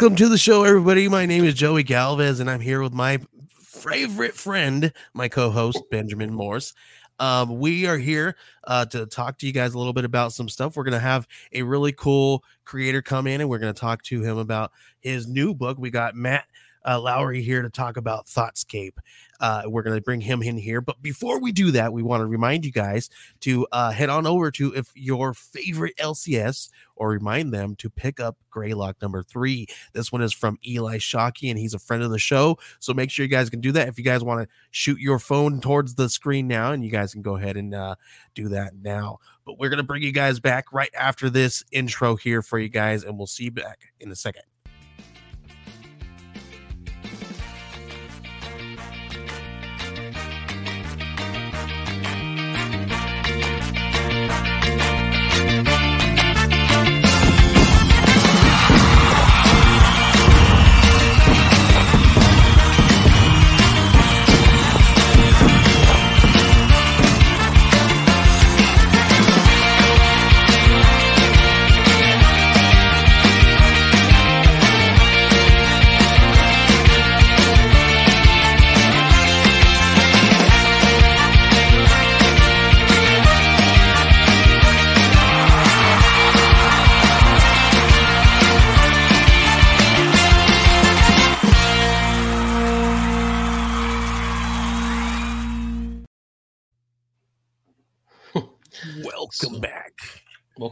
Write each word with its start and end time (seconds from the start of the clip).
Welcome 0.00 0.14
to 0.18 0.28
the 0.28 0.38
show, 0.38 0.62
everybody. 0.62 1.08
My 1.08 1.26
name 1.26 1.44
is 1.44 1.54
Joey 1.54 1.82
Galvez, 1.82 2.38
and 2.38 2.48
I'm 2.48 2.60
here 2.60 2.80
with 2.80 2.92
my 2.92 3.18
favorite 3.50 4.34
friend, 4.34 4.92
my 5.12 5.26
co-host 5.26 5.82
Benjamin 5.90 6.32
Morse. 6.32 6.72
Um, 7.18 7.58
we 7.58 7.84
are 7.88 7.98
here 7.98 8.36
uh, 8.62 8.84
to 8.86 9.06
talk 9.06 9.38
to 9.38 9.46
you 9.48 9.52
guys 9.52 9.74
a 9.74 9.78
little 9.78 9.92
bit 9.92 10.04
about 10.04 10.32
some 10.32 10.48
stuff. 10.48 10.76
We're 10.76 10.84
gonna 10.84 11.00
have 11.00 11.26
a 11.52 11.62
really 11.62 11.90
cool 11.90 12.44
creator 12.64 13.02
come 13.02 13.26
in, 13.26 13.40
and 13.40 13.50
we're 13.50 13.58
gonna 13.58 13.72
talk 13.72 14.04
to 14.04 14.22
him 14.22 14.38
about 14.38 14.70
his 15.00 15.26
new 15.26 15.52
book. 15.52 15.78
We 15.78 15.90
got 15.90 16.14
Matt 16.14 16.46
uh, 16.88 16.98
Lowery 16.98 17.42
here 17.42 17.62
to 17.62 17.68
talk 17.68 17.96
about 17.96 18.26
Thoughtscape. 18.26 18.96
Uh, 19.40 19.62
we're 19.66 19.82
going 19.82 19.96
to 19.96 20.02
bring 20.02 20.20
him 20.20 20.42
in 20.42 20.56
here. 20.56 20.80
But 20.80 21.00
before 21.02 21.38
we 21.38 21.52
do 21.52 21.70
that, 21.72 21.92
we 21.92 22.02
want 22.02 22.22
to 22.22 22.26
remind 22.26 22.64
you 22.64 22.72
guys 22.72 23.10
to 23.40 23.66
uh, 23.70 23.90
head 23.90 24.08
on 24.08 24.26
over 24.26 24.50
to 24.52 24.74
if 24.74 24.90
your 24.94 25.34
favorite 25.34 25.96
LCS 25.98 26.70
or 26.96 27.10
remind 27.10 27.52
them 27.52 27.76
to 27.76 27.90
pick 27.90 28.18
up 28.18 28.36
Greylock 28.50 29.00
number 29.00 29.22
three. 29.22 29.66
This 29.92 30.10
one 30.10 30.22
is 30.22 30.32
from 30.32 30.58
Eli 30.66 30.96
Shockey, 30.96 31.50
and 31.50 31.58
he's 31.58 31.74
a 31.74 31.78
friend 31.78 32.02
of 32.02 32.10
the 32.10 32.18
show. 32.18 32.58
So 32.80 32.92
make 32.94 33.10
sure 33.10 33.24
you 33.24 33.30
guys 33.30 33.50
can 33.50 33.60
do 33.60 33.70
that. 33.72 33.86
If 33.86 33.98
you 33.98 34.04
guys 34.04 34.24
want 34.24 34.42
to 34.42 34.48
shoot 34.70 34.98
your 34.98 35.18
phone 35.18 35.60
towards 35.60 35.94
the 35.94 36.08
screen 36.08 36.48
now, 36.48 36.72
and 36.72 36.84
you 36.84 36.90
guys 36.90 37.12
can 37.12 37.22
go 37.22 37.36
ahead 37.36 37.56
and 37.56 37.74
uh, 37.74 37.94
do 38.34 38.48
that 38.48 38.74
now. 38.82 39.18
But 39.44 39.58
we're 39.58 39.68
going 39.68 39.76
to 39.76 39.84
bring 39.84 40.02
you 40.02 40.12
guys 40.12 40.40
back 40.40 40.72
right 40.72 40.92
after 40.98 41.30
this 41.30 41.62
intro 41.70 42.16
here 42.16 42.42
for 42.42 42.58
you 42.58 42.68
guys, 42.68 43.04
and 43.04 43.16
we'll 43.16 43.26
see 43.26 43.44
you 43.44 43.52
back 43.52 43.92
in 44.00 44.10
a 44.10 44.16
second. 44.16 44.42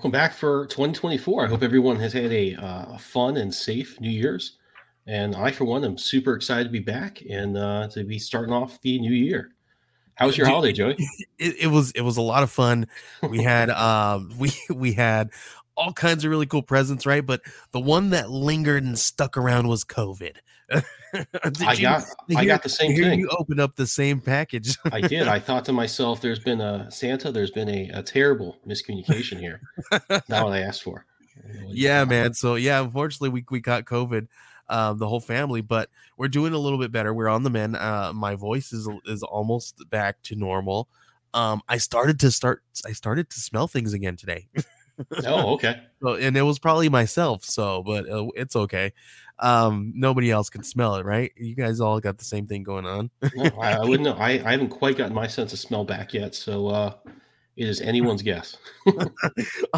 Welcome 0.07 0.21
back 0.21 0.35
for 0.35 0.67
2024. 0.67 1.47
I 1.47 1.49
hope 1.49 1.65
everyone 1.65 1.97
has 1.97 2.13
had 2.13 2.33
a 2.33 2.55
uh, 2.55 2.97
fun 2.97 3.39
and 3.39 3.53
safe 3.53 4.01
New 4.01 4.09
Year's. 4.09 4.57
And 5.09 5.35
I, 5.35 5.51
for 5.51 5.65
one, 5.65 5.85
am 5.85 5.99
super 5.99 6.35
excited 6.35 6.63
to 6.63 6.71
be 6.71 6.79
back 6.79 7.25
and 7.29 7.59
uh, 7.59 7.89
to 7.89 8.05
be 8.05 8.21
starting 8.21 8.55
off 8.55 8.81
the 8.83 9.01
new 9.01 9.13
year. 9.13 9.51
How 10.15 10.27
was 10.27 10.39
your 10.39 10.47
holiday, 10.47 10.73
Joey? 10.73 10.97
It, 11.41 11.57
it 11.63 11.67
was 11.67 11.91
it 11.91 12.03
was 12.03 12.19
a 12.19 12.23
lot 12.23 12.45
of 12.45 12.53
fun. 12.53 12.87
We 13.29 13.43
had 13.43 13.69
um 13.71 14.31
we 14.39 14.53
we 14.73 14.93
had 14.93 15.31
all 15.77 15.93
kinds 15.93 16.25
of 16.25 16.31
really 16.31 16.47
cool 16.47 16.63
presents, 16.63 17.05
right? 17.05 17.27
But 17.27 17.41
the 17.73 17.81
one 17.81 18.11
that 18.11 18.31
lingered 18.31 18.85
and 18.85 18.97
stuck 18.97 19.37
around 19.37 19.67
was 19.67 19.85
COVID. 19.85 20.37
I 21.15 21.73
you, 21.75 21.83
got 21.83 22.05
I 22.37 22.41
hear- 22.41 22.47
got 22.47 22.63
the 22.63 22.69
same 22.69 22.97
thing. 22.97 23.21
You 23.21 23.29
opened 23.29 23.61
up 23.61 23.77
the 23.77 23.87
same 23.87 24.21
package. 24.21 24.77
I 24.93 25.01
did. 25.01 25.29
I 25.29 25.39
thought 25.39 25.65
to 25.67 25.73
myself, 25.73 26.21
"There's 26.21 26.39
been 26.39 26.61
a 26.61 26.91
Santa. 26.91 27.31
There's 27.33 27.51
been 27.51 27.69
a, 27.69 27.91
a 27.95 28.03
terrible 28.03 28.57
miscommunication 28.67 29.39
here." 29.39 29.61
Not 30.29 30.45
what 30.45 30.53
I 30.53 30.61
asked 30.61 30.83
for. 30.83 31.07
yeah, 31.69 32.05
man. 32.05 32.35
So 32.35 32.55
yeah, 32.57 32.81
unfortunately, 32.81 33.29
we 33.31 33.45
we 33.51 33.61
got 33.61 33.85
COVID, 33.85 34.27
um, 34.69 34.99
the 34.99 35.09
whole 35.09 35.21
family, 35.21 35.61
but 35.61 35.91
we're 36.17 36.29
doing 36.29 36.53
a 36.53 36.59
little 36.59 36.79
bit 36.79 36.93
better. 36.93 37.15
We're 37.15 37.29
on 37.29 37.43
the 37.43 37.51
mend. 37.51 37.77
Uh, 37.77 38.13
my 38.15 38.35
voice 38.35 38.73
is 38.73 38.89
is 39.07 39.23
almost 39.23 39.83
back 39.91 40.21
to 40.25 40.37
normal. 40.37 40.89
Um, 41.35 41.61
I 41.69 41.79
started 41.79 42.19
to 42.21 42.31
start. 42.31 42.63
I 42.87 42.93
started 42.93 43.31
to 43.31 43.41
smell 43.41 43.69
things 43.69 43.93
again 43.93 44.17
today. 44.17 44.49
Oh, 45.27 45.55
okay. 45.55 45.83
So, 46.03 46.15
and 46.15 46.37
it 46.37 46.43
was 46.43 46.59
probably 46.59 46.89
myself. 46.89 47.45
So, 47.45 47.83
but 47.83 48.09
uh, 48.09 48.29
it's 48.35 48.57
okay. 48.57 48.93
Um, 49.39 49.93
nobody 49.95 50.31
else 50.31 50.49
can 50.49 50.63
smell 50.63 50.97
it, 50.97 51.05
right? 51.05 51.33
You 51.37 51.55
guys 51.55 51.81
all 51.81 52.01
got 52.01 52.19
the 52.19 52.25
same 52.25 52.47
thing 52.47 52.63
going 52.63 52.87
on. 52.87 53.11
No, 53.35 53.45
I, 53.61 53.73
I 53.75 53.81
wouldn't 53.81 54.05
know. 54.05 54.15
I, 54.15 54.31
I 54.45 54.53
haven't 54.53 54.71
quite 54.71 54.97
gotten 54.97 55.15
my 55.15 55.27
sense 55.27 55.53
of 55.53 55.59
smell 55.59 55.85
back 55.85 56.15
yet, 56.15 56.35
so 56.35 56.69
uh, 56.69 56.95
it 57.57 57.69
is 57.69 57.81
anyone's 57.81 58.23
guess. 58.23 58.57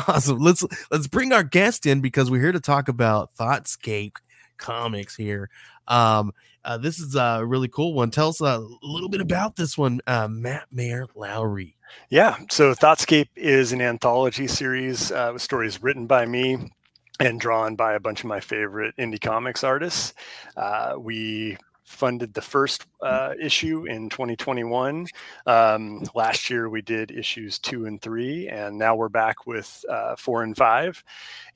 awesome. 0.08 0.38
Let's 0.38 0.64
let's 0.90 1.08
bring 1.08 1.32
our 1.32 1.42
guest 1.42 1.86
in 1.86 2.00
because 2.00 2.30
we're 2.30 2.40
here 2.40 2.52
to 2.52 2.60
talk 2.60 2.88
about 2.88 3.34
Thoughtscape 3.34 4.16
comics 4.58 5.16
here. 5.16 5.50
Um, 5.88 6.32
uh, 6.64 6.76
this 6.78 7.00
is 7.00 7.16
a 7.16 7.44
really 7.44 7.68
cool 7.68 7.94
one. 7.94 8.10
Tell 8.10 8.28
us 8.28 8.40
a 8.40 8.58
little 8.82 9.08
bit 9.08 9.20
about 9.20 9.56
this 9.56 9.78
one, 9.78 10.00
uh, 10.06 10.28
Matt 10.28 10.66
Mair 10.70 11.06
Lowery. 11.14 11.76
Yeah. 12.10 12.36
So 12.50 12.74
Thoughtscape 12.74 13.28
is 13.34 13.72
an 13.72 13.80
anthology 13.80 14.46
series 14.46 15.10
uh, 15.10 15.30
with 15.32 15.42
stories 15.42 15.82
written 15.82 16.06
by 16.06 16.26
me 16.26 16.70
and 17.20 17.40
drawn 17.40 17.76
by 17.76 17.94
a 17.94 18.00
bunch 18.00 18.20
of 18.20 18.26
my 18.26 18.40
favorite 18.40 18.94
indie 18.96 19.20
comics 19.20 19.64
artists. 19.64 20.14
Uh, 20.56 20.94
we 20.98 21.56
funded 21.88 22.34
the 22.34 22.42
first 22.42 22.86
uh, 23.02 23.32
issue 23.40 23.86
in 23.86 24.10
2021. 24.10 25.06
Um, 25.46 26.02
last 26.14 26.50
year 26.50 26.68
we 26.68 26.82
did 26.82 27.10
issues 27.10 27.58
two 27.58 27.86
and 27.86 28.00
three, 28.00 28.46
and 28.48 28.78
now 28.78 28.94
we're 28.94 29.08
back 29.08 29.46
with 29.46 29.84
uh, 29.88 30.14
four 30.16 30.42
and 30.42 30.56
five. 30.56 31.02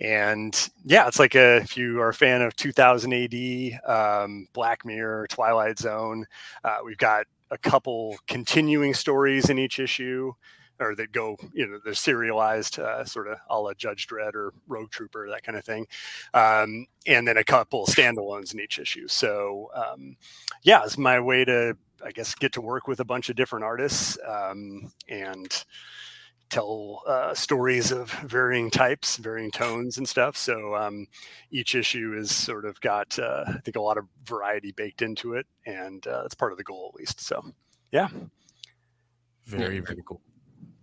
And 0.00 0.56
yeah, 0.84 1.06
it's 1.06 1.18
like 1.18 1.34
a, 1.34 1.56
if 1.56 1.76
you 1.76 2.00
are 2.00 2.08
a 2.08 2.14
fan 2.14 2.40
of 2.40 2.56
2000 2.56 3.12
AD, 3.12 3.80
um, 3.86 4.48
Black 4.54 4.84
Mirror, 4.86 5.26
Twilight 5.28 5.78
Zone, 5.78 6.24
uh, 6.64 6.78
we've 6.84 6.96
got 6.96 7.26
a 7.50 7.58
couple 7.58 8.16
continuing 8.26 8.94
stories 8.94 9.50
in 9.50 9.58
each 9.58 9.78
issue 9.78 10.32
or 10.82 10.94
that 10.96 11.12
go, 11.12 11.36
you 11.52 11.66
know, 11.66 11.78
they're 11.84 11.94
serialized, 11.94 12.78
uh, 12.78 13.04
sort 13.04 13.28
of 13.28 13.38
a 13.48 13.58
la 13.58 13.72
Judge 13.74 14.06
Dredd 14.06 14.34
or 14.34 14.52
Rogue 14.66 14.90
Trooper, 14.90 15.28
that 15.30 15.42
kind 15.42 15.56
of 15.56 15.64
thing. 15.64 15.86
Um, 16.34 16.86
and 17.06 17.26
then 17.26 17.36
a 17.36 17.44
couple 17.44 17.86
standalones 17.86 18.52
in 18.52 18.60
each 18.60 18.78
issue. 18.78 19.08
So, 19.08 19.70
um, 19.74 20.16
yeah, 20.62 20.82
it's 20.84 20.98
my 20.98 21.20
way 21.20 21.44
to, 21.44 21.76
I 22.04 22.10
guess, 22.10 22.34
get 22.34 22.52
to 22.52 22.60
work 22.60 22.88
with 22.88 23.00
a 23.00 23.04
bunch 23.04 23.30
of 23.30 23.36
different 23.36 23.64
artists 23.64 24.18
um, 24.26 24.92
and 25.08 25.64
tell 26.52 27.02
uh, 27.06 27.32
stories 27.32 27.92
of 27.92 28.10
varying 28.10 28.70
types, 28.70 29.16
varying 29.16 29.50
tones, 29.50 29.96
and 29.96 30.06
stuff. 30.06 30.36
So 30.36 30.76
um, 30.76 31.06
each 31.50 31.74
issue 31.74 32.14
is 32.14 32.30
sort 32.30 32.66
of 32.66 32.78
got, 32.82 33.18
uh, 33.18 33.44
I 33.46 33.58
think, 33.64 33.76
a 33.76 33.80
lot 33.80 33.96
of 33.96 34.04
variety 34.24 34.72
baked 34.72 35.00
into 35.00 35.32
it, 35.32 35.46
and 35.64 36.06
uh, 36.06 36.22
that's 36.22 36.34
part 36.34 36.52
of 36.52 36.58
the 36.58 36.64
goal, 36.64 36.92
at 36.92 36.98
least. 36.98 37.20
So, 37.20 37.42
yeah, 37.90 38.08
very 39.46 39.80
very 39.80 40.02
cool. 40.06 40.20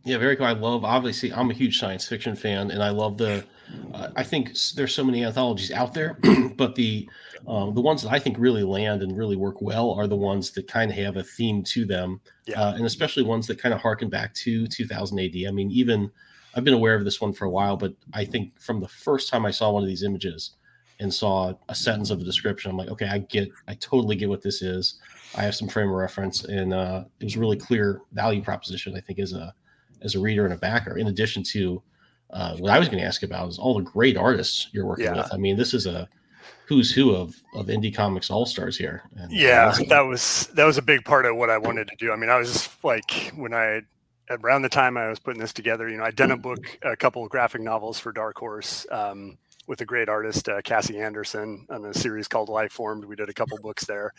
Yeah, 0.03 0.17
very 0.17 0.35
cool. 0.35 0.45
I 0.45 0.53
love 0.53 0.85
obviously 0.85 1.33
I'm 1.33 1.51
a 1.51 1.53
huge 1.53 1.79
science 1.79 2.07
fiction 2.07 2.35
fan, 2.35 2.71
and 2.71 2.81
I 2.81 2.89
love 2.89 3.17
the. 3.17 3.45
Uh, 3.93 4.09
I 4.15 4.23
think 4.23 4.57
there's 4.75 4.95
so 4.95 5.03
many 5.03 5.23
anthologies 5.23 5.71
out 5.71 5.93
there, 5.93 6.17
but 6.55 6.75
the 6.75 7.07
um, 7.47 7.73
the 7.73 7.81
ones 7.81 8.01
that 8.03 8.11
I 8.11 8.19
think 8.19 8.37
really 8.39 8.63
land 8.63 9.03
and 9.03 9.17
really 9.17 9.35
work 9.35 9.61
well 9.61 9.91
are 9.91 10.07
the 10.07 10.15
ones 10.15 10.51
that 10.51 10.67
kind 10.67 10.89
of 10.89 10.97
have 10.97 11.17
a 11.17 11.23
theme 11.23 11.63
to 11.63 11.85
them, 11.85 12.21
yeah. 12.45 12.61
uh, 12.61 12.73
and 12.73 12.85
especially 12.85 13.23
ones 13.23 13.47
that 13.47 13.61
kind 13.61 13.73
of 13.73 13.81
harken 13.81 14.09
back 14.09 14.33
to 14.35 14.67
2000 14.67 15.19
AD. 15.19 15.35
I 15.47 15.51
mean, 15.51 15.69
even 15.71 16.09
I've 16.55 16.63
been 16.63 16.73
aware 16.73 16.95
of 16.95 17.03
this 17.03 17.21
one 17.21 17.33
for 17.33 17.45
a 17.45 17.49
while, 17.49 17.77
but 17.77 17.93
I 18.13 18.25
think 18.25 18.59
from 18.59 18.79
the 18.79 18.87
first 18.87 19.29
time 19.29 19.45
I 19.45 19.51
saw 19.51 19.71
one 19.71 19.83
of 19.83 19.89
these 19.89 20.03
images 20.03 20.51
and 20.99 21.13
saw 21.13 21.53
a 21.69 21.75
sentence 21.75 22.09
of 22.09 22.19
a 22.19 22.23
description, 22.23 22.71
I'm 22.71 22.77
like, 22.77 22.89
okay, 22.89 23.07
I 23.07 23.19
get, 23.19 23.49
I 23.67 23.75
totally 23.75 24.15
get 24.15 24.29
what 24.29 24.41
this 24.41 24.61
is. 24.61 24.99
I 25.35 25.43
have 25.43 25.55
some 25.55 25.67
frame 25.67 25.89
of 25.89 25.95
reference, 25.95 26.43
and 26.45 26.73
uh, 26.73 27.03
it 27.19 27.23
was 27.23 27.37
really 27.37 27.57
clear 27.57 28.01
value 28.13 28.41
proposition. 28.41 28.95
I 28.95 29.01
think 29.01 29.19
is 29.19 29.33
a 29.33 29.53
as 30.01 30.15
a 30.15 30.19
reader 30.19 30.45
and 30.45 30.53
a 30.53 30.57
backer, 30.57 30.97
in 30.97 31.07
addition 31.07 31.43
to 31.43 31.81
uh, 32.31 32.55
what 32.57 32.71
I 32.71 32.79
was 32.79 32.87
going 32.87 32.99
to 32.99 33.05
ask 33.05 33.23
about 33.23 33.49
is 33.49 33.57
all 33.57 33.73
the 33.73 33.83
great 33.83 34.17
artists 34.17 34.69
you're 34.71 34.85
working 34.85 35.05
yeah. 35.05 35.17
with. 35.17 35.33
I 35.33 35.37
mean, 35.37 35.57
this 35.57 35.73
is 35.73 35.85
a 35.85 36.07
who's 36.67 36.91
who 36.91 37.15
of 37.15 37.41
of 37.55 37.67
indie 37.67 37.93
comics 37.93 38.29
all 38.29 38.45
stars 38.45 38.77
here. 38.77 39.01
And, 39.15 39.25
uh, 39.25 39.27
yeah, 39.31 39.75
that 39.87 40.01
was 40.01 40.47
that 40.53 40.65
was 40.65 40.77
a 40.77 40.83
big 40.83 41.03
part 41.03 41.25
of 41.25 41.35
what 41.35 41.49
I 41.49 41.57
wanted 41.57 41.87
to 41.87 41.95
do. 41.97 42.11
I 42.11 42.15
mean, 42.15 42.29
I 42.29 42.37
was 42.37 42.53
just 42.53 42.83
like 42.83 43.31
when 43.35 43.53
I 43.53 43.81
around 44.29 44.61
the 44.61 44.69
time 44.69 44.95
I 44.95 45.09
was 45.09 45.17
putting 45.17 45.41
this 45.41 45.53
together, 45.53 45.89
you 45.89 45.97
know, 45.97 46.03
I'd 46.03 46.15
done 46.15 46.31
a 46.31 46.37
book, 46.37 46.77
a 46.83 46.95
couple 46.95 47.23
of 47.23 47.31
graphic 47.31 47.61
novels 47.61 47.99
for 47.99 48.11
Dark 48.11 48.37
Horse. 48.37 48.85
Um, 48.91 49.37
with 49.65 49.81
a 49.81 49.85
great 49.85 50.09
artist, 50.09 50.49
uh, 50.49 50.59
Cassie 50.63 50.97
Anderson, 50.97 51.67
on 51.69 51.85
a 51.85 51.93
series 51.93 52.27
called 52.27 52.49
Life 52.49 52.71
Formed. 52.71 53.05
We 53.05 53.15
did 53.15 53.29
a 53.29 53.33
couple 53.33 53.55
books 53.61 53.85
there. 53.85 54.11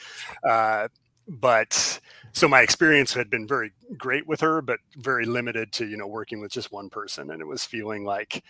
Uh, 0.49 0.87
but 1.31 2.01
so 2.33 2.49
my 2.49 2.61
experience 2.61 3.15
had 3.15 3.31
been 3.31 3.47
very 3.47 3.73
great 3.97 4.27
with 4.27 4.41
her, 4.41 4.61
but 4.61 4.81
very 4.97 5.27
limited 5.27 5.73
to, 5.73 5.87
you 5.87 5.97
know, 5.97 6.07
working 6.07 6.41
with 6.41 6.53
just 6.53 6.73
one 6.73 6.91
person. 6.91 7.31
And 7.31 7.41
it 7.41 7.47
was 7.47 7.65
feeling 7.65 8.05
like 8.05 8.45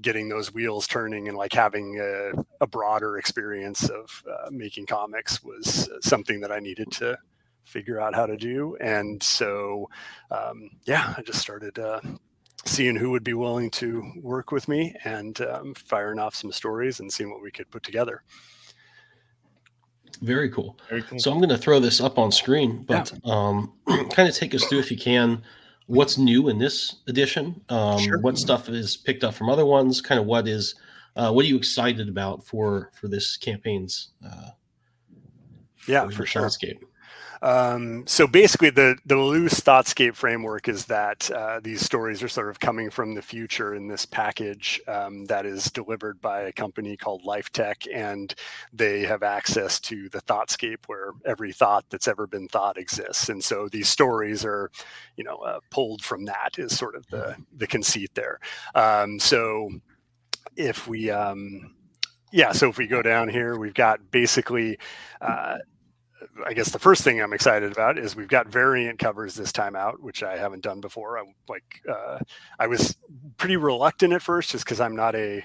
getting 0.00 0.28
those 0.28 0.52
wheels 0.52 0.86
turning 0.86 1.28
and 1.28 1.36
like 1.36 1.52
having 1.52 1.98
a, 2.00 2.32
a 2.60 2.66
broader 2.66 3.18
experience 3.18 3.88
of 3.88 4.22
uh, 4.30 4.48
making 4.50 4.86
comics 4.86 5.42
was 5.42 5.88
something 6.00 6.40
that 6.40 6.52
I 6.52 6.60
needed 6.60 6.90
to 6.92 7.18
figure 7.64 8.00
out 8.00 8.14
how 8.14 8.26
to 8.26 8.36
do. 8.36 8.76
And 8.80 9.22
so, 9.22 9.88
um, 10.30 10.70
yeah, 10.84 11.14
I 11.16 11.22
just 11.22 11.40
started 11.40 11.78
uh, 11.78 12.00
seeing 12.64 12.96
who 12.96 13.10
would 13.10 13.24
be 13.24 13.34
willing 13.34 13.70
to 13.72 14.12
work 14.22 14.52
with 14.52 14.68
me 14.68 14.94
and 15.04 15.40
um, 15.42 15.74
firing 15.74 16.18
off 16.18 16.34
some 16.34 16.52
stories 16.52 17.00
and 17.00 17.12
seeing 17.12 17.30
what 17.30 17.42
we 17.42 17.50
could 17.50 17.70
put 17.70 17.82
together. 17.82 18.22
Very 20.20 20.50
cool. 20.50 20.78
Very 20.88 21.02
cool. 21.02 21.18
So 21.18 21.30
I'm 21.30 21.38
going 21.38 21.48
to 21.50 21.58
throw 21.58 21.80
this 21.80 22.00
up 22.00 22.18
on 22.18 22.32
screen, 22.32 22.84
but 22.84 23.12
yeah. 23.24 23.32
um, 23.32 23.72
kind 24.10 24.28
of 24.28 24.34
take 24.34 24.54
us 24.54 24.64
through, 24.64 24.80
if 24.80 24.90
you 24.90 24.96
can, 24.96 25.42
what's 25.86 26.18
new 26.18 26.48
in 26.48 26.58
this 26.58 26.96
edition. 27.06 27.62
Um, 27.68 27.98
sure. 27.98 28.20
What 28.20 28.38
stuff 28.38 28.68
is 28.68 28.96
picked 28.96 29.24
up 29.24 29.34
from 29.34 29.48
other 29.48 29.66
ones? 29.66 30.00
Kind 30.00 30.20
of 30.20 30.26
what 30.26 30.48
is, 30.48 30.74
uh, 31.16 31.32
what 31.32 31.44
are 31.44 31.48
you 31.48 31.56
excited 31.56 32.08
about 32.08 32.44
for 32.44 32.90
for 32.94 33.08
this 33.08 33.36
campaign's? 33.36 34.10
Uh, 34.24 34.50
yeah, 35.86 36.08
for 36.08 36.26
sure. 36.26 36.42
Landscape? 36.42 36.84
Um, 37.42 38.06
so 38.06 38.26
basically, 38.26 38.70
the 38.70 38.96
the 39.06 39.16
loose 39.16 39.60
Thoughtscape 39.60 40.14
framework 40.14 40.68
is 40.68 40.86
that 40.86 41.30
uh, 41.30 41.60
these 41.62 41.80
stories 41.80 42.22
are 42.22 42.28
sort 42.28 42.48
of 42.48 42.60
coming 42.60 42.90
from 42.90 43.14
the 43.14 43.22
future 43.22 43.74
in 43.74 43.88
this 43.88 44.04
package 44.04 44.80
um, 44.88 45.26
that 45.26 45.46
is 45.46 45.70
delivered 45.70 46.20
by 46.20 46.42
a 46.42 46.52
company 46.52 46.96
called 46.96 47.24
LifeTech, 47.24 47.86
and 47.92 48.34
they 48.72 49.02
have 49.02 49.22
access 49.22 49.80
to 49.80 50.08
the 50.08 50.20
Thoughtscape 50.22 50.86
where 50.86 51.12
every 51.24 51.52
thought 51.52 51.84
that's 51.90 52.08
ever 52.08 52.26
been 52.26 52.48
thought 52.48 52.78
exists. 52.78 53.28
And 53.28 53.42
so 53.42 53.68
these 53.68 53.88
stories 53.88 54.44
are, 54.44 54.70
you 55.16 55.24
know, 55.24 55.36
uh, 55.36 55.60
pulled 55.70 56.02
from 56.02 56.24
that 56.24 56.58
is 56.58 56.76
sort 56.76 56.96
of 56.96 57.06
the 57.08 57.36
the 57.56 57.66
conceit 57.66 58.10
there. 58.14 58.40
Um, 58.74 59.20
so 59.20 59.70
if 60.56 60.88
we 60.88 61.10
um, 61.10 61.74
yeah, 62.32 62.52
so 62.52 62.68
if 62.68 62.78
we 62.78 62.86
go 62.86 63.02
down 63.02 63.28
here, 63.28 63.58
we've 63.58 63.74
got 63.74 64.10
basically 64.10 64.78
uh, 65.20 65.58
I 66.44 66.52
guess 66.52 66.70
the 66.70 66.78
first 66.78 67.04
thing 67.04 67.20
I'm 67.20 67.32
excited 67.32 67.72
about 67.72 67.98
is 67.98 68.16
we've 68.16 68.28
got 68.28 68.48
variant 68.48 68.98
covers 68.98 69.34
this 69.34 69.52
time 69.52 69.76
out, 69.76 70.00
which 70.00 70.22
I 70.22 70.36
haven't 70.36 70.62
done 70.62 70.80
before. 70.80 71.18
I'm 71.18 71.34
like, 71.48 71.82
uh, 71.88 72.18
I 72.58 72.66
was 72.66 72.96
pretty 73.36 73.56
reluctant 73.56 74.12
at 74.12 74.22
first, 74.22 74.50
just 74.50 74.64
because 74.64 74.80
I'm 74.80 74.96
not 74.96 75.14
a 75.14 75.44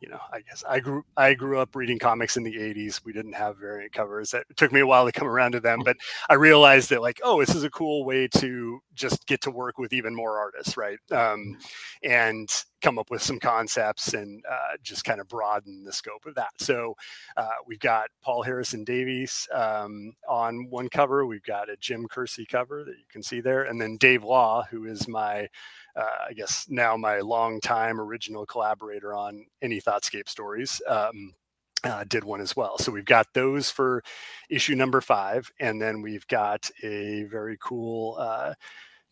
you 0.00 0.08
know, 0.08 0.20
I 0.32 0.40
guess 0.40 0.64
I 0.68 0.80
grew 0.80 1.04
I 1.16 1.34
grew 1.34 1.58
up 1.58 1.76
reading 1.76 1.98
comics 1.98 2.36
in 2.36 2.42
the 2.42 2.56
80s. 2.56 3.04
We 3.04 3.12
didn't 3.12 3.34
have 3.34 3.58
variant 3.58 3.92
covers. 3.92 4.32
It 4.32 4.44
took 4.56 4.72
me 4.72 4.80
a 4.80 4.86
while 4.86 5.04
to 5.04 5.12
come 5.12 5.28
around 5.28 5.52
to 5.52 5.60
them, 5.60 5.80
but 5.84 5.96
I 6.28 6.34
realized 6.34 6.90
that 6.90 7.02
like, 7.02 7.20
oh, 7.22 7.40
this 7.40 7.54
is 7.54 7.64
a 7.64 7.70
cool 7.70 8.04
way 8.04 8.26
to 8.28 8.80
just 8.94 9.26
get 9.26 9.42
to 9.42 9.50
work 9.50 9.78
with 9.78 9.92
even 9.92 10.14
more 10.14 10.38
artists, 10.38 10.76
right? 10.76 10.98
Um, 11.10 11.58
and 12.02 12.48
come 12.80 12.98
up 12.98 13.10
with 13.10 13.22
some 13.22 13.38
concepts 13.38 14.14
and 14.14 14.42
uh, 14.50 14.76
just 14.82 15.04
kind 15.04 15.20
of 15.20 15.28
broaden 15.28 15.84
the 15.84 15.92
scope 15.92 16.24
of 16.26 16.34
that. 16.34 16.52
So 16.58 16.96
uh, 17.36 17.48
we've 17.66 17.78
got 17.78 18.08
Paul 18.22 18.42
Harrison 18.42 18.84
Davies 18.84 19.46
um, 19.52 20.14
on 20.28 20.68
one 20.70 20.88
cover. 20.88 21.26
We've 21.26 21.42
got 21.42 21.68
a 21.68 21.76
Jim 21.76 22.06
Kersey 22.08 22.46
cover 22.46 22.84
that 22.84 22.96
you 22.96 23.04
can 23.10 23.22
see 23.22 23.40
there, 23.40 23.64
and 23.64 23.80
then 23.80 23.96
Dave 23.98 24.24
Law, 24.24 24.64
who 24.70 24.86
is 24.86 25.06
my 25.08 25.48
uh, 25.96 26.26
I 26.28 26.32
guess 26.32 26.66
now 26.68 26.96
my 26.96 27.20
longtime 27.20 28.00
original 28.00 28.46
collaborator 28.46 29.14
on 29.14 29.46
any 29.62 29.80
Thoughtscape 29.80 30.28
stories. 30.28 30.80
Um, 30.86 31.34
uh, 31.82 32.04
did 32.04 32.24
one 32.24 32.40
as 32.40 32.54
well. 32.54 32.76
So 32.78 32.92
we've 32.92 33.04
got 33.04 33.32
those 33.32 33.70
for 33.70 34.02
issue 34.50 34.74
number 34.74 35.00
five, 35.00 35.50
and 35.60 35.80
then 35.80 36.02
we've 36.02 36.26
got 36.26 36.70
a 36.82 37.24
very 37.24 37.56
cool 37.58 38.16
uh, 38.18 38.52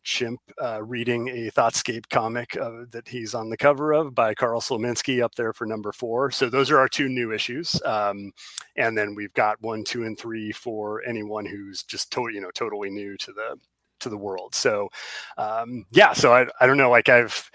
chimp 0.03 0.41
uh, 0.63 0.83
reading 0.83 1.29
a 1.29 1.51
Thoughtscape 1.51 2.09
comic 2.09 2.57
uh, 2.57 2.85
that 2.91 3.09
he's 3.09 3.35
on 3.35 3.51
the 3.51 3.57
cover 3.57 3.93
of 3.93 4.15
by 4.15 4.35
Carl 4.35 4.61
Slonimsky 4.61 5.23
up 5.23 5.35
there 5.35 5.53
for 5.53 5.67
number 5.67 5.93
four. 5.93 6.31
So 6.31 6.49
those 6.49 6.71
are 6.71 6.79
our 6.79 6.89
two 6.89 7.09
new 7.09 7.33
issues, 7.33 7.81
um, 7.85 8.33
and 8.77 8.97
then 8.97 9.15
we've 9.15 9.35
got 9.35 9.61
one, 9.61 9.85
two, 9.85 10.05
and 10.05 10.19
three 10.19 10.53
for 10.53 11.03
anyone 11.07 11.47
who's 11.47 11.83
just 11.83 12.11
totally, 12.11 12.35
you 12.35 12.41
know, 12.41 12.51
totally 12.51 12.91
new 12.91 13.17
to 13.19 13.33
the 13.33 13.57
to 14.01 14.09
the 14.09 14.19
world. 14.19 14.55
So, 14.55 14.89
um, 15.37 15.87
yeah, 15.91 16.13
so 16.13 16.33
I, 16.33 16.47
I 16.61 16.67
don't 16.67 16.77
know, 16.77 16.91
like 16.91 17.09
I've, 17.09 17.51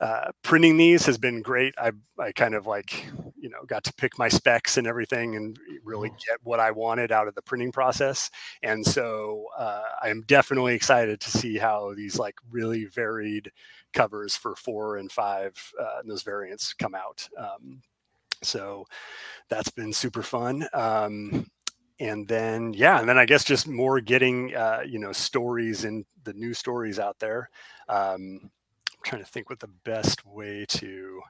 uh, 0.00 0.30
printing 0.42 0.76
these 0.76 1.06
has 1.06 1.16
been 1.16 1.40
great. 1.40 1.72
I, 1.78 1.92
I 2.18 2.32
kind 2.32 2.54
of 2.54 2.66
like, 2.66 3.06
you 3.38 3.48
know, 3.48 3.62
got 3.66 3.84
to 3.84 3.92
pick 3.94 4.18
my 4.18 4.28
specs 4.28 4.76
and 4.76 4.86
everything 4.86 5.36
and 5.36 5.58
really 5.84 6.08
mm-hmm. 6.08 6.18
get 6.28 6.40
what 6.42 6.60
I 6.60 6.72
wanted 6.72 7.12
out 7.12 7.28
of 7.28 7.34
the 7.34 7.42
printing 7.42 7.70
process. 7.72 8.28
And 8.62 8.84
so 8.84 9.46
uh, 9.56 9.82
I 10.02 10.08
am 10.08 10.22
definitely 10.26 10.74
excited 10.74 11.20
to 11.20 11.30
see 11.30 11.56
how 11.58 11.94
these 11.94 12.18
like 12.18 12.34
really 12.50 12.86
varied 12.86 13.52
covers 13.92 14.34
for 14.34 14.56
four 14.56 14.96
and 14.96 15.10
five, 15.10 15.52
uh, 15.80 16.00
and 16.00 16.10
those 16.10 16.24
variants 16.24 16.74
come 16.74 16.96
out. 16.96 17.26
Um, 17.38 17.80
so 18.42 18.84
that's 19.48 19.70
been 19.70 19.92
super 19.92 20.22
fun. 20.22 20.66
Um, 20.74 21.46
and 22.00 22.26
then 22.26 22.72
yeah 22.72 22.98
and 22.98 23.08
then 23.08 23.18
i 23.18 23.24
guess 23.24 23.44
just 23.44 23.68
more 23.68 24.00
getting 24.00 24.54
uh, 24.54 24.80
you 24.86 24.98
know 24.98 25.12
stories 25.12 25.84
and 25.84 26.04
the 26.24 26.32
new 26.32 26.54
stories 26.54 26.98
out 26.98 27.18
there. 27.18 27.48
Um, 27.88 28.40
i'm 28.42 28.50
trying 29.04 29.22
to 29.22 29.28
think 29.28 29.50
what 29.50 29.60
the 29.60 29.70
best 29.84 30.24
way 30.26 30.64
to 30.68 31.20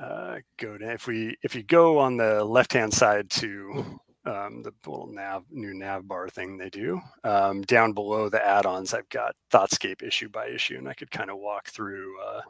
uh, 0.00 0.36
go 0.58 0.78
to 0.78 0.92
if 0.92 1.06
we 1.06 1.36
if 1.42 1.54
you 1.54 1.62
go 1.62 1.98
on 1.98 2.16
the 2.16 2.44
left 2.44 2.72
hand 2.72 2.92
side 2.92 3.28
to 3.30 4.00
um, 4.26 4.62
the 4.62 4.72
little 4.86 5.08
nav 5.08 5.44
new 5.50 5.74
nav 5.74 6.06
bar 6.06 6.28
thing 6.28 6.56
they 6.56 6.70
do 6.70 7.00
um, 7.24 7.62
down 7.62 7.92
below 7.92 8.28
the 8.28 8.44
add-ons 8.44 8.94
i've 8.94 9.08
got 9.08 9.34
thoughtscape 9.50 10.02
issue 10.02 10.28
by 10.28 10.46
issue 10.46 10.76
and 10.76 10.88
i 10.88 10.94
could 10.94 11.10
kind 11.10 11.30
of 11.30 11.38
walk 11.38 11.68
through 11.68 12.14
uh, 12.20 12.42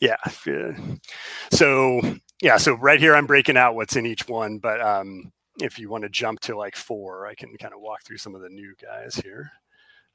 yeah 0.00 0.16
so 1.50 2.00
yeah 2.42 2.56
so 2.56 2.74
right 2.74 3.00
here 3.00 3.14
i'm 3.14 3.26
breaking 3.26 3.56
out 3.56 3.74
what's 3.74 3.96
in 3.96 4.06
each 4.06 4.28
one 4.28 4.58
but 4.58 4.80
um, 4.80 5.32
if 5.60 5.78
you 5.78 5.88
want 5.88 6.02
to 6.04 6.08
jump 6.08 6.40
to 6.40 6.56
like 6.56 6.76
four, 6.76 7.26
I 7.26 7.34
can 7.34 7.56
kind 7.58 7.74
of 7.74 7.80
walk 7.80 8.04
through 8.04 8.18
some 8.18 8.34
of 8.34 8.40
the 8.40 8.48
new 8.48 8.74
guys 8.82 9.14
here. 9.16 9.50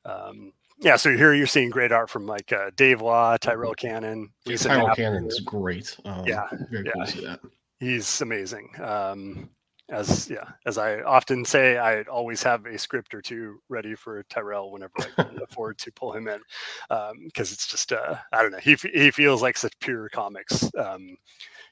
Um, 0.05 0.53
yeah, 0.79 0.95
so 0.95 1.15
here 1.15 1.33
you're 1.33 1.47
seeing 1.47 1.69
great 1.69 1.91
art 1.91 2.09
from 2.09 2.25
like 2.25 2.51
uh, 2.53 2.71
Dave 2.75 3.01
Law, 3.01 3.37
Tyrell 3.37 3.73
Cannon. 3.73 4.29
Lisa 4.45 4.69
Tyrell 4.69 4.95
Cannon 4.95 5.25
is 5.25 5.39
great. 5.39 5.97
Um, 6.05 6.25
yeah, 6.25 6.47
very 6.69 6.85
yeah. 6.85 6.91
cool 6.93 7.05
to 7.05 7.11
see 7.11 7.25
that. 7.25 7.39
He's 7.79 8.21
amazing. 8.21 8.69
Um, 8.81 9.49
as 9.89 10.29
yeah, 10.29 10.43
as 10.65 10.77
I 10.77 11.01
often 11.01 11.45
say, 11.45 11.77
I 11.77 12.01
always 12.03 12.43
have 12.43 12.65
a 12.65 12.77
script 12.77 13.13
or 13.13 13.21
two 13.21 13.59
ready 13.69 13.95
for 13.95 14.23
Tyrell 14.23 14.71
whenever 14.71 14.93
I 15.17 15.23
can 15.23 15.39
afford 15.49 15.77
to 15.79 15.91
pull 15.93 16.11
him 16.11 16.27
in, 16.27 16.41
because 16.89 17.11
um, 17.11 17.29
it's 17.35 17.67
just 17.67 17.93
uh, 17.93 18.15
I 18.33 18.41
don't 18.41 18.51
know. 18.51 18.59
He 18.59 18.75
he 18.93 19.11
feels 19.11 19.41
like 19.41 19.57
such 19.57 19.79
pure 19.79 20.09
comics, 20.09 20.69
um, 20.77 21.15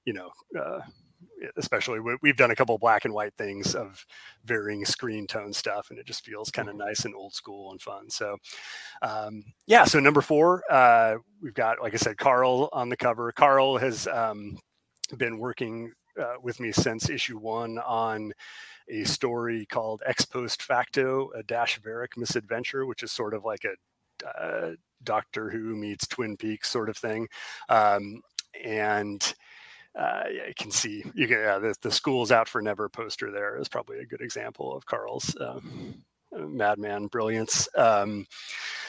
you 0.06 0.14
know, 0.14 0.30
uh, 0.58 0.80
especially 1.58 2.00
we've 2.22 2.38
done 2.38 2.52
a 2.52 2.56
couple 2.56 2.78
black 2.78 3.06
and 3.06 3.14
white 3.14 3.34
things 3.38 3.76
of 3.76 4.06
varying 4.44 4.86
screen 4.86 5.28
tone 5.28 5.54
stuff 5.54 5.88
and 5.90 6.00
it 6.00 6.06
just 6.06 6.26
feels 6.26 6.50
kind 6.52 6.70
of 6.70 6.76
nice 6.76 7.06
and 7.06 7.16
old 7.16 7.34
school 7.34 7.72
and 7.72 7.82
fun. 7.82 8.10
So 8.10 8.38
um, 9.02 9.44
yeah 9.68 9.86
so 9.86 10.00
number 10.00 10.22
four 10.22 10.64
uh, 10.72 11.16
we've 11.42 11.54
got 11.54 11.82
like 11.82 11.94
i 11.94 11.98
said 11.98 12.18
carl 12.18 12.70
on 12.74 12.90
the 12.90 12.98
cover. 12.98 13.32
Carl 13.32 13.78
has 13.78 14.08
um, 14.08 14.58
been 15.18 15.38
working 15.38 15.92
uh, 16.20 16.36
with 16.42 16.60
me 16.60 16.72
since 16.72 17.10
issue 17.10 17.38
one 17.38 17.78
on 17.80 18.32
a 18.88 19.04
story 19.04 19.66
called 19.66 20.02
ex 20.06 20.26
post 20.26 20.62
facto 20.62 21.30
a 21.36 21.44
dash 21.44 21.80
Varric 21.82 22.16
misadventure 22.18 22.86
which 22.86 23.04
is 23.04 23.12
sort 23.12 23.34
of 23.34 23.44
like 23.44 23.66
a 23.66 23.76
uh, 24.26 24.72
doctor 25.04 25.50
who 25.50 25.76
meets 25.76 26.08
twin 26.08 26.38
peaks 26.38 26.70
sort 26.70 26.90
of 26.90 26.98
thing. 26.98 27.28
Um, 27.70 28.22
and 28.64 29.34
uh, 29.98 30.24
yeah, 30.32 30.48
you 30.48 30.54
can 30.58 30.72
see 30.72 31.04
you 31.14 31.28
can 31.28 31.38
yeah, 31.38 31.60
the, 31.60 31.76
the 31.82 31.92
school's 31.92 32.32
out 32.32 32.48
for 32.48 32.62
never 32.62 32.90
poster 32.90 33.32
there 33.32 33.58
is 33.58 33.70
probably 33.70 34.00
a 34.00 34.06
good 34.06 34.22
example 34.22 34.76
of 34.76 34.86
Carl's 34.86 35.36
um, 35.40 36.04
madman 36.32 37.08
brilliance. 37.08 37.68
Um, 37.76 38.26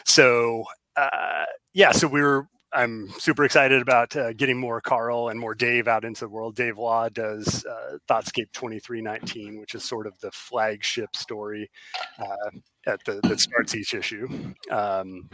so 0.04 0.64
uh, 0.96 1.44
yeah, 1.74 1.92
so 1.92 2.08
we 2.08 2.22
were 2.22 2.48
I'm 2.72 3.08
super 3.18 3.44
excited 3.44 3.80
about 3.80 4.14
uh, 4.16 4.32
getting 4.32 4.58
more 4.58 4.80
Carl 4.80 5.28
and 5.28 5.38
more 5.38 5.54
Dave 5.54 5.88
out 5.88 6.04
into 6.04 6.20
the 6.20 6.28
world. 6.28 6.56
Dave 6.56 6.76
Law 6.76 7.08
does 7.08 7.64
uh, 7.64 7.98
Thoughtscape 8.08 8.52
2319, 8.52 9.58
which 9.58 9.74
is 9.74 9.84
sort 9.84 10.06
of 10.06 10.18
the 10.20 10.30
flagship 10.30 11.14
story 11.14 11.70
uh, 12.18 12.50
at 12.86 13.02
the 13.04 13.20
that 13.22 13.40
starts 13.40 13.74
each 13.74 13.94
issue. 13.94 14.26
Um, 14.70 15.28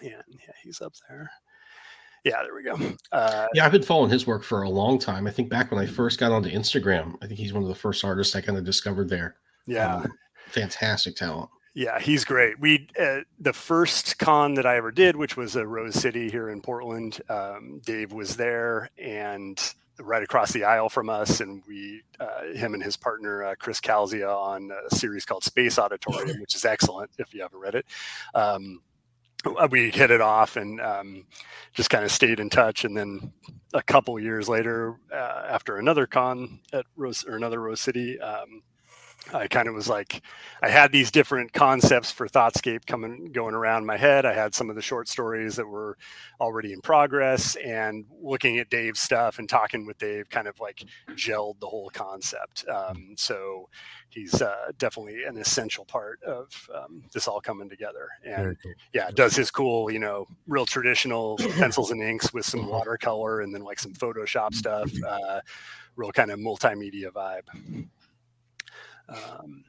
and 0.00 0.12
yeah, 0.28 0.52
he's 0.62 0.80
up 0.80 0.92
there. 1.08 1.30
Yeah, 2.28 2.42
there 2.42 2.54
we 2.54 2.62
go. 2.62 2.94
Uh, 3.10 3.46
yeah, 3.54 3.64
I've 3.64 3.72
been 3.72 3.82
following 3.82 4.10
his 4.10 4.26
work 4.26 4.44
for 4.44 4.62
a 4.62 4.68
long 4.68 4.98
time. 4.98 5.26
I 5.26 5.30
think 5.30 5.48
back 5.48 5.70
when 5.70 5.80
I 5.80 5.86
first 5.86 6.20
got 6.20 6.30
onto 6.30 6.50
Instagram, 6.50 7.14
I 7.22 7.26
think 7.26 7.40
he's 7.40 7.54
one 7.54 7.62
of 7.62 7.70
the 7.70 7.74
first 7.74 8.04
artists 8.04 8.36
I 8.36 8.42
kind 8.42 8.58
of 8.58 8.64
discovered 8.64 9.08
there. 9.08 9.36
Yeah, 9.66 9.96
um, 9.96 10.12
fantastic 10.48 11.16
talent. 11.16 11.48
Yeah, 11.72 11.98
he's 11.98 12.26
great. 12.26 12.60
We 12.60 12.86
uh, 13.00 13.20
the 13.38 13.54
first 13.54 14.18
con 14.18 14.52
that 14.54 14.66
I 14.66 14.76
ever 14.76 14.90
did, 14.90 15.16
which 15.16 15.38
was 15.38 15.56
a 15.56 15.66
Rose 15.66 15.94
City 15.94 16.28
here 16.28 16.50
in 16.50 16.60
Portland. 16.60 17.18
Um, 17.30 17.80
Dave 17.86 18.12
was 18.12 18.36
there, 18.36 18.90
and 18.98 19.58
right 19.98 20.22
across 20.22 20.52
the 20.52 20.64
aisle 20.64 20.90
from 20.90 21.08
us, 21.08 21.40
and 21.40 21.62
we, 21.66 22.02
uh, 22.20 22.52
him 22.52 22.74
and 22.74 22.82
his 22.82 22.96
partner 22.96 23.42
uh, 23.42 23.54
Chris 23.58 23.80
Calzia, 23.80 24.28
on 24.28 24.70
a 24.70 24.94
series 24.94 25.24
called 25.24 25.44
Space 25.44 25.78
Auditorium, 25.78 26.40
which 26.40 26.54
is 26.54 26.64
excellent 26.66 27.10
if 27.18 27.32
you 27.32 27.40
haven't 27.40 27.58
read 27.58 27.74
it. 27.74 27.86
Um, 28.34 28.82
we 29.70 29.90
hit 29.90 30.10
it 30.10 30.20
off 30.20 30.56
and 30.56 30.80
um, 30.80 31.26
just 31.74 31.90
kind 31.90 32.04
of 32.04 32.10
stayed 32.10 32.40
in 32.40 32.50
touch. 32.50 32.84
And 32.84 32.96
then 32.96 33.32
a 33.74 33.82
couple 33.82 34.18
years 34.18 34.48
later, 34.48 34.96
uh, 35.12 35.44
after 35.48 35.76
another 35.76 36.06
con 36.06 36.60
at 36.72 36.86
Rose 36.96 37.24
or 37.26 37.36
another 37.36 37.60
Rose 37.60 37.80
City, 37.80 38.20
um, 38.20 38.62
I 39.32 39.46
kind 39.46 39.68
of 39.68 39.74
was 39.74 39.88
like, 39.88 40.22
I 40.62 40.68
had 40.68 40.92
these 40.92 41.10
different 41.10 41.52
concepts 41.52 42.10
for 42.10 42.28
Thoughtscape 42.28 42.86
coming 42.86 43.30
going 43.32 43.54
around 43.54 43.86
my 43.86 43.96
head. 43.96 44.24
I 44.24 44.32
had 44.32 44.54
some 44.54 44.70
of 44.70 44.76
the 44.76 44.82
short 44.82 45.08
stories 45.08 45.56
that 45.56 45.66
were 45.66 45.96
already 46.40 46.72
in 46.72 46.80
progress, 46.80 47.56
and 47.56 48.06
looking 48.22 48.58
at 48.58 48.70
Dave's 48.70 49.00
stuff 49.00 49.38
and 49.38 49.48
talking 49.48 49.86
with 49.86 49.98
Dave 49.98 50.30
kind 50.30 50.48
of 50.48 50.58
like 50.60 50.84
gelled 51.10 51.60
the 51.60 51.66
whole 51.66 51.90
concept. 51.90 52.64
Um, 52.68 53.14
so 53.16 53.68
he's 54.08 54.40
uh, 54.40 54.72
definitely 54.78 55.24
an 55.24 55.36
essential 55.36 55.84
part 55.84 56.22
of 56.22 56.70
um, 56.74 57.02
this 57.12 57.28
all 57.28 57.40
coming 57.40 57.68
together. 57.68 58.08
And 58.24 58.56
cool. 58.62 58.72
yeah, 58.92 59.10
does 59.10 59.36
his 59.36 59.50
cool, 59.50 59.90
you 59.90 59.98
know, 59.98 60.26
real 60.46 60.66
traditional 60.66 61.36
pencils 61.58 61.90
and 61.90 62.02
inks 62.02 62.32
with 62.32 62.46
some 62.46 62.60
mm-hmm. 62.60 62.70
watercolor 62.70 63.40
and 63.42 63.54
then 63.54 63.62
like 63.62 63.78
some 63.78 63.92
Photoshop 63.92 64.54
stuff. 64.54 64.90
Uh, 65.06 65.40
real 65.96 66.12
kind 66.12 66.30
of 66.30 66.38
multimedia 66.38 67.10
vibe. 67.10 67.88
Um, 69.08 69.64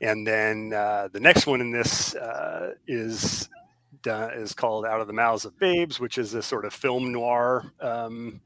and 0.00 0.26
then 0.26 0.72
uh, 0.72 1.08
the 1.12 1.20
next 1.20 1.46
one 1.46 1.60
in 1.60 1.70
this 1.70 2.14
uh, 2.14 2.74
is 2.86 3.48
is 4.06 4.52
called 4.52 4.84
Out 4.84 5.00
of 5.00 5.06
the 5.06 5.12
Mouths 5.14 5.46
of 5.46 5.58
Babes, 5.58 5.98
which 5.98 6.18
is 6.18 6.34
a 6.34 6.42
sort 6.42 6.66
of 6.66 6.74
film 6.74 7.10
noir, 7.12 7.64
um, 7.80 8.40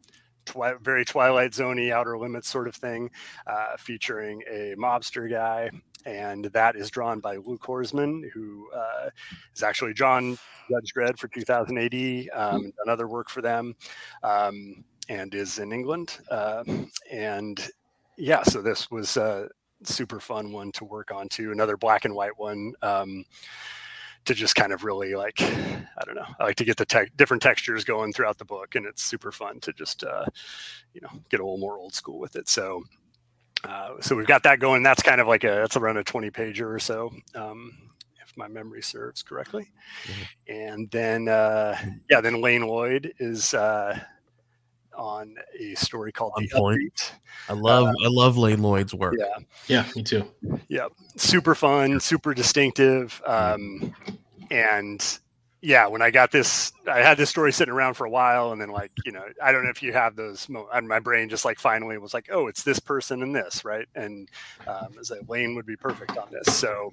twi- 0.45 0.77
very 0.81 1.05
Twilight 1.05 1.51
Zoney, 1.51 1.91
Outer 1.91 2.17
Limits 2.17 2.49
sort 2.49 2.69
of 2.69 2.77
thing, 2.77 3.11
uh, 3.47 3.77
featuring 3.77 4.43
a 4.49 4.75
mobster 4.79 5.29
guy. 5.29 5.71
And 6.07 6.45
that 6.47 6.77
is 6.77 6.91
drawn 6.91 7.21
by 7.21 7.37
Luke 7.37 7.63
Horsman, 7.63 8.31
who 8.33 8.71
uh, 8.73 9.11
is 9.55 9.63
actually 9.63 9.95
drawn 9.95 10.39
Judge 10.71 10.93
Dredd 10.97 11.19
for 11.19 11.29
2000 11.29 11.77
AD, 11.77 12.29
um, 12.33 12.63
done 12.63 12.89
other 12.89 13.09
work 13.09 13.29
for 13.29 13.43
them, 13.43 13.75
um, 14.23 14.85
and 15.09 15.35
is 15.35 15.59
in 15.59 15.73
England. 15.73 16.19
Uh, 16.31 16.63
and 17.11 17.69
yeah, 18.17 18.43
so 18.45 18.63
this 18.63 18.91
was 18.91 19.17
uh, 19.17 19.49
super 19.85 20.21
fun 20.21 20.53
one 20.53 20.73
to 20.73 20.85
work 20.85 21.11
on 21.13 21.29
too. 21.29 21.53
Another 21.53 21.77
black 21.77 22.05
and 22.05 22.15
white 22.15 22.39
one 22.39 22.73
um, 22.83 23.25
to 24.25 24.35
just 24.35 24.55
kind 24.55 24.73
of 24.73 24.85
really 24.85 25.15
like, 25.15 25.41
I 25.41 26.05
don't 26.05 26.17
know, 26.17 26.27
I 26.39 26.45
like 26.45 26.57
to 26.57 26.65
get 26.65 26.77
the 26.77 26.85
te- 26.85 27.11
different 27.17 27.43
textures 27.43 27.85
going 27.85 28.13
throughout 28.13 28.39
the 28.39 28.45
book, 28.45 28.75
and 28.75 28.85
it's 28.87 29.03
super 29.03 29.33
fun 29.33 29.61
to 29.61 29.73
just, 29.73 30.05
uh, 30.05 30.27
you 30.93 31.01
know, 31.01 31.11
get 31.31 31.41
a 31.41 31.43
little 31.43 31.59
more 31.59 31.79
old 31.79 31.95
school 31.95 32.19
with 32.19 32.37
it. 32.37 32.49
So, 32.49 32.83
uh, 33.65 33.95
so 34.01 34.15
we've 34.15 34.27
got 34.27 34.43
that 34.43 34.61
going. 34.61 34.83
That's 34.83 35.03
kind 35.03 35.21
of 35.21 35.27
like 35.27 35.45
a 35.45 35.49
that's 35.49 35.77
around 35.77 35.97
a 35.97 36.05
twenty 36.05 36.31
pager 36.31 36.73
or 36.73 36.79
so. 36.79 37.11
Um, 37.35 37.73
if 38.23 38.37
my 38.37 38.49
memory 38.49 38.83
serves 38.83 39.23
correctly, 39.23 39.71
mm-hmm. 40.05 40.53
and 40.53 40.91
then 40.91 41.29
uh, 41.29 41.77
yeah, 42.11 42.21
then 42.21 42.41
Lane 42.41 42.67
Lloyd 42.67 43.15
is 43.19 43.55
uh, 43.55 43.99
on 44.99 45.37
a 45.59 45.75
story 45.77 46.13
called 46.13 46.33
on 46.37 46.43
The 46.43 46.49
point. 46.59 46.83
Upbeat. 46.83 47.11
I 47.49 47.53
love 47.55 47.87
uh, 47.87 48.05
I 48.05 48.09
love 48.09 48.37
Lane 48.37 48.61
Lloyd's 48.63 48.93
work. 48.93 49.15
Yeah, 49.19 49.39
yeah, 49.67 49.87
me 49.97 50.03
too. 50.03 50.25
Yeah, 50.69 50.89
super 51.17 51.55
fun, 51.55 52.01
super 52.01 52.35
distinctive, 52.35 53.23
um, 53.25 53.95
and 54.51 55.19
yeah, 55.61 55.89
when 55.89 56.03
I 56.03 56.11
got 56.11 56.31
this, 56.31 56.73
I 56.87 56.99
had 56.99 57.19
this 57.19 57.31
story 57.31 57.53
sitting 57.53 57.75
around 57.75 57.95
for 57.95 58.07
a 58.07 58.11
while, 58.11 58.53
and 58.53 58.61
then 58.61 58.71
like 58.71 58.93
you 59.05 59.11
know, 59.11 59.25
I 59.43 59.51
don't 59.51 59.65
know 59.65 59.71
if 59.71 59.83
you 59.83 59.93
have 59.93 60.15
those. 60.15 60.49
And 60.73 60.87
my 60.87 61.01
brain 61.01 61.29
just 61.29 61.45
like 61.45 61.59
finally 61.59 61.99
was 61.99 62.15
like, 62.15 62.29
oh, 62.31 62.47
it's 62.47 62.63
this 62.63 62.79
person 62.79 63.23
and 63.23 63.35
this, 63.35 63.65
right? 63.65 63.87
And 63.95 64.29
um, 64.67 64.95
I 64.95 65.15
like, 65.15 65.29
Lane 65.29 65.57
would 65.57 65.67
be 65.67 65.77
perfect 65.77 66.17
on 66.17 66.29
this. 66.31 66.55
So 66.55 66.93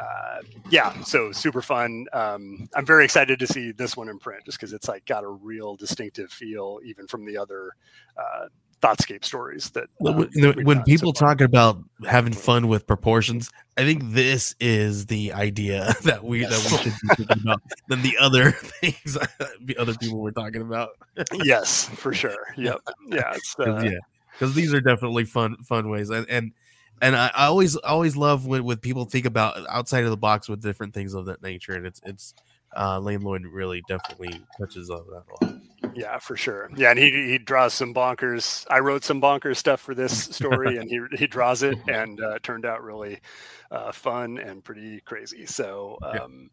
uh, 0.00 0.40
yeah, 0.70 1.02
so 1.02 1.32
super 1.32 1.60
fun. 1.60 2.06
Um, 2.12 2.68
I'm 2.74 2.86
very 2.86 3.04
excited 3.04 3.38
to 3.40 3.46
see 3.46 3.72
this 3.72 3.96
one 3.96 4.08
in 4.08 4.18
print, 4.18 4.44
just 4.46 4.58
because 4.58 4.72
it's 4.72 4.88
like 4.88 5.04
got 5.04 5.24
a 5.24 5.28
real 5.28 5.76
distinctive 5.76 6.32
feel, 6.32 6.80
even 6.84 7.06
from 7.06 7.26
the 7.26 7.36
other 7.36 7.72
uh, 8.16 8.46
Thoughtscape 8.80 9.24
stories 9.24 9.70
that 9.70 9.88
uh, 10.06 10.12
when, 10.12 10.64
when 10.64 10.82
people 10.84 11.12
so 11.12 11.26
talk 11.26 11.40
about 11.40 11.82
having 12.06 12.32
fun 12.32 12.68
with 12.68 12.86
proportions, 12.86 13.50
I 13.76 13.84
think 13.84 14.02
this 14.12 14.54
is 14.60 15.06
the 15.06 15.32
idea 15.32 15.94
that 16.04 16.24
we 16.24 16.42
yes. 16.42 16.50
that 16.50 16.70
we 16.70 16.78
should 16.78 17.00
be 17.02 17.14
thinking 17.16 17.42
about 17.42 17.62
than 17.88 18.02
the 18.02 18.16
other 18.18 18.50
things 18.52 19.18
the 19.60 19.76
other 19.78 19.94
people 19.94 20.18
were 20.18 20.32
talking 20.32 20.62
about. 20.62 20.90
yes, 21.32 21.88
for 21.88 22.14
sure. 22.14 22.54
Yep. 22.56 22.80
Yeah. 23.08 23.36
Uh, 23.58 23.82
yeah. 23.82 23.98
Because 24.32 24.54
these 24.54 24.72
are 24.72 24.80
definitely 24.80 25.24
fun 25.24 25.56
fun 25.64 25.90
ways, 25.90 26.10
and 26.10 26.28
and 26.28 26.52
and 27.00 27.16
I, 27.16 27.30
I 27.34 27.46
always 27.46 27.76
always 27.76 28.16
love 28.16 28.46
when, 28.46 28.64
when 28.64 28.78
people 28.78 29.04
think 29.04 29.26
about 29.26 29.58
outside 29.68 30.04
of 30.04 30.10
the 30.10 30.16
box 30.16 30.48
with 30.48 30.62
different 30.62 30.94
things 30.94 31.14
of 31.14 31.26
that 31.26 31.42
nature, 31.42 31.72
and 31.72 31.86
it's 31.86 32.00
it's 32.04 32.34
uh, 32.78 32.98
Lane 33.00 33.22
Lloyd 33.22 33.44
really 33.44 33.82
definitely 33.88 34.40
touches 34.58 34.88
on 34.90 35.04
that 35.10 35.22
a 35.28 35.44
lot. 35.44 35.58
Yeah, 35.94 36.18
for 36.18 36.36
sure. 36.36 36.70
Yeah, 36.76 36.90
and 36.90 36.98
he 36.98 37.10
he 37.10 37.38
draws 37.38 37.74
some 37.74 37.92
bonkers. 37.92 38.64
I 38.70 38.78
wrote 38.78 39.02
some 39.02 39.20
bonkers 39.20 39.56
stuff 39.56 39.80
for 39.80 39.94
this 39.94 40.24
story, 40.34 40.76
and 40.76 40.88
he 40.88 41.00
he 41.18 41.26
draws 41.26 41.62
it, 41.62 41.76
and 41.88 42.20
uh, 42.20 42.36
it 42.36 42.42
turned 42.42 42.64
out 42.64 42.84
really 42.84 43.20
uh, 43.70 43.90
fun 43.90 44.38
and 44.38 44.62
pretty 44.62 45.00
crazy. 45.00 45.44
So 45.46 45.98
um, 46.02 46.50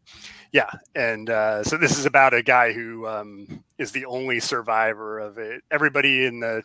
yeah. 0.52 0.68
yeah, 0.94 1.10
and 1.12 1.30
uh, 1.30 1.62
so 1.62 1.76
this 1.76 1.98
is 1.98 2.06
about 2.06 2.34
a 2.34 2.42
guy 2.42 2.72
who 2.72 3.06
um, 3.06 3.64
is 3.78 3.92
the 3.92 4.06
only 4.06 4.40
survivor 4.40 5.20
of 5.20 5.38
it. 5.38 5.62
Everybody 5.70 6.24
in 6.24 6.40
the 6.40 6.62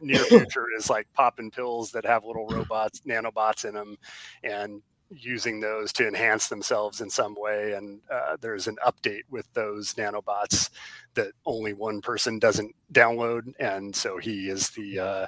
near 0.00 0.18
future 0.24 0.66
is 0.76 0.90
like 0.90 1.06
popping 1.14 1.50
pills 1.50 1.92
that 1.92 2.04
have 2.04 2.24
little 2.24 2.48
robots, 2.48 3.00
nanobots 3.06 3.64
in 3.64 3.74
them, 3.74 3.96
and 4.42 4.82
using 5.10 5.60
those 5.60 5.92
to 5.92 6.08
enhance 6.08 6.48
themselves 6.48 7.00
in 7.00 7.10
some 7.10 7.34
way. 7.36 7.72
And 7.72 8.00
uh, 8.10 8.36
there's 8.40 8.66
an 8.66 8.76
update 8.86 9.22
with 9.30 9.52
those 9.52 9.94
nanobots 9.94 10.70
that 11.14 11.32
only 11.46 11.72
one 11.72 12.00
person 12.00 12.38
doesn't 12.38 12.74
download, 12.92 13.52
and 13.58 13.94
so 13.94 14.18
he 14.18 14.48
is 14.48 14.70
the 14.70 14.98
uh, 14.98 15.26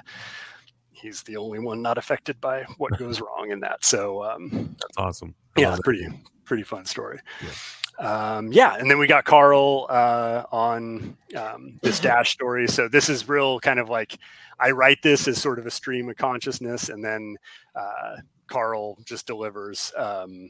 he's 0.91 1.23
the 1.23 1.37
only 1.37 1.59
one 1.59 1.81
not 1.81 1.97
affected 1.97 2.39
by 2.41 2.63
what 2.77 2.97
goes 2.99 3.21
wrong 3.21 3.51
in 3.51 3.59
that. 3.61 3.83
So 3.83 4.23
um, 4.23 4.75
that's 4.79 4.97
awesome. 4.97 5.35
yeah, 5.57 5.77
pretty 5.83 6.07
pretty 6.45 6.63
fun 6.63 6.85
story. 6.85 7.19
Yeah. 7.43 7.51
Um, 7.99 8.51
yeah, 8.51 8.75
and 8.75 8.91
then 8.91 8.99
we 8.99 9.07
got 9.07 9.25
Carl 9.25 9.87
uh, 9.89 10.43
on 10.51 11.17
um, 11.35 11.79
this 11.81 11.99
dash 12.01 12.31
story. 12.31 12.67
So 12.67 12.87
this 12.87 13.09
is 13.09 13.27
real 13.27 13.59
kind 13.59 13.79
of 13.79 13.89
like 13.89 14.17
I 14.59 14.71
write 14.71 15.01
this 15.01 15.27
as 15.27 15.41
sort 15.41 15.59
of 15.59 15.65
a 15.65 15.71
stream 15.71 16.09
of 16.09 16.15
consciousness, 16.15 16.89
and 16.89 17.03
then 17.03 17.37
uh, 17.75 18.17
Carl 18.47 18.97
just 19.05 19.27
delivers 19.27 19.91
um, 19.97 20.49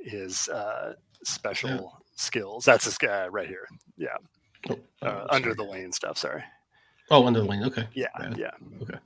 his 0.00 0.48
uh, 0.48 0.94
special 1.24 1.70
yeah. 1.70 2.06
skills. 2.16 2.64
That's 2.64 2.84
this 2.84 2.98
guy 2.98 3.28
right 3.28 3.48
here. 3.48 3.66
Yeah. 3.96 4.16
Oh, 4.70 4.78
oh, 5.02 5.06
uh, 5.06 5.26
under 5.30 5.54
the 5.54 5.64
lane 5.64 5.92
stuff. 5.92 6.18
Sorry. 6.18 6.42
Oh, 7.10 7.26
under 7.26 7.40
the 7.40 7.46
lane. 7.46 7.62
Okay. 7.64 7.86
Yeah. 7.94 8.08
Yeah. 8.36 8.50
Okay. 8.82 8.98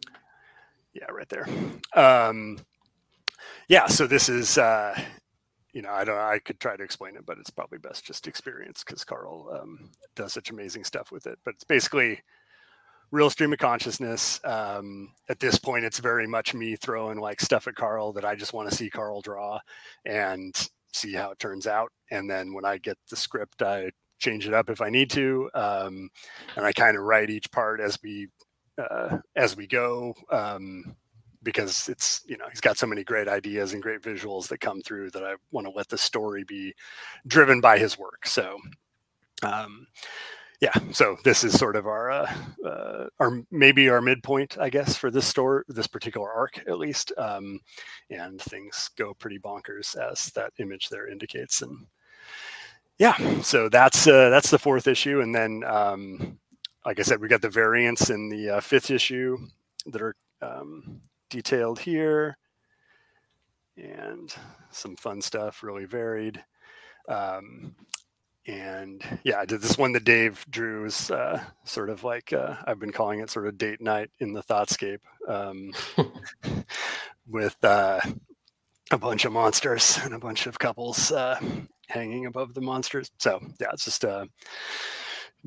yeah, 0.94 1.10
right 1.10 1.28
there. 1.28 1.46
Um, 1.94 2.58
yeah, 3.68 3.86
so 3.86 4.06
this 4.06 4.28
is 4.28 4.58
uh, 4.58 4.98
you 5.72 5.82
know, 5.82 5.90
I 5.90 6.04
don't. 6.04 6.18
I 6.18 6.38
could 6.38 6.58
try 6.58 6.76
to 6.76 6.82
explain 6.82 7.16
it, 7.16 7.24
but 7.26 7.38
it's 7.38 7.50
probably 7.50 7.78
best 7.78 8.04
just 8.04 8.26
experience 8.26 8.82
because 8.84 9.04
Carl 9.04 9.48
um, 9.60 9.90
does 10.16 10.32
such 10.32 10.50
amazing 10.50 10.84
stuff 10.84 11.12
with 11.12 11.26
it. 11.26 11.38
But 11.44 11.54
it's 11.54 11.64
basically 11.64 12.20
real 13.10 13.30
stream 13.30 13.52
of 13.52 13.58
consciousness. 13.58 14.40
Um, 14.44 15.12
at 15.28 15.40
this 15.40 15.58
point, 15.58 15.84
it's 15.84 15.98
very 15.98 16.26
much 16.26 16.54
me 16.54 16.76
throwing 16.76 17.18
like 17.18 17.40
stuff 17.40 17.66
at 17.66 17.74
Carl 17.74 18.12
that 18.12 18.24
I 18.24 18.34
just 18.34 18.52
want 18.52 18.70
to 18.70 18.74
see 18.74 18.90
Carl 18.90 19.20
draw 19.20 19.58
and 20.04 20.54
see 20.92 21.12
how 21.12 21.30
it 21.30 21.38
turns 21.38 21.66
out. 21.66 21.90
And 22.10 22.28
then 22.28 22.52
when 22.52 22.64
I 22.64 22.78
get 22.78 22.98
the 23.08 23.16
script, 23.16 23.62
I 23.62 23.90
change 24.18 24.46
it 24.46 24.54
up 24.54 24.70
if 24.70 24.80
I 24.80 24.90
need 24.90 25.10
to, 25.10 25.50
um, 25.54 26.10
and 26.56 26.64
I 26.64 26.72
kind 26.72 26.96
of 26.96 27.04
write 27.04 27.30
each 27.30 27.50
part 27.50 27.80
as 27.80 27.98
we 28.02 28.28
uh, 28.78 29.18
as 29.36 29.56
we 29.56 29.66
go. 29.66 30.14
Um, 30.30 30.96
because 31.42 31.88
it's 31.88 32.22
you 32.26 32.36
know 32.36 32.44
he's 32.50 32.60
got 32.60 32.76
so 32.76 32.86
many 32.86 33.02
great 33.02 33.28
ideas 33.28 33.72
and 33.72 33.82
great 33.82 34.02
visuals 34.02 34.46
that 34.48 34.60
come 34.60 34.82
through 34.82 35.10
that 35.10 35.24
I 35.24 35.36
want 35.50 35.66
to 35.66 35.72
let 35.72 35.88
the 35.88 35.98
story 35.98 36.44
be 36.44 36.74
driven 37.26 37.60
by 37.60 37.78
his 37.78 37.98
work. 37.98 38.26
So, 38.26 38.58
um, 39.42 39.86
yeah, 40.60 40.74
so 40.92 41.16
this 41.24 41.42
is 41.42 41.58
sort 41.58 41.74
of 41.74 41.86
our 41.86 42.10
uh, 42.10 42.34
uh, 42.66 43.06
our 43.18 43.42
maybe 43.50 43.88
our 43.88 44.02
midpoint, 44.02 44.58
I 44.58 44.68
guess, 44.68 44.96
for 44.96 45.10
this 45.10 45.26
store, 45.26 45.64
this 45.68 45.86
particular 45.86 46.30
arc 46.30 46.58
at 46.68 46.78
least, 46.78 47.12
um, 47.16 47.60
and 48.10 48.40
things 48.40 48.90
go 48.96 49.14
pretty 49.14 49.38
bonkers 49.38 49.96
as 49.96 50.26
that 50.32 50.52
image 50.58 50.90
there 50.90 51.08
indicates. 51.08 51.62
And 51.62 51.86
yeah, 52.98 53.40
so 53.40 53.70
that's 53.70 54.06
uh, 54.06 54.28
that's 54.28 54.50
the 54.50 54.58
fourth 54.58 54.86
issue, 54.86 55.22
and 55.22 55.34
then 55.34 55.64
um, 55.64 56.38
like 56.84 56.98
I 56.98 57.02
said, 57.02 57.20
we 57.20 57.28
got 57.28 57.42
the 57.42 57.48
variants 57.48 58.10
in 58.10 58.28
the 58.28 58.50
uh, 58.50 58.60
fifth 58.60 58.90
issue 58.90 59.38
that 59.86 60.02
are 60.02 60.16
um, 60.42 61.00
detailed 61.30 61.78
here 61.78 62.36
and 63.76 64.34
some 64.70 64.96
fun 64.96 65.22
stuff, 65.22 65.62
really 65.62 65.86
varied. 65.86 66.42
Um, 67.08 67.74
and 68.46 69.02
yeah, 69.22 69.38
I 69.38 69.44
did 69.44 69.60
this 69.60 69.76
one 69.76 69.92
that 69.92 70.04
Dave 70.04 70.44
drew 70.48 70.86
is 70.86 71.10
uh, 71.10 71.42
sort 71.64 71.90
of 71.90 72.04
like 72.04 72.32
uh, 72.32 72.56
I've 72.64 72.78
been 72.78 72.92
calling 72.92 73.20
it 73.20 73.30
sort 73.30 73.46
of 73.46 73.58
date 73.58 73.80
night 73.80 74.10
in 74.18 74.32
the 74.32 74.42
Thoughtscape 74.42 75.00
um, 75.28 75.72
with 77.28 77.56
uh, 77.62 78.00
a 78.90 78.98
bunch 78.98 79.24
of 79.24 79.32
monsters 79.32 79.98
and 80.02 80.14
a 80.14 80.18
bunch 80.18 80.46
of 80.46 80.58
couples 80.58 81.12
uh, 81.12 81.38
hanging 81.88 82.26
above 82.26 82.54
the 82.54 82.60
monsters. 82.60 83.10
So 83.18 83.40
yeah, 83.60 83.68
it's 83.72 83.84
just 83.84 84.04
uh, 84.04 84.26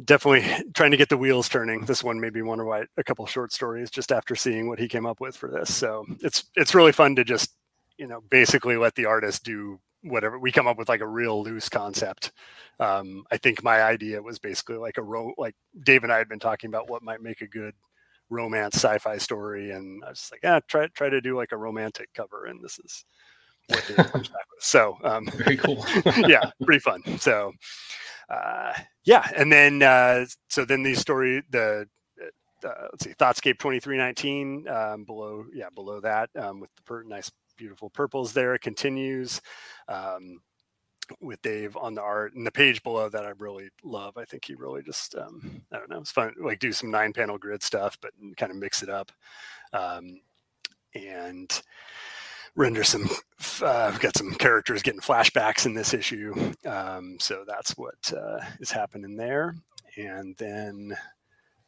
definitely 0.05 0.45
trying 0.73 0.91
to 0.91 0.97
get 0.97 1.09
the 1.09 1.17
wheels 1.17 1.50
turning. 1.50 1.81
This 1.85 2.03
one 2.03 2.19
made 2.19 2.33
me 2.33 2.41
want 2.41 2.59
to 2.59 2.63
write 2.63 2.88
a 2.97 3.03
couple 3.03 3.25
short 3.25 3.51
stories 3.51 3.89
just 3.89 4.12
after 4.12 4.35
seeing 4.35 4.67
what 4.67 4.79
he 4.79 4.88
came 4.88 5.05
up 5.05 5.19
with 5.19 5.35
for 5.35 5.50
this. 5.50 5.73
So 5.73 6.05
it's 6.21 6.45
it's 6.55 6.75
really 6.75 6.91
fun 6.91 7.15
to 7.15 7.23
just 7.23 7.55
you 7.97 8.07
know 8.07 8.21
basically 8.29 8.77
let 8.77 8.95
the 8.95 9.05
artist 9.05 9.43
do 9.43 9.79
whatever 10.03 10.38
we 10.38 10.51
come 10.51 10.67
up 10.67 10.77
with 10.77 10.89
like 10.89 11.01
a 11.01 11.07
real 11.07 11.43
loose 11.43 11.69
concept. 11.69 12.31
Um, 12.79 13.24
I 13.31 13.38
think 13.38 13.63
my 13.63 13.81
idea 13.81 14.22
was 14.22 14.39
basically 14.39 14.77
like 14.77 14.98
a 14.98 15.03
ro 15.03 15.33
like 15.38 15.55
Dave 15.83 16.03
and 16.03 16.12
I 16.12 16.17
had 16.17 16.29
been 16.29 16.39
talking 16.39 16.67
about 16.67 16.89
what 16.89 17.03
might 17.03 17.22
make 17.22 17.41
a 17.41 17.48
good 17.48 17.74
romance 18.29 18.75
sci-fi 18.75 19.17
story, 19.17 19.72
and 19.72 20.03
I 20.03 20.10
was 20.10 20.29
like, 20.31 20.41
yeah, 20.43 20.60
try 20.67 20.88
try 20.88 21.10
to 21.10 21.22
do 21.22 21.38
like 21.38 21.51
a 21.51 21.57
romantic 21.57 22.10
cover, 22.13 22.45
and 22.45 22.63
this 22.63 22.79
is 22.79 23.05
what 23.67 23.83
they 23.88 23.95
back 23.95 24.13
with. 24.13 24.29
So 24.60 24.98
um, 25.03 25.27
very 25.33 25.57
cool. 25.57 25.86
yeah, 26.27 26.50
pretty 26.63 26.79
fun. 26.79 27.01
So 27.19 27.53
uh, 28.29 28.74
yeah, 29.05 29.27
and 29.36 29.51
then 29.51 29.81
uh, 29.81 30.25
so 30.50 30.65
then 30.65 30.83
the 30.83 30.95
story 30.95 31.43
the 31.50 31.88
uh, 32.63 32.88
let's 32.91 33.03
see 33.03 33.13
Thoughtscape 33.13 33.60
twenty 33.60 33.79
three 33.79 33.98
nineteen 33.98 34.67
um, 34.67 35.03
below 35.03 35.45
yeah 35.53 35.69
below 35.74 36.00
that 36.01 36.29
um, 36.39 36.60
with 36.60 36.69
the 36.75 36.83
per- 36.83 37.03
nice 37.03 37.31
beautiful 37.57 37.89
purples 37.89 38.33
there 38.33 38.53
it 38.55 38.62
continues. 38.62 39.41
Um, 39.88 40.41
with 41.19 41.41
Dave 41.41 41.75
on 41.77 41.93
the 41.93 42.01
art 42.01 42.33
and 42.33 42.48
the 42.48 42.51
page 42.51 42.81
below 42.81 43.10
that 43.10 43.25
I 43.25 43.33
really 43.38 43.69
love. 43.83 44.17
I 44.17 44.25
think 44.25 44.45
he 44.45 44.55
really 44.55 44.81
just 44.81 45.15
um, 45.15 45.62
I 45.72 45.77
don't 45.77 45.89
know, 45.89 46.00
it's 46.00 46.12
fun 46.12 46.33
like 46.41 46.60
do 46.60 46.72
some 46.72 46.91
nine 46.91 47.13
panel 47.13 47.38
grid 47.38 47.62
stuff, 47.62 47.98
but 48.01 48.12
kind 48.38 48.51
of 48.51 48.57
mix 48.57 48.83
it 48.83 48.89
up. 48.89 49.12
Um, 49.74 50.22
and 50.95 51.61
render 52.55 52.83
some 52.83 53.09
uh, 53.61 53.89
we've 53.92 54.00
got 54.00 54.16
some 54.16 54.33
characters 54.35 54.83
getting 54.83 55.01
flashbacks 55.01 55.66
in 55.66 55.74
this 55.74 55.94
issue 55.94 56.53
um, 56.66 57.18
so 57.20 57.44
that's 57.48 57.72
what 57.77 58.13
uh, 58.16 58.39
is 58.59 58.70
happening 58.70 59.16
there 59.16 59.55
and 59.98 60.35
then 60.37 60.96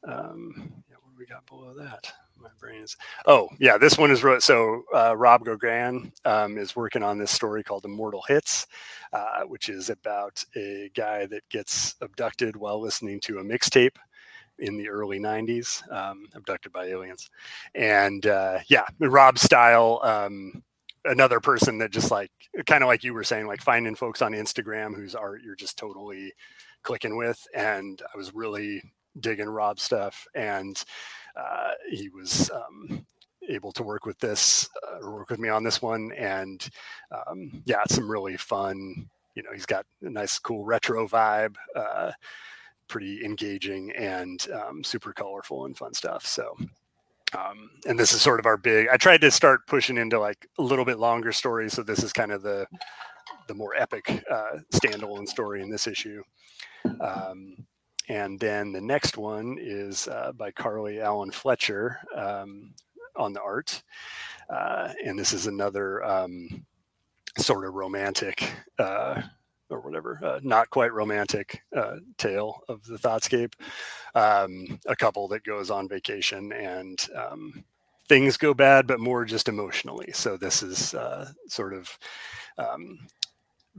um, 0.07 0.53
yeah, 0.87 0.95
what 1.01 1.11
do 1.11 1.17
we 1.17 1.25
got 1.25 1.45
below 1.47 1.73
that 1.73 2.13
my 2.39 2.49
brain 2.59 2.81
is 2.81 2.95
oh 3.25 3.49
yeah 3.59 3.77
this 3.77 3.97
one 3.97 4.11
is 4.11 4.23
so 4.43 4.83
uh, 4.93 5.15
rob 5.15 5.43
gauguin 5.45 6.11
um, 6.25 6.57
is 6.57 6.75
working 6.75 7.03
on 7.03 7.17
this 7.17 7.31
story 7.31 7.63
called 7.63 7.85
immortal 7.85 8.23
hits 8.27 8.67
uh, 9.13 9.41
which 9.43 9.69
is 9.69 9.89
about 9.89 10.43
a 10.55 10.89
guy 10.95 11.25
that 11.25 11.47
gets 11.49 11.95
abducted 12.01 12.55
while 12.55 12.79
listening 12.79 13.19
to 13.19 13.39
a 13.39 13.43
mixtape 13.43 13.95
in 14.59 14.77
the 14.77 14.89
early 14.89 15.19
90s 15.19 15.89
um, 15.91 16.25
abducted 16.33 16.71
by 16.71 16.85
aliens. 16.85 17.29
And 17.73 18.25
uh, 18.25 18.59
yeah 18.67 18.85
rob 18.99 19.37
style 19.37 19.99
um, 20.03 20.63
another 21.05 21.39
person 21.39 21.77
that 21.79 21.91
just 21.91 22.11
like 22.11 22.31
kind 22.65 22.83
of 22.83 22.87
like 22.87 23.03
you 23.03 23.13
were 23.13 23.23
saying 23.23 23.47
like 23.47 23.61
finding 23.61 23.95
folks 23.95 24.21
on 24.21 24.31
instagram 24.31 24.95
whose 24.95 25.13
art 25.13 25.41
you're 25.43 25.55
just 25.55 25.77
totally 25.77 26.33
clicking 26.83 27.17
with. 27.17 27.45
And 27.53 28.01
i 28.13 28.17
was 28.17 28.33
really 28.33 28.81
digging 29.19 29.49
rob 29.49 29.79
stuff. 29.79 30.27
And 30.35 30.81
uh, 31.37 31.71
he 31.91 32.09
was 32.09 32.49
um, 32.51 33.05
able 33.49 33.71
to 33.71 33.83
work 33.83 34.05
with 34.05 34.17
this 34.19 34.69
uh, 34.83 35.09
work 35.09 35.29
with 35.29 35.39
me 35.39 35.49
on 35.49 35.63
this 35.63 35.81
one 35.81 36.11
and 36.13 36.69
um, 37.11 37.61
yeah 37.65 37.81
it's 37.83 37.95
some 37.95 38.09
really 38.09 38.37
fun 38.37 39.07
you 39.35 39.43
know 39.43 39.49
he's 39.53 39.65
got 39.65 39.85
a 40.01 40.09
nice 40.09 40.39
cool 40.39 40.63
retro 40.65 41.07
vibe 41.07 41.55
uh, 41.75 42.11
pretty 42.87 43.23
engaging 43.23 43.91
and 43.91 44.47
um, 44.51 44.83
super 44.83 45.11
colorful 45.11 45.65
and 45.65 45.75
fun 45.75 45.93
stuff. 45.93 46.25
So 46.25 46.55
um, 47.37 47.69
and 47.87 47.99
this 47.99 48.13
is 48.13 48.21
sort 48.21 48.39
of 48.39 48.45
our 48.45 48.55
big 48.55 48.87
i 48.89 48.97
tried 48.97 49.19
to 49.19 49.31
start 49.31 49.65
pushing 49.67 49.97
into 49.97 50.19
like 50.19 50.47
a 50.59 50.61
little 50.61 50.85
bit 50.85 50.99
longer 50.99 51.31
stories 51.33 51.73
so 51.73 51.81
this 51.83 52.03
is 52.03 52.13
kind 52.13 52.31
of 52.31 52.43
the 52.43 52.65
the 53.47 53.53
more 53.53 53.75
epic 53.75 54.23
uh, 54.29 54.59
standalone 54.73 55.27
story 55.27 55.61
in 55.61 55.69
this 55.69 55.87
issue. 55.87 56.23
Um, 57.01 57.65
and 58.07 58.39
then 58.39 58.71
the 58.71 58.81
next 58.81 59.17
one 59.17 59.57
is 59.59 60.07
uh, 60.07 60.31
by 60.33 60.51
carly 60.51 61.01
allen 61.01 61.31
fletcher 61.31 61.99
um, 62.15 62.73
on 63.15 63.33
the 63.33 63.41
art 63.41 63.83
uh, 64.49 64.93
and 65.03 65.17
this 65.17 65.33
is 65.33 65.47
another 65.47 66.03
um, 66.03 66.65
sort 67.37 67.65
of 67.65 67.73
romantic 67.73 68.51
uh, 68.79 69.21
or 69.69 69.79
whatever, 69.81 70.19
uh, 70.23 70.39
not 70.43 70.69
quite 70.69 70.93
romantic 70.93 71.61
uh, 71.75 71.97
tale 72.17 72.61
of 72.69 72.83
the 72.85 72.97
Thoughtscape. 72.97 73.53
Um, 74.13 74.79
a 74.85 74.95
couple 74.95 75.27
that 75.29 75.43
goes 75.43 75.71
on 75.71 75.89
vacation 75.89 76.51
and 76.53 77.05
um, 77.15 77.63
things 78.07 78.37
go 78.37 78.53
bad, 78.53 78.85
but 78.87 78.99
more 78.99 79.25
just 79.25 79.49
emotionally. 79.49 80.11
So 80.13 80.37
this 80.37 80.61
is 80.61 80.93
uh, 80.93 81.31
sort 81.47 81.73
of 81.73 81.97
um, 82.57 82.99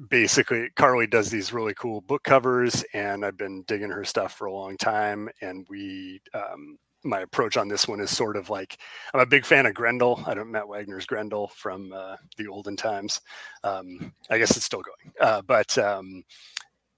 basically 0.09 0.69
Carly 0.77 1.07
does 1.07 1.31
these 1.31 1.53
really 1.53 1.75
cool 1.75 2.01
book 2.03 2.23
covers, 2.23 2.85
and 2.93 3.25
I've 3.25 3.37
been 3.37 3.63
digging 3.67 3.91
her 3.91 4.05
stuff 4.05 4.35
for 4.35 4.47
a 4.47 4.53
long 4.53 4.77
time, 4.77 5.29
and 5.41 5.67
we 5.69 6.21
um, 6.35 6.79
my 7.05 7.21
approach 7.21 7.57
on 7.57 7.69
this 7.69 7.87
one 7.87 8.01
is 8.01 8.15
sort 8.15 8.37
of 8.37 8.51
like 8.51 8.79
I'm 9.15 9.21
a 9.21 9.27
big 9.27 9.45
fan 9.45 9.67
of 9.67 9.75
Grendel. 9.75 10.23
I 10.27 10.35
don't 10.35 10.51
Matt 10.51 10.69
Wagner's 10.69 11.07
Grendel 11.07 11.49
from 11.49 11.93
uh, 11.93 12.17
the 12.37 12.49
olden 12.49 12.77
times. 12.77 13.21
Um, 13.65 14.13
I 14.31 14.39
guess 14.39 14.57
it's 14.57 14.67
still 14.67 14.83
going, 14.83 15.15
uh, 15.21 15.43
but 15.43 15.77
um, 15.79 16.25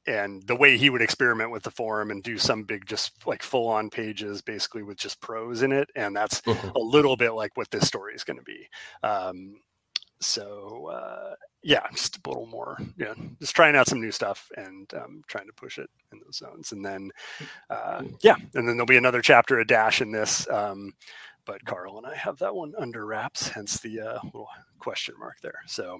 and 0.08 0.42
the 0.46 0.56
way 0.56 0.78
he 0.78 0.90
would 0.90 1.02
experiment 1.02 1.50
with 1.50 1.62
the 1.62 1.70
forum 1.70 2.10
and 2.10 2.22
do 2.22 2.38
some 2.38 2.64
big 2.64 2.86
just 2.86 3.26
like 3.26 3.42
full 3.42 3.68
on 3.68 3.90
pages 3.90 4.40
basically 4.40 4.82
with 4.82 4.96
just 4.96 5.20
prose 5.20 5.62
in 5.62 5.70
it 5.70 5.88
and 5.96 6.16
that's 6.16 6.40
mm-hmm. 6.40 6.68
a 6.74 6.78
little 6.78 7.14
bit 7.14 7.34
like 7.34 7.54
what 7.56 7.70
this 7.70 7.86
story 7.86 8.14
is 8.14 8.24
going 8.24 8.38
to 8.38 8.42
be 8.42 8.66
um, 9.02 9.60
so 10.20 10.90
uh, 10.90 11.34
yeah, 11.62 11.86
just 11.92 12.18
a 12.24 12.28
little 12.28 12.46
more, 12.46 12.78
yeah, 12.96 13.14
just 13.40 13.54
trying 13.54 13.74
out 13.74 13.88
some 13.88 14.00
new 14.00 14.12
stuff 14.12 14.48
and 14.56 14.92
um, 14.94 15.22
trying 15.26 15.46
to 15.46 15.52
push 15.52 15.78
it 15.78 15.90
in 16.12 16.20
those 16.20 16.36
zones. 16.36 16.72
And 16.72 16.84
then, 16.84 17.10
uh, 17.68 18.04
yeah, 18.22 18.36
and 18.36 18.68
then 18.68 18.76
there'll 18.76 18.86
be 18.86 18.96
another 18.96 19.22
chapter, 19.22 19.58
a 19.58 19.66
dash 19.66 20.00
in 20.00 20.12
this. 20.12 20.48
Um, 20.48 20.92
but 21.44 21.64
Carl 21.64 21.98
and 21.98 22.06
I 22.06 22.14
have 22.14 22.38
that 22.38 22.54
one 22.54 22.74
under 22.78 23.06
wraps, 23.06 23.48
hence 23.48 23.80
the 23.80 24.00
uh, 24.00 24.18
little 24.22 24.48
question 24.78 25.14
mark 25.18 25.36
there. 25.42 25.60
So, 25.66 25.98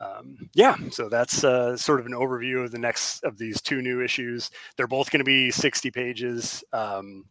um, 0.00 0.36
yeah, 0.54 0.76
so 0.90 1.08
that's 1.08 1.44
uh, 1.44 1.76
sort 1.76 2.00
of 2.00 2.06
an 2.06 2.12
overview 2.12 2.64
of 2.64 2.72
the 2.72 2.78
next 2.78 3.22
of 3.22 3.38
these 3.38 3.60
two 3.60 3.82
new 3.82 4.02
issues. 4.02 4.50
They're 4.76 4.88
both 4.88 5.10
going 5.10 5.20
to 5.20 5.24
be 5.24 5.50
60 5.50 5.90
pages, 5.90 6.64
um, 6.72 7.26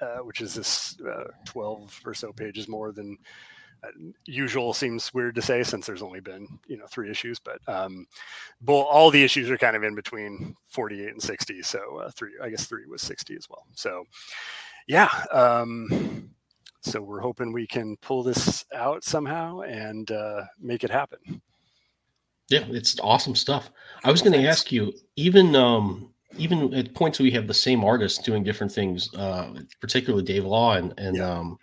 uh, 0.00 0.18
which 0.18 0.40
is 0.40 0.54
this 0.54 0.96
uh, 1.00 1.24
12 1.44 2.00
or 2.06 2.14
so 2.14 2.32
pages 2.32 2.68
more 2.68 2.92
than 2.92 3.18
usual 4.26 4.72
seems 4.72 5.12
weird 5.12 5.34
to 5.34 5.42
say 5.42 5.62
since 5.62 5.86
there's 5.86 6.02
only 6.02 6.20
been 6.20 6.46
you 6.68 6.76
know 6.76 6.86
three 6.86 7.10
issues 7.10 7.40
but 7.40 7.58
um 7.66 8.06
all 8.68 9.10
the 9.10 9.24
issues 9.24 9.50
are 9.50 9.58
kind 9.58 9.74
of 9.74 9.82
in 9.82 9.94
between 9.94 10.54
48 10.68 11.08
and 11.08 11.22
60 11.22 11.62
so 11.62 11.98
uh, 11.98 12.10
three 12.10 12.32
i 12.42 12.48
guess 12.48 12.66
three 12.66 12.86
was 12.86 13.02
60 13.02 13.34
as 13.34 13.50
well 13.50 13.66
so 13.74 14.04
yeah 14.86 15.08
um 15.32 16.30
so 16.82 17.00
we're 17.00 17.20
hoping 17.20 17.52
we 17.52 17.66
can 17.66 17.96
pull 17.98 18.22
this 18.24 18.64
out 18.74 19.04
somehow 19.04 19.60
and 19.60 20.10
uh, 20.10 20.42
make 20.60 20.82
it 20.82 20.90
happen. 20.90 21.40
Yeah, 22.50 22.64
it's 22.68 22.98
awesome 23.00 23.36
stuff. 23.36 23.70
I 24.04 24.10
was 24.10 24.20
going 24.20 24.32
to 24.32 24.48
ask 24.48 24.72
you, 24.72 24.92
even 25.16 25.54
um, 25.54 26.12
even 26.36 26.74
at 26.74 26.92
points 26.94 27.20
we 27.20 27.30
have 27.30 27.46
the 27.46 27.54
same 27.54 27.84
artists 27.84 28.18
doing 28.18 28.42
different 28.42 28.72
things, 28.72 29.14
uh, 29.14 29.54
particularly 29.80 30.24
Dave 30.24 30.44
Law, 30.44 30.74
and 30.74 30.92
and 30.98 31.16
yeah. 31.16 31.30
um, 31.30 31.56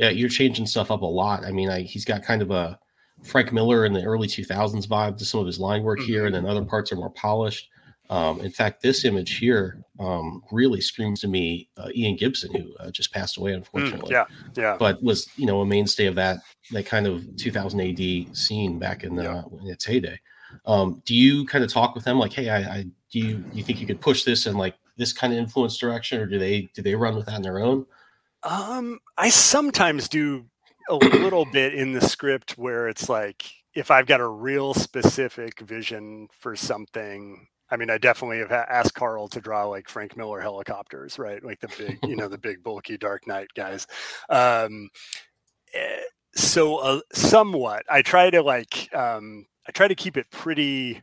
yeah, 0.00 0.08
you're 0.08 0.30
changing 0.30 0.64
stuff 0.64 0.90
up 0.90 1.02
a 1.02 1.06
lot. 1.06 1.44
I 1.44 1.52
mean, 1.52 1.68
I, 1.68 1.82
he's 1.82 2.06
got 2.06 2.22
kind 2.22 2.40
of 2.40 2.50
a 2.50 2.78
Frank 3.22 3.52
Miller 3.52 3.84
in 3.84 3.92
the 3.92 4.02
early 4.02 4.26
2000s 4.26 4.86
vibe 4.86 5.18
to 5.18 5.26
some 5.26 5.40
of 5.40 5.46
his 5.46 5.60
line 5.60 5.82
work 5.82 6.00
here, 6.00 6.24
and 6.24 6.34
then 6.34 6.44
mm-hmm. 6.44 6.52
other 6.52 6.64
parts 6.64 6.90
are 6.90 6.96
more 6.96 7.10
polished. 7.10 7.68
Um, 8.08 8.40
in 8.40 8.50
fact, 8.50 8.82
this 8.82 9.04
image 9.04 9.36
here 9.36 9.84
um, 10.00 10.42
really 10.50 10.80
screams 10.80 11.20
to 11.20 11.28
me 11.28 11.68
uh, 11.76 11.90
Ian 11.94 12.16
Gibson, 12.16 12.52
who 12.54 12.74
uh, 12.76 12.90
just 12.90 13.12
passed 13.12 13.36
away, 13.36 13.52
mm, 13.52 13.56
unfortunately. 13.56 14.08
Mm, 14.08 14.26
yeah, 14.56 14.62
yeah. 14.62 14.76
But 14.78 15.02
was 15.02 15.28
you 15.36 15.44
know 15.44 15.60
a 15.60 15.66
mainstay 15.66 16.06
of 16.06 16.14
that 16.14 16.38
that 16.72 16.86
kind 16.86 17.06
of 17.06 17.36
2000 17.36 17.80
AD 17.80 18.34
scene 18.36 18.78
back 18.78 19.04
in, 19.04 19.16
the, 19.16 19.24
yeah. 19.24 19.42
in 19.60 19.68
its 19.68 19.84
heyday. 19.84 20.18
Um, 20.64 21.02
do 21.04 21.14
you 21.14 21.44
kind 21.44 21.62
of 21.62 21.70
talk 21.70 21.94
with 21.94 22.04
them 22.04 22.18
like, 22.18 22.32
hey, 22.32 22.48
I, 22.48 22.58
I 22.58 22.86
do 23.12 23.18
you 23.18 23.36
do 23.36 23.58
you 23.58 23.62
think 23.62 23.80
you 23.80 23.86
could 23.86 24.00
push 24.00 24.24
this 24.24 24.46
in 24.46 24.56
like 24.56 24.76
this 24.96 25.12
kind 25.12 25.34
of 25.34 25.38
influence 25.38 25.76
direction, 25.76 26.20
or 26.20 26.26
do 26.26 26.38
they 26.38 26.70
do 26.74 26.80
they 26.80 26.94
run 26.94 27.14
with 27.14 27.26
that 27.26 27.34
on 27.34 27.42
their 27.42 27.60
own? 27.60 27.84
Um, 28.42 28.98
I 29.16 29.28
sometimes 29.30 30.08
do 30.08 30.46
a 30.88 30.94
little 30.94 31.44
bit 31.44 31.74
in 31.74 31.92
the 31.92 32.00
script 32.00 32.52
where 32.58 32.88
it's 32.88 33.08
like 33.08 33.44
if 33.74 33.90
I've 33.90 34.06
got 34.06 34.20
a 34.20 34.26
real 34.28 34.74
specific 34.74 35.60
vision 35.60 36.28
for 36.40 36.56
something 36.56 37.46
I 37.70 37.76
mean, 37.76 37.88
I 37.88 37.98
definitely 37.98 38.38
have 38.38 38.50
asked 38.50 38.94
Carl 38.94 39.28
to 39.28 39.40
draw 39.40 39.64
like 39.64 39.88
Frank 39.88 40.16
Miller 40.16 40.40
helicopters, 40.40 41.18
right? 41.18 41.42
Like 41.42 41.60
the 41.60 41.68
big, 41.78 41.98
you 42.02 42.16
know, 42.16 42.28
the 42.28 42.38
big 42.38 42.62
bulky 42.62 42.98
Dark 42.98 43.26
Knight 43.26 43.48
guys. 43.54 43.86
Um, 44.28 44.88
eh, 45.72 46.00
so 46.34 46.78
uh, 46.78 47.00
somewhat, 47.12 47.84
I 47.88 48.02
try 48.02 48.30
to 48.30 48.42
like, 48.42 48.88
um, 48.94 49.46
I 49.68 49.72
try 49.72 49.86
to 49.86 49.94
keep 49.94 50.16
it 50.16 50.30
pretty 50.30 51.00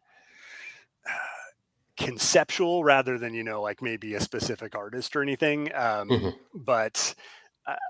conceptual 1.98 2.84
rather 2.84 3.18
than 3.18 3.34
you 3.34 3.44
know 3.44 3.62
like 3.62 3.82
maybe 3.82 4.14
a 4.14 4.22
specific 4.22 4.76
artist 4.76 5.16
or 5.16 5.22
anything. 5.22 5.74
Um, 5.74 6.10
mm-hmm. 6.10 6.30
But 6.54 7.16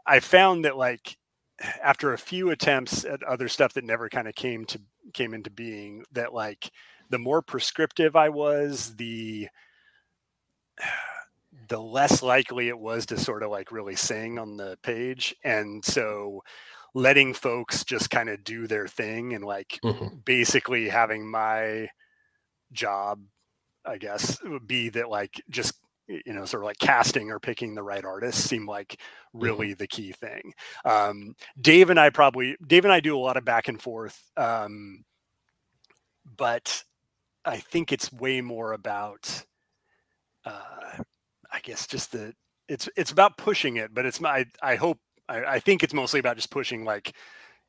I 0.05 0.19
found 0.19 0.65
that 0.65 0.77
like 0.77 1.17
after 1.83 2.13
a 2.13 2.17
few 2.17 2.49
attempts 2.49 3.03
at 3.05 3.23
other 3.23 3.47
stuff 3.47 3.73
that 3.73 3.83
never 3.83 4.09
kind 4.09 4.27
of 4.27 4.35
came 4.35 4.65
to 4.65 4.81
came 5.13 5.33
into 5.33 5.49
being, 5.49 6.03
that 6.11 6.33
like 6.33 6.71
the 7.09 7.19
more 7.19 7.41
prescriptive 7.41 8.15
I 8.15 8.29
was, 8.29 8.95
the 8.95 9.47
the 11.69 11.81
less 11.81 12.23
likely 12.23 12.69
it 12.69 12.79
was 12.79 13.05
to 13.07 13.19
sort 13.19 13.43
of 13.43 13.49
like 13.49 13.71
really 13.71 13.95
sing 13.95 14.39
on 14.39 14.57
the 14.57 14.77
page. 14.83 15.35
And 15.43 15.83
so 15.83 16.43
letting 16.93 17.33
folks 17.33 17.83
just 17.83 18.09
kind 18.09 18.29
of 18.29 18.43
do 18.43 18.67
their 18.67 18.87
thing 18.87 19.33
and 19.33 19.43
like 19.43 19.79
mm-hmm. 19.83 20.17
basically 20.23 20.87
having 20.87 21.29
my 21.29 21.89
job, 22.71 23.19
I 23.87 23.97
guess, 23.97 24.41
would 24.43 24.67
be 24.67 24.89
that 24.89 25.09
like 25.09 25.41
just 25.49 25.73
you 26.07 26.33
know 26.33 26.45
sort 26.45 26.63
of 26.63 26.67
like 26.67 26.79
casting 26.79 27.31
or 27.31 27.39
picking 27.39 27.75
the 27.75 27.83
right 27.83 28.05
artist 28.05 28.47
seemed 28.47 28.67
like 28.67 28.93
mm-hmm. 29.35 29.43
really 29.43 29.73
the 29.73 29.87
key 29.87 30.13
thing 30.13 30.53
um, 30.85 31.35
dave 31.59 31.89
and 31.89 31.99
i 31.99 32.09
probably 32.09 32.55
dave 32.65 32.85
and 32.85 32.93
i 32.93 33.01
do 33.01 33.13
a 33.13 33.19
lot 33.19 33.35
of 33.35 33.43
back 33.43 33.67
and 33.67 33.81
forth 33.81 34.17
um, 34.37 35.03
but 36.37 36.83
I 37.47 37.57
think 37.57 37.93
it's 37.93 38.11
way 38.11 38.41
more 38.41 38.73
about, 38.73 39.45
uh, 40.43 41.01
I 41.51 41.59
guess, 41.63 41.87
just 41.87 42.11
the 42.11 42.33
it's 42.67 42.89
it's 42.97 43.11
about 43.11 43.37
pushing 43.37 43.77
it, 43.77 43.93
but 43.93 44.05
it's 44.05 44.19
my 44.19 44.45
I 44.61 44.75
hope 44.75 44.99
I, 45.29 45.43
I 45.45 45.59
think 45.59 45.81
it's 45.81 45.93
mostly 45.93 46.19
about 46.19 46.35
just 46.35 46.51
pushing 46.51 46.83
like 46.83 47.15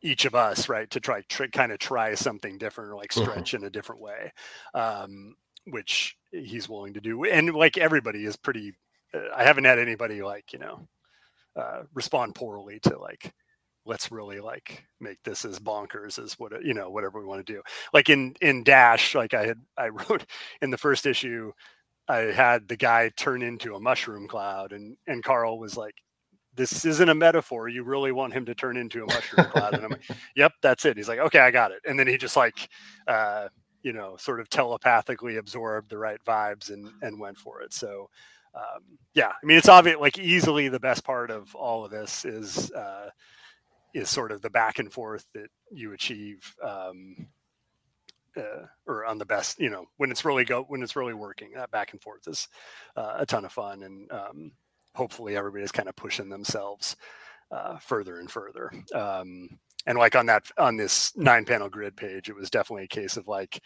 each 0.03 0.25
of 0.25 0.35
us 0.35 0.69
right 0.69 0.91
to 0.91 1.01
try 1.01 1.23
to 1.29 1.49
kind 1.49 1.71
of 1.71 1.79
try 1.79 2.15
something 2.15 2.59
different 2.59 2.91
or 2.91 2.97
like 2.97 3.11
mm-hmm. 3.11 3.31
stretch 3.31 3.53
mm-hmm. 3.53 3.63
in 3.63 3.69
a 3.69 3.71
different 3.71 4.01
way, 4.01 4.33
um, 4.75 5.37
which 5.71 6.17
he's 6.33 6.69
willing 6.69 6.95
to 6.95 7.01
do, 7.01 7.25
and 7.25 7.55
like 7.55 7.79
everybody 7.79 8.25
is 8.25 8.37
pretty. 8.37 8.75
Uh, 9.15 9.21
I 9.37 9.45
haven't 9.45 9.65
had 9.65 9.79
anybody 9.79 10.23
like 10.23 10.53
you 10.53 10.59
know 10.59 10.89
uh, 11.57 11.83
respond 11.95 12.35
poorly 12.35 12.79
to 12.81 12.99
like 12.99 13.33
let's 13.89 14.13
really 14.13 14.39
like 14.39 14.85
make 15.01 15.19
this 15.25 15.45
as 15.45 15.59
bonkers 15.59 16.23
as 16.23 16.39
what 16.39 16.53
you 16.65 16.75
know 16.75 16.91
whatever 16.91 17.19
we 17.19 17.27
want 17.27 17.45
to 17.45 17.53
do. 17.53 17.63
Like 17.93 18.11
in 18.11 18.35
in 18.41 18.63
dash 18.63 19.15
like 19.15 19.35
i 19.35 19.47
had 19.47 19.59
i 19.77 19.89
wrote 20.11 20.25
in 20.63 20.71
the 20.71 20.79
first 20.79 21.07
issue 21.07 21.53
i 22.07 22.19
had 22.19 22.69
the 22.69 22.77
guy 22.77 23.11
turn 23.17 23.43
into 23.43 23.75
a 23.75 23.81
mushroom 23.81 24.29
cloud 24.29 24.73
and 24.73 24.97
and 25.07 25.25
carl 25.25 25.59
was 25.59 25.77
like 25.77 25.95
this 26.55 26.85
isn't 26.85 27.09
a 27.09 27.15
metaphor. 27.15 27.69
You 27.69 27.85
really 27.85 28.11
want 28.11 28.33
him 28.33 28.45
to 28.47 28.55
turn 28.55 28.77
into 28.77 29.05
a 29.05 29.07
mushroom 29.07 29.47
cloud. 29.47 29.75
And 29.75 29.85
i'm 29.85 29.91
like 29.93 30.03
yep 30.37 30.53
that's 30.63 30.85
it. 30.85 30.97
He's 30.97 31.09
like 31.09 31.21
okay 31.21 31.41
i 31.41 31.51
got 31.51 31.73
it. 31.73 31.81
And 31.87 31.99
then 31.99 32.07
he 32.07 32.19
just 32.19 32.37
like 32.37 32.69
uh 33.07 33.49
you 33.83 33.93
know 33.93 34.17
sort 34.17 34.41
of 34.41 34.49
telepathically 34.49 35.37
absorbed 35.37 35.91
the 35.91 35.99
right 35.99 36.21
vibes 36.27 36.71
and 36.71 36.91
and 37.03 37.19
went 37.21 37.39
for 37.39 37.61
it. 37.63 37.73
So 37.73 38.11
um, 38.55 38.99
yeah 39.15 39.29
i 39.29 39.47
mean 39.47 39.59
it's 39.59 39.69
obvious 39.69 39.99
like 40.01 40.19
easily 40.19 40.69
the 40.69 40.81
best 40.81 41.05
part 41.05 41.31
of 41.31 41.55
all 41.55 41.85
of 41.85 41.91
this 41.91 42.25
is 42.25 42.73
uh 42.73 43.11
is 43.95 44.09
sort 44.09 44.33
of 44.33 44.43
the 44.43 44.51
back 44.51 44.79
and 44.79 44.93
forth 44.93 45.27
that 45.35 45.49
you 45.71 45.93
achieve 45.93 46.55
um, 46.63 47.27
uh, 48.37 48.67
or 48.87 49.05
on 49.05 49.19
the 49.19 49.25
best 49.25 49.59
you 49.59 49.71
know 49.71 49.87
when 49.97 50.11
it's 50.11 50.25
really 50.25 50.45
go 50.45 50.65
when 50.69 50.83
it's 50.83 50.97
really 50.97 51.15
working. 51.15 51.53
That 51.55 51.71
back 51.71 51.93
and 51.93 52.03
forth 52.03 52.27
is 52.29 52.49
uh, 52.97 53.17
a 53.19 53.27
ton 53.27 53.45
of 53.45 53.53
fun 53.53 53.83
and 53.83 54.11
um, 54.13 54.53
hopefully 54.95 55.37
everybody's 55.37 55.73
kind 55.73 55.89
of 55.89 55.97
pushing 55.97 56.29
themselves 56.29 56.97
uh, 57.51 57.79
further 57.79 58.19
and 58.21 58.31
further. 58.31 58.71
Um, 58.95 59.59
and 59.89 59.99
like 59.99 60.15
on 60.15 60.27
that 60.27 60.45
on 60.57 60.77
this 60.77 61.13
nine 61.17 61.45
panel 61.45 61.69
grid 61.69 61.97
page 61.97 62.29
it 62.29 62.37
was 62.37 62.51
definitely 62.51 62.85
a 62.85 62.89
case 62.89 63.17
of 63.17 63.27
like 63.27 63.61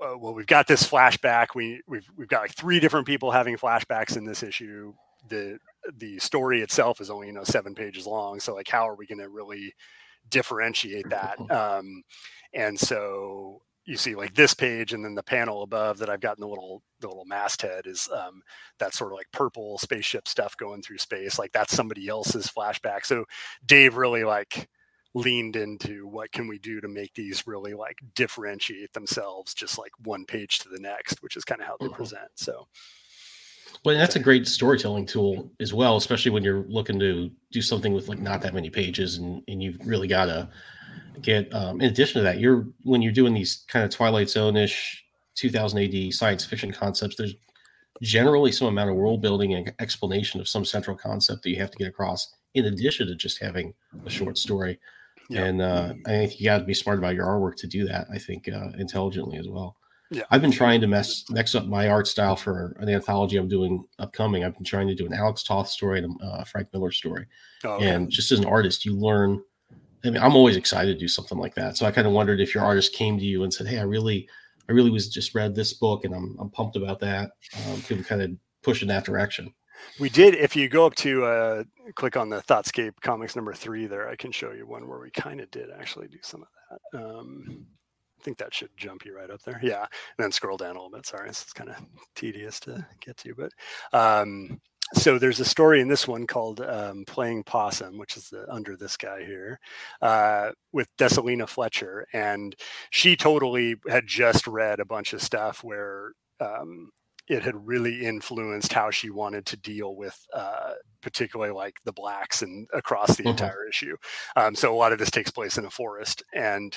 uh, 0.00 0.16
well 0.16 0.32
we've 0.32 0.46
got 0.46 0.66
this 0.66 0.88
flashback. 0.88 1.48
We 1.54 1.82
we've 1.86 2.08
we've 2.16 2.28
got 2.28 2.42
like 2.42 2.54
three 2.54 2.80
different 2.80 3.06
people 3.06 3.30
having 3.30 3.56
flashbacks 3.56 4.16
in 4.16 4.24
this 4.24 4.42
issue. 4.42 4.94
The 5.28 5.58
the 5.96 6.18
story 6.18 6.62
itself 6.62 7.00
is 7.00 7.10
only 7.10 7.26
you 7.26 7.32
know 7.32 7.44
seven 7.44 7.74
pages 7.74 8.06
long. 8.06 8.40
So 8.40 8.54
like 8.54 8.68
how 8.68 8.88
are 8.88 8.96
we 8.96 9.06
going 9.06 9.18
to 9.18 9.28
really 9.28 9.74
differentiate 10.30 11.10
that? 11.10 11.38
Um, 11.50 12.02
and 12.54 12.78
so 12.78 13.62
you 13.84 13.96
see 13.96 14.14
like 14.14 14.34
this 14.34 14.54
page 14.54 14.92
and 14.92 15.04
then 15.04 15.14
the 15.14 15.22
panel 15.22 15.62
above 15.62 15.98
that 15.98 16.10
I've 16.10 16.20
got 16.20 16.38
in 16.38 16.42
the 16.42 16.48
little 16.48 16.82
the 17.00 17.08
little 17.08 17.24
masthead 17.26 17.86
is 17.86 18.08
um, 18.12 18.42
that 18.78 18.94
sort 18.94 19.12
of 19.12 19.16
like 19.16 19.26
purple 19.32 19.78
spaceship 19.78 20.28
stuff 20.28 20.56
going 20.56 20.82
through 20.82 20.98
space. 20.98 21.38
Like 21.38 21.52
that's 21.52 21.74
somebody 21.74 22.08
else's 22.08 22.50
flashback. 22.50 23.04
So 23.04 23.24
Dave 23.66 23.96
really 23.96 24.24
like 24.24 24.68
leaned 25.14 25.56
into 25.56 26.06
what 26.06 26.30
can 26.32 26.46
we 26.46 26.58
do 26.58 26.80
to 26.80 26.88
make 26.88 27.14
these 27.14 27.46
really 27.46 27.74
like 27.74 27.98
differentiate 28.14 28.92
themselves 28.92 29.54
just 29.54 29.78
like 29.78 29.92
one 30.04 30.24
page 30.24 30.60
to 30.60 30.68
the 30.68 30.78
next, 30.78 31.22
which 31.22 31.36
is 31.36 31.44
kind 31.44 31.60
of 31.60 31.66
how 31.66 31.76
they 31.80 31.86
mm-hmm. 31.86 31.94
present. 31.94 32.30
So 32.36 32.66
well, 33.84 33.96
that's 33.96 34.16
a 34.16 34.20
great 34.20 34.46
storytelling 34.46 35.06
tool 35.06 35.50
as 35.58 35.72
well, 35.72 35.96
especially 35.96 36.30
when 36.30 36.44
you're 36.44 36.64
looking 36.68 36.98
to 36.98 37.30
do 37.50 37.62
something 37.62 37.94
with 37.94 38.08
like 38.08 38.18
not 38.18 38.42
that 38.42 38.54
many 38.54 38.70
pages, 38.70 39.16
and 39.16 39.42
and 39.48 39.62
you've 39.62 39.78
really 39.84 40.08
got 40.08 40.26
to 40.26 40.48
get. 41.22 41.52
Um, 41.54 41.80
in 41.80 41.88
addition 41.88 42.20
to 42.20 42.22
that, 42.22 42.40
you're 42.40 42.66
when 42.82 43.00
you're 43.00 43.12
doing 43.12 43.32
these 43.32 43.64
kind 43.68 43.84
of 43.84 43.90
Twilight 43.90 44.28
Zone 44.28 44.56
ish 44.56 45.04
2000 45.36 45.78
AD 45.78 46.12
science 46.12 46.44
fiction 46.44 46.72
concepts. 46.72 47.16
There's 47.16 47.34
generally 48.02 48.52
some 48.52 48.68
amount 48.68 48.90
of 48.90 48.96
world 48.96 49.22
building 49.22 49.54
and 49.54 49.72
explanation 49.78 50.40
of 50.40 50.48
some 50.48 50.64
central 50.64 50.96
concept 50.96 51.42
that 51.42 51.50
you 51.50 51.56
have 51.56 51.70
to 51.70 51.78
get 51.78 51.88
across, 51.88 52.34
in 52.54 52.66
addition 52.66 53.06
to 53.06 53.14
just 53.14 53.40
having 53.40 53.72
a 54.04 54.10
short 54.10 54.36
story. 54.36 54.78
And 55.38 55.62
uh, 55.62 55.94
I 56.06 56.10
think 56.10 56.40
you 56.40 56.46
got 56.46 56.58
to 56.58 56.64
be 56.64 56.74
smart 56.74 56.98
about 56.98 57.14
your 57.14 57.26
artwork 57.26 57.56
to 57.56 57.66
do 57.66 57.86
that. 57.86 58.08
I 58.12 58.18
think 58.18 58.48
uh, 58.48 58.70
intelligently 58.78 59.38
as 59.38 59.48
well. 59.48 59.76
Yeah. 60.10 60.24
I've 60.30 60.42
been 60.42 60.50
trying 60.50 60.80
to 60.80 60.88
mess 60.88 61.24
mix 61.30 61.54
up 61.54 61.66
my 61.66 61.88
art 61.88 62.08
style 62.08 62.34
for 62.34 62.76
an 62.80 62.88
anthology 62.88 63.36
I'm 63.36 63.46
doing 63.46 63.84
upcoming. 64.00 64.42
I've 64.44 64.54
been 64.54 64.64
trying 64.64 64.88
to 64.88 64.94
do 64.94 65.06
an 65.06 65.12
Alex 65.12 65.44
Toth 65.44 65.68
story 65.68 66.02
and 66.02 66.20
a 66.20 66.26
uh, 66.26 66.44
Frank 66.44 66.68
Miller 66.72 66.90
story. 66.90 67.26
Oh, 67.64 67.74
okay. 67.74 67.88
And 67.90 68.10
just 68.10 68.32
as 68.32 68.40
an 68.40 68.44
artist, 68.44 68.84
you 68.84 68.96
learn. 68.96 69.40
I 70.04 70.10
mean, 70.10 70.20
I'm 70.20 70.34
always 70.34 70.56
excited 70.56 70.94
to 70.94 70.98
do 70.98 71.08
something 71.08 71.38
like 71.38 71.54
that. 71.54 71.76
So 71.76 71.86
I 71.86 71.92
kind 71.92 72.06
of 72.06 72.12
wondered 72.12 72.40
if 72.40 72.54
your 72.54 72.64
artist 72.64 72.94
came 72.94 73.18
to 73.18 73.24
you 73.24 73.44
and 73.44 73.54
said, 73.54 73.68
"Hey, 73.68 73.78
I 73.78 73.82
really, 73.82 74.28
I 74.68 74.72
really 74.72 74.90
was 74.90 75.08
just 75.08 75.34
read 75.34 75.54
this 75.54 75.74
book 75.74 76.04
and 76.04 76.12
I'm 76.12 76.36
I'm 76.40 76.50
pumped 76.50 76.74
about 76.74 76.98
that." 77.00 77.30
Um, 77.68 77.80
to 77.82 78.02
kind 78.02 78.22
of 78.22 78.30
push 78.62 78.82
in 78.82 78.88
that 78.88 79.04
direction. 79.04 79.54
We 79.98 80.08
did. 80.08 80.34
If 80.34 80.56
you 80.56 80.68
go 80.68 80.86
up 80.86 80.94
to 80.96 81.24
uh, 81.24 81.64
click 81.94 82.16
on 82.16 82.28
the 82.28 82.42
Thoughtscape 82.42 82.94
comics 83.00 83.36
number 83.36 83.52
three, 83.52 83.86
there 83.86 84.08
I 84.08 84.16
can 84.16 84.32
show 84.32 84.52
you 84.52 84.66
one 84.66 84.88
where 84.88 85.00
we 85.00 85.10
kind 85.10 85.40
of 85.40 85.50
did 85.50 85.70
actually 85.70 86.08
do 86.08 86.18
some 86.22 86.42
of 86.42 86.48
that. 86.92 87.02
Um, 87.02 87.66
I 88.18 88.22
think 88.22 88.38
that 88.38 88.54
should 88.54 88.70
jump 88.76 89.04
you 89.04 89.16
right 89.16 89.30
up 89.30 89.42
there. 89.42 89.58
Yeah. 89.62 89.80
And 89.80 89.88
then 90.18 90.32
scroll 90.32 90.56
down 90.56 90.76
a 90.76 90.82
little 90.82 90.90
bit. 90.90 91.06
Sorry, 91.06 91.28
it's 91.28 91.52
kind 91.52 91.70
of 91.70 91.76
tedious 92.14 92.60
to 92.60 92.86
get 93.00 93.16
to, 93.18 93.34
but 93.34 93.52
um, 93.98 94.60
so 94.94 95.18
there's 95.18 95.40
a 95.40 95.44
story 95.44 95.80
in 95.80 95.88
this 95.88 96.08
one 96.08 96.26
called 96.26 96.60
um, 96.60 97.04
"Playing 97.06 97.44
Possum," 97.44 97.96
which 97.96 98.16
is 98.16 98.28
the, 98.28 98.50
under 98.52 98.76
this 98.76 98.96
guy 98.96 99.24
here, 99.24 99.60
uh, 100.02 100.50
with 100.72 100.88
Desalina 100.98 101.48
Fletcher, 101.48 102.06
and 102.12 102.56
she 102.90 103.16
totally 103.16 103.76
had 103.88 104.06
just 104.06 104.46
read 104.46 104.80
a 104.80 104.84
bunch 104.84 105.12
of 105.12 105.22
stuff 105.22 105.62
where 105.62 106.12
um, 106.40 106.90
it 107.30 107.44
had 107.44 107.66
really 107.66 108.04
influenced 108.04 108.72
how 108.72 108.90
she 108.90 109.08
wanted 109.08 109.46
to 109.46 109.56
deal 109.56 109.94
with 109.94 110.18
uh, 110.34 110.72
particularly 111.00 111.52
like 111.52 111.76
the 111.84 111.92
blacks 111.92 112.42
and 112.42 112.66
across 112.74 113.16
the 113.16 113.22
mm-hmm. 113.22 113.30
entire 113.30 113.66
issue. 113.68 113.96
Um, 114.34 114.54
so 114.54 114.74
a 114.74 114.76
lot 114.76 114.92
of 114.92 114.98
this 114.98 115.12
takes 115.12 115.30
place 115.30 115.56
in 115.56 115.64
a 115.64 115.70
forest 115.70 116.24
and 116.34 116.76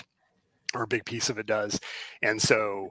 or 0.75 0.83
a 0.83 0.87
big 0.87 1.05
piece 1.05 1.29
of 1.29 1.39
it 1.39 1.47
does. 1.47 1.79
And 2.21 2.39
so 2.39 2.89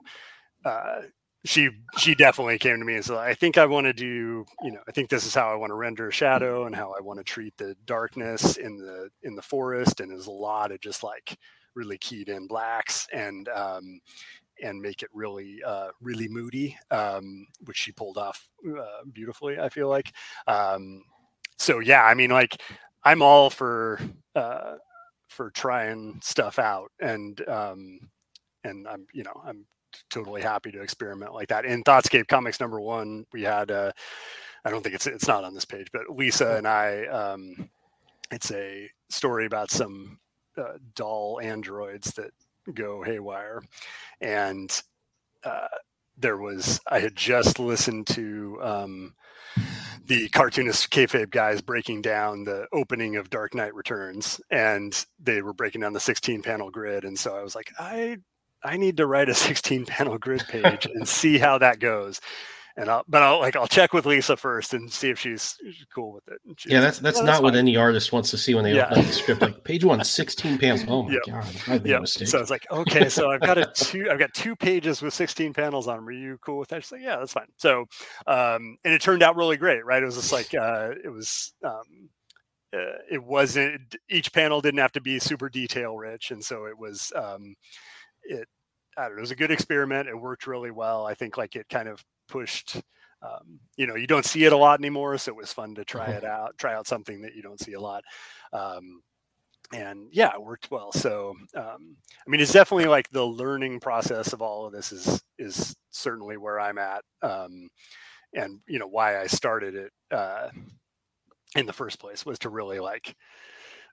uh, 0.65 1.03
she 1.45 1.69
she 1.97 2.15
definitely 2.15 2.57
came 2.57 2.79
to 2.79 2.85
me 2.85 2.95
and 2.95 3.03
said 3.03 3.17
i 3.17 3.33
think 3.33 3.57
i 3.57 3.65
want 3.65 3.85
to 3.85 3.91
do 3.91 4.45
you 4.63 4.71
know 4.71 4.79
i 4.87 4.91
think 4.91 5.09
this 5.09 5.25
is 5.25 5.35
how 5.35 5.51
i 5.51 5.55
want 5.55 5.69
to 5.69 5.75
render 5.75 6.09
shadow 6.09 6.65
and 6.65 6.73
how 6.73 6.93
i 6.97 7.01
want 7.01 7.19
to 7.19 7.23
treat 7.23 7.53
the 7.57 7.75
darkness 7.83 8.55
in 8.55 8.77
the 8.77 9.09
in 9.23 9.35
the 9.35 9.41
forest. 9.41 9.99
And 9.99 10.09
there's 10.09 10.27
a 10.27 10.31
lot 10.31 10.71
of 10.71 10.79
just 10.79 11.03
like 11.03 11.37
really 11.75 11.97
keyed 11.97 12.29
in 12.29 12.47
blacks. 12.47 13.07
And 13.11 13.49
um 13.49 13.99
and 14.63 14.81
make 14.81 15.03
it 15.03 15.09
really 15.13 15.61
uh 15.63 15.89
really 16.01 16.27
moody 16.27 16.77
um 16.91 17.45
which 17.65 17.77
she 17.77 17.91
pulled 17.91 18.17
off 18.17 18.49
uh, 18.67 19.03
beautifully 19.11 19.59
i 19.59 19.69
feel 19.69 19.89
like 19.89 20.13
um 20.47 21.03
so 21.57 21.79
yeah 21.79 22.03
i 22.03 22.13
mean 22.13 22.31
like 22.31 22.61
i'm 23.03 23.21
all 23.21 23.49
for 23.49 23.99
uh 24.35 24.75
for 25.27 25.51
trying 25.51 26.19
stuff 26.23 26.59
out 26.59 26.91
and 26.99 27.47
um 27.47 27.99
and 28.63 28.87
i'm 28.87 29.05
you 29.13 29.23
know 29.23 29.41
i'm 29.45 29.65
totally 30.09 30.41
happy 30.41 30.71
to 30.71 30.81
experiment 30.81 31.33
like 31.33 31.49
that. 31.49 31.65
In 31.65 31.83
Thoughtscape 31.83 32.27
Comics 32.27 32.59
number 32.59 32.79
one, 32.79 33.25
we 33.31 33.43
had 33.43 33.71
uh, 33.71 33.91
I 34.65 34.69
don't 34.69 34.81
think 34.83 34.95
it's 34.95 35.07
it's 35.07 35.27
not 35.27 35.43
on 35.43 35.53
this 35.53 35.65
page, 35.65 35.87
but 35.91 36.09
Lisa 36.09 36.55
and 36.55 36.67
I, 36.67 37.05
um, 37.07 37.69
it's 38.31 38.51
a 38.51 38.89
story 39.09 39.45
about 39.45 39.71
some 39.71 40.19
uh, 40.57 40.77
doll 40.95 41.39
androids 41.41 42.13
that 42.13 42.31
go 42.73 43.03
haywire, 43.03 43.61
and 44.21 44.81
uh, 45.43 45.67
there 46.17 46.37
was 46.37 46.79
I 46.89 46.99
had 46.99 47.15
just 47.15 47.59
listened 47.59 48.07
to. 48.07 48.59
Um, 48.61 49.13
the 50.05 50.27
cartoonist 50.29 50.89
kayfabe 50.89 51.29
guys 51.29 51.61
breaking 51.61 52.01
down 52.01 52.43
the 52.43 52.67
opening 52.73 53.15
of 53.15 53.29
Dark 53.29 53.55
Knight 53.55 53.73
Returns, 53.73 54.41
and 54.49 55.05
they 55.17 55.41
were 55.41 55.53
breaking 55.53 55.81
down 55.81 55.93
the 55.93 55.99
16 55.99 56.41
panel 56.41 56.69
grid. 56.69 57.05
And 57.05 57.17
so 57.17 57.37
I 57.37 57.41
was 57.41 57.55
like, 57.55 57.71
I 57.79 58.17
I 58.63 58.77
need 58.77 58.97
to 58.97 59.07
write 59.07 59.29
a 59.29 59.33
16 59.35 59.85
panel 59.85 60.17
grid 60.17 60.43
page 60.47 60.85
and 60.93 61.07
see 61.07 61.37
how 61.37 61.57
that 61.59 61.79
goes. 61.79 62.19
And 62.75 62.89
I'll, 62.89 63.03
but 63.07 63.21
I'll 63.21 63.39
like 63.39 63.55
I'll 63.55 63.67
check 63.67 63.93
with 63.93 64.07
Lisa 64.07 64.35
first 64.35 64.73
and 64.73 64.91
see 64.91 65.09
if 65.09 65.19
she's, 65.19 65.57
cool 65.93 66.11
with 66.11 66.27
it. 66.27 66.39
yeah, 66.65 66.81
that's 66.81 66.97
that's 66.97 67.19
not 67.19 67.25
that's 67.25 67.41
what 67.41 67.55
any 67.55 67.77
artist 67.77 68.11
wants 68.11 68.31
to 68.31 68.37
see 68.37 68.55
when 68.55 68.63
they 68.63 68.73
yeah. 68.73 68.87
open 68.89 69.05
the 69.05 69.13
script. 69.13 69.41
Like 69.41 69.63
page 69.63 69.83
one, 69.83 70.03
16 70.03 70.57
panels. 70.57 70.83
Oh 70.87 71.03
my 71.03 71.13
yep. 71.13 71.21
god, 71.67 71.85
yeah. 71.85 72.03
So 72.03 72.39
I 72.39 72.41
was 72.41 72.49
like, 72.49 72.65
okay, 72.71 73.09
so 73.09 73.29
I've 73.29 73.41
got 73.41 73.59
a 73.59 73.71
two, 73.75 74.09
I've 74.09 74.17
got 74.17 74.33
two 74.33 74.55
pages 74.55 75.03
with 75.03 75.13
16 75.13 75.53
panels 75.53 75.87
on 75.87 75.97
them. 75.97 76.07
Are 76.07 76.11
you 76.11 76.39
cool 76.43 76.57
with 76.57 76.69
that? 76.69 76.81
She's 76.81 76.91
like, 76.93 77.01
yeah, 77.01 77.17
that's 77.17 77.33
fine. 77.33 77.45
So, 77.57 77.81
um, 78.25 78.77
and 78.83 78.93
it 78.93 79.01
turned 79.01 79.21
out 79.21 79.35
really 79.35 79.57
great, 79.57 79.85
right? 79.85 80.01
It 80.01 80.05
was 80.05 80.15
just 80.15 80.33
like 80.33 80.53
uh, 80.53 80.91
it 81.03 81.09
was. 81.09 81.53
Um, 81.63 82.09
uh, 82.75 82.97
it 83.07 83.23
wasn't 83.23 83.95
each 84.09 84.33
panel 84.33 84.59
didn't 84.59 84.79
have 84.79 84.91
to 84.91 84.99
be 84.99 85.19
super 85.19 85.47
detail 85.47 85.95
rich 85.95 86.31
and 86.31 86.43
so 86.43 86.65
it 86.65 86.75
was 86.75 87.11
um, 87.15 87.53
it 88.23 88.47
I 88.97 89.03
don't 89.03 89.11
know, 89.11 89.19
it 89.19 89.21
was 89.21 89.31
a 89.31 89.35
good 89.35 89.51
experiment. 89.51 90.07
It 90.07 90.19
worked 90.19 90.47
really 90.47 90.71
well. 90.71 91.05
I 91.05 91.13
think 91.13 91.37
like 91.37 91.55
it 91.55 91.67
kind 91.69 91.87
of 91.87 92.03
pushed 92.33 92.81
um, 93.23 93.59
you 93.77 93.87
know, 93.87 93.95
you 93.95 94.07
don't 94.07 94.25
see 94.25 94.43
it 94.43 94.51
a 94.51 94.57
lot 94.57 94.79
anymore, 94.79 95.17
so 95.17 95.31
it 95.31 95.37
was 95.37 95.53
fun 95.53 95.75
to 95.75 95.85
try 95.85 96.07
uh-huh. 96.07 96.17
it 96.17 96.23
out, 96.25 96.57
try 96.57 96.73
out 96.73 96.87
something 96.87 97.21
that 97.21 97.35
you 97.35 97.41
don't 97.41 97.59
see 97.59 97.73
a 97.73 97.79
lot. 97.79 98.03
Um, 98.51 99.01
and 99.73 100.09
yeah, 100.11 100.31
it 100.33 100.43
worked 100.43 100.69
well. 100.69 100.91
So, 100.91 101.33
um, 101.55 101.95
I 102.27 102.29
mean, 102.29 102.41
it's 102.41 102.51
definitely 102.51 102.87
like 102.87 103.09
the 103.09 103.25
learning 103.25 103.79
process 103.79 104.33
of 104.33 104.41
all 104.41 104.65
of 104.65 104.73
this 104.73 104.91
is 104.91 105.23
is 105.39 105.75
certainly 105.89 106.37
where 106.37 106.59
I'm 106.59 106.77
at, 106.77 107.03
um, 107.21 107.69
and 108.35 108.59
you 108.67 108.77
know 108.77 108.87
why 108.87 109.19
I 109.19 109.27
started 109.27 109.75
it 109.75 109.91
uh, 110.11 110.49
in 111.55 111.65
the 111.65 111.73
first 111.73 111.99
place 111.99 112.25
was 112.25 112.39
to 112.39 112.49
really 112.49 112.79
like 112.79 113.15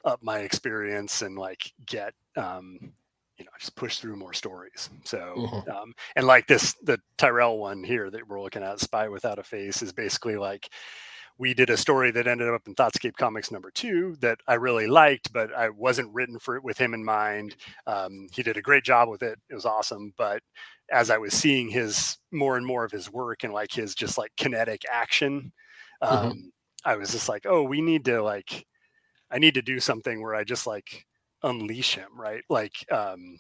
up 0.05 0.23
my 0.23 0.41
experience 0.41 1.23
and 1.23 1.39
like 1.39 1.73
get 1.87 2.15
um, 2.37 2.93
you 3.41 3.47
know 3.47 3.51
just 3.59 3.75
push 3.75 3.99
through 3.99 4.17
more 4.17 4.35
stories 4.35 4.91
so 5.05 5.35
mm-hmm. 5.37 5.71
um, 5.71 5.95
and 6.15 6.27
like 6.27 6.47
this 6.47 6.75
the 6.83 7.01
tyrell 7.17 7.59
one 7.59 7.83
here 7.83 8.11
that 8.11 8.29
we're 8.29 8.41
looking 8.41 8.63
at 8.63 8.79
spy 8.79 9.09
without 9.09 9.39
a 9.39 9.43
face 9.43 9.83
is 9.83 9.93
basically 9.93 10.37
like 10.37 10.69
we 11.39 11.55
did 11.55 11.71
a 11.71 11.77
story 11.77 12.11
that 12.11 12.27
ended 12.27 12.51
up 12.51 12.61
in 12.67 12.75
thoughtscape 12.75 13.17
comics 13.17 13.51
number 13.51 13.71
two 13.71 14.15
that 14.21 14.39
i 14.47 14.55
really 14.55 14.87
liked 14.87 15.33
but 15.33 15.53
i 15.55 15.71
wasn't 15.71 16.13
written 16.13 16.39
for 16.39 16.57
it 16.57 16.63
with 16.63 16.77
him 16.77 16.93
in 16.93 17.03
mind 17.03 17.57
um, 17.87 18.29
he 18.31 18.43
did 18.43 18.59
a 18.59 18.63
great 18.63 18.85
job 18.85 19.09
with 19.09 19.23
it 19.23 19.39
it 19.49 19.55
was 19.55 19.65
awesome 19.65 20.13
but 20.19 20.43
as 20.93 21.09
i 21.09 21.17
was 21.17 21.33
seeing 21.33 21.71
his 21.71 22.19
more 22.31 22.59
and 22.59 22.67
more 22.67 22.85
of 22.85 22.93
his 22.93 23.11
work 23.11 23.43
and 23.43 23.55
like 23.55 23.73
his 23.73 23.95
just 23.95 24.19
like 24.19 24.31
kinetic 24.37 24.83
action 24.93 25.51
mm-hmm. 26.03 26.15
um, 26.15 26.33
mm-hmm. 26.33 26.49
i 26.85 26.95
was 26.95 27.11
just 27.11 27.29
like 27.29 27.47
oh 27.47 27.63
we 27.63 27.81
need 27.81 28.05
to 28.05 28.23
like 28.23 28.67
i 29.31 29.39
need 29.39 29.55
to 29.55 29.63
do 29.63 29.81
something 29.81 30.21
where 30.21 30.35
i 30.35 30.45
just 30.45 30.67
like 30.67 31.07
unleash 31.43 31.95
him, 31.95 32.11
right? 32.17 32.43
Like 32.49 32.75
um, 32.93 33.39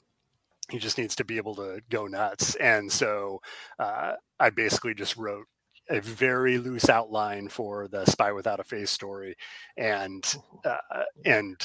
he 0.71 0.79
just 0.79 0.99
needs 0.99 1.17
to 1.17 1.25
be 1.25 1.37
able 1.37 1.55
to 1.57 1.81
go 1.91 2.07
nuts. 2.07 2.55
And 2.57 2.91
so 2.91 3.41
uh, 3.79 4.15
I 4.39 4.51
basically 4.51 4.95
just 4.95 5.17
wrote 5.17 5.47
a 5.91 6.01
very 6.01 6.59
loose 6.59 6.89
outline 6.89 7.49
for 7.49 7.89
the 7.89 8.05
Spy 8.07 8.33
Without 8.33 8.61
a 8.61 8.65
Face 8.65 8.91
story, 8.91 9.35
and 9.77 10.25
uh, 10.65 11.03
and 11.25 11.57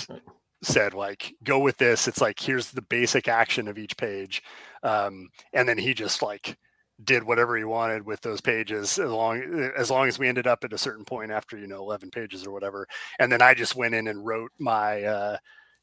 said 0.63 0.93
like 0.93 1.34
go 1.43 1.60
with 1.60 1.78
this. 1.78 2.08
It's 2.08 2.21
like 2.21 2.39
here's 2.39 2.71
the 2.71 2.82
basic 2.82 3.28
action 3.28 3.67
of 3.67 3.78
each 3.78 3.95
page, 3.98 4.41
um, 4.84 5.30
and 5.54 5.69
then 5.69 5.78
he 5.78 5.93
just 5.93 6.24
like 6.24 6.58
did 7.04 7.24
whatever 7.24 7.58
he 7.58 7.63
wanted 7.65 8.06
with 8.06 8.21
those 8.21 8.39
pages 8.39 8.98
as 8.98 9.12
long 9.12 9.71
as 9.78 9.91
long 9.91 10.08
as 10.08 10.17
we 10.17 10.30
ended 10.30 10.48
up 10.48 10.63
at 10.63 10.71
a 10.71 10.78
certain 10.78 11.04
point 11.04 11.30
after 11.30 11.58
you 11.58 11.67
know 11.67 11.80
11 11.80 12.10
pages 12.10 12.45
or 12.45 12.52
whatever 12.52 12.88
and 13.19 13.30
then 13.30 13.41
i 13.41 13.54
just 13.54 13.76
went 13.76 13.93
in 13.93 14.08
and 14.08 14.26
wrote 14.26 14.50
my 14.60 15.04
uh 15.04 15.38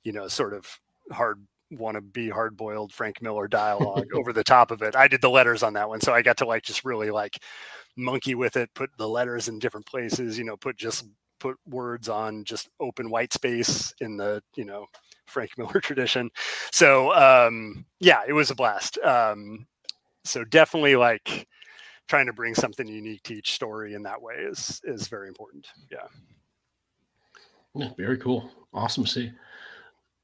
you 0.04 0.12
know, 0.12 0.28
sort 0.28 0.54
of 0.54 0.66
hard 1.10 1.46
want 1.78 1.94
to 1.96 2.00
be 2.00 2.28
hard 2.28 2.56
boiled 2.56 2.92
Frank 2.92 3.22
Miller 3.22 3.48
dialogue 3.48 4.08
over 4.14 4.32
the 4.32 4.44
top 4.44 4.70
of 4.70 4.82
it. 4.82 4.94
I 4.94 5.08
did 5.08 5.20
the 5.20 5.30
letters 5.30 5.62
on 5.62 5.72
that 5.74 5.88
one. 5.88 6.00
So 6.00 6.12
I 6.12 6.22
got 6.22 6.36
to 6.38 6.46
like 6.46 6.62
just 6.62 6.84
really 6.84 7.10
like 7.10 7.38
monkey 7.96 8.34
with 8.34 8.56
it, 8.56 8.72
put 8.74 8.90
the 8.96 9.08
letters 9.08 9.48
in 9.48 9.58
different 9.58 9.86
places, 9.86 10.38
you 10.38 10.44
know, 10.44 10.56
put 10.56 10.76
just 10.76 11.06
put 11.40 11.56
words 11.66 12.08
on 12.08 12.44
just 12.44 12.68
open 12.78 13.10
white 13.10 13.32
space 13.32 13.92
in 14.00 14.16
the, 14.16 14.42
you 14.54 14.64
know, 14.64 14.86
Frank 15.26 15.50
Miller 15.58 15.80
tradition. 15.80 16.30
So 16.70 17.14
um 17.14 17.84
yeah, 18.00 18.22
it 18.26 18.32
was 18.32 18.50
a 18.50 18.54
blast. 18.54 18.98
Um 18.98 19.66
so 20.24 20.44
definitely 20.44 20.96
like 20.96 21.48
trying 22.08 22.26
to 22.26 22.32
bring 22.32 22.54
something 22.54 22.86
unique 22.86 23.22
to 23.24 23.34
each 23.34 23.52
story 23.52 23.94
in 23.94 24.02
that 24.02 24.20
way 24.20 24.34
is 24.34 24.80
is 24.84 25.08
very 25.08 25.28
important. 25.28 25.66
Yeah. 25.90 26.06
Yeah, 27.74 27.88
very 27.96 28.18
cool. 28.18 28.50
Awesome 28.74 29.04
to 29.04 29.10
see 29.10 29.32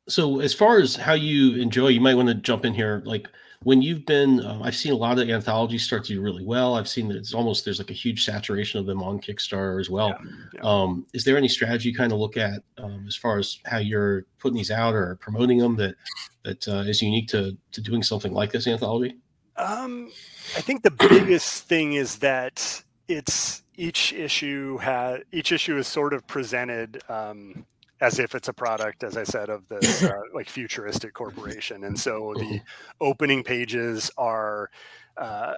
so 0.09 0.41
as 0.41 0.55
far 0.55 0.79
as 0.79 0.97
how 0.97 1.13
you 1.13 1.57
enjoy 1.57 1.89
you 1.89 2.01
might 2.01 2.15
want 2.15 2.29
to 2.29 2.35
jump 2.35 2.65
in 2.65 2.75
here 2.75 3.03
like 3.05 3.29
when 3.63 3.83
you've 3.83 4.07
been 4.07 4.41
uh, 4.41 4.61
i've 4.63 4.77
seen 4.77 4.93
a 4.93 4.97
lot 4.97 5.19
of 5.19 5.29
anthologies 5.29 5.85
start 5.85 6.05
to 6.05 6.15
do 6.15 6.21
really 6.21 6.45
well. 6.45 6.75
I've 6.77 6.89
seen 6.89 7.09
that 7.09 7.17
it's 7.17 7.35
almost 7.35 7.65
there's 7.65 7.79
like 7.79 7.91
a 7.91 7.95
huge 7.95 8.25
saturation 8.25 8.79
of 8.79 8.87
them 8.87 9.03
on 9.03 9.21
kickstarter 9.21 9.81
as 9.81 9.91
well. 9.91 10.09
Yeah, 10.09 10.31
yeah. 10.55 10.61
Um, 10.63 11.07
is 11.13 11.25
there 11.25 11.37
any 11.37 11.49
strategy 11.49 11.89
you 11.89 11.95
kind 11.95 12.13
of 12.13 12.19
look 12.19 12.37
at 12.37 12.63
um, 12.79 13.05
as 13.09 13.17
far 13.17 13.39
as 13.39 13.59
how 13.65 13.79
you're 13.79 14.25
putting 14.39 14.57
these 14.57 14.71
out 14.71 14.95
or 14.95 15.17
promoting 15.17 15.59
them 15.59 15.77
that 15.77 15.95
that 16.45 16.69
uh, 16.69 16.85
is 16.87 17.03
unique 17.03 17.29
to 17.29 17.57
to 17.73 17.81
doing 17.81 18.03
something 18.03 18.33
like 18.33 18.53
this 18.53 18.67
anthology? 18.67 19.17
Um, 19.57 20.13
i 20.57 20.61
think 20.61 20.83
the 20.83 20.91
biggest 20.93 21.65
thing 21.65 21.95
is 21.95 22.19
that 22.19 22.85
it's 23.09 23.63
each 23.75 24.13
issue 24.13 24.79
has 24.79 25.21
each 25.33 25.51
issue 25.51 25.77
is 25.79 25.89
sort 25.89 26.15
of 26.15 26.27
presented 26.29 27.03
um, 27.09 27.67
as 28.01 28.19
if 28.19 28.35
it's 28.35 28.49
a 28.49 28.53
product, 28.53 29.03
as 29.03 29.17
I 29.17 29.25
said, 29.25 29.49
of 29.49 29.69
this 29.69 30.03
uh, 30.05 30.21
like 30.35 30.49
futuristic 30.49 31.15
corporation. 31.15 31.85
And 31.85 31.99
so 31.99 32.35
the 32.37 32.45
mm-hmm. 32.45 32.57
opening 33.01 33.43
pages 33.43 34.11
are, 34.17 34.71
uh, 35.17 35.55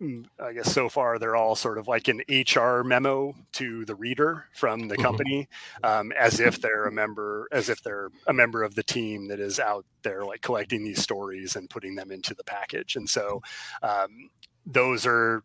mm, 0.00 0.24
I 0.40 0.52
guess 0.52 0.72
so 0.72 0.88
far 0.88 1.18
they're 1.18 1.36
all 1.36 1.54
sort 1.54 1.78
of 1.78 1.88
like 1.88 2.08
an 2.08 2.22
HR 2.28 2.82
memo 2.82 3.34
to 3.52 3.84
the 3.84 3.94
reader 3.94 4.46
from 4.52 4.88
the 4.88 4.94
mm-hmm. 4.94 5.02
company, 5.02 5.48
um, 5.82 6.12
as 6.12 6.40
if 6.40 6.60
they're 6.60 6.86
a 6.86 6.92
member, 6.92 7.48
as 7.52 7.68
if 7.68 7.82
they're 7.82 8.10
a 8.26 8.32
member 8.32 8.62
of 8.62 8.74
the 8.74 8.82
team 8.82 9.28
that 9.28 9.40
is 9.40 9.60
out 9.60 9.84
there 10.02 10.24
like 10.24 10.40
collecting 10.40 10.84
these 10.84 11.02
stories 11.02 11.56
and 11.56 11.70
putting 11.70 11.94
them 11.94 12.10
into 12.10 12.34
the 12.34 12.44
package. 12.44 12.96
And 12.96 13.08
so 13.08 13.42
um, 13.82 14.30
those 14.66 15.06
are 15.06 15.42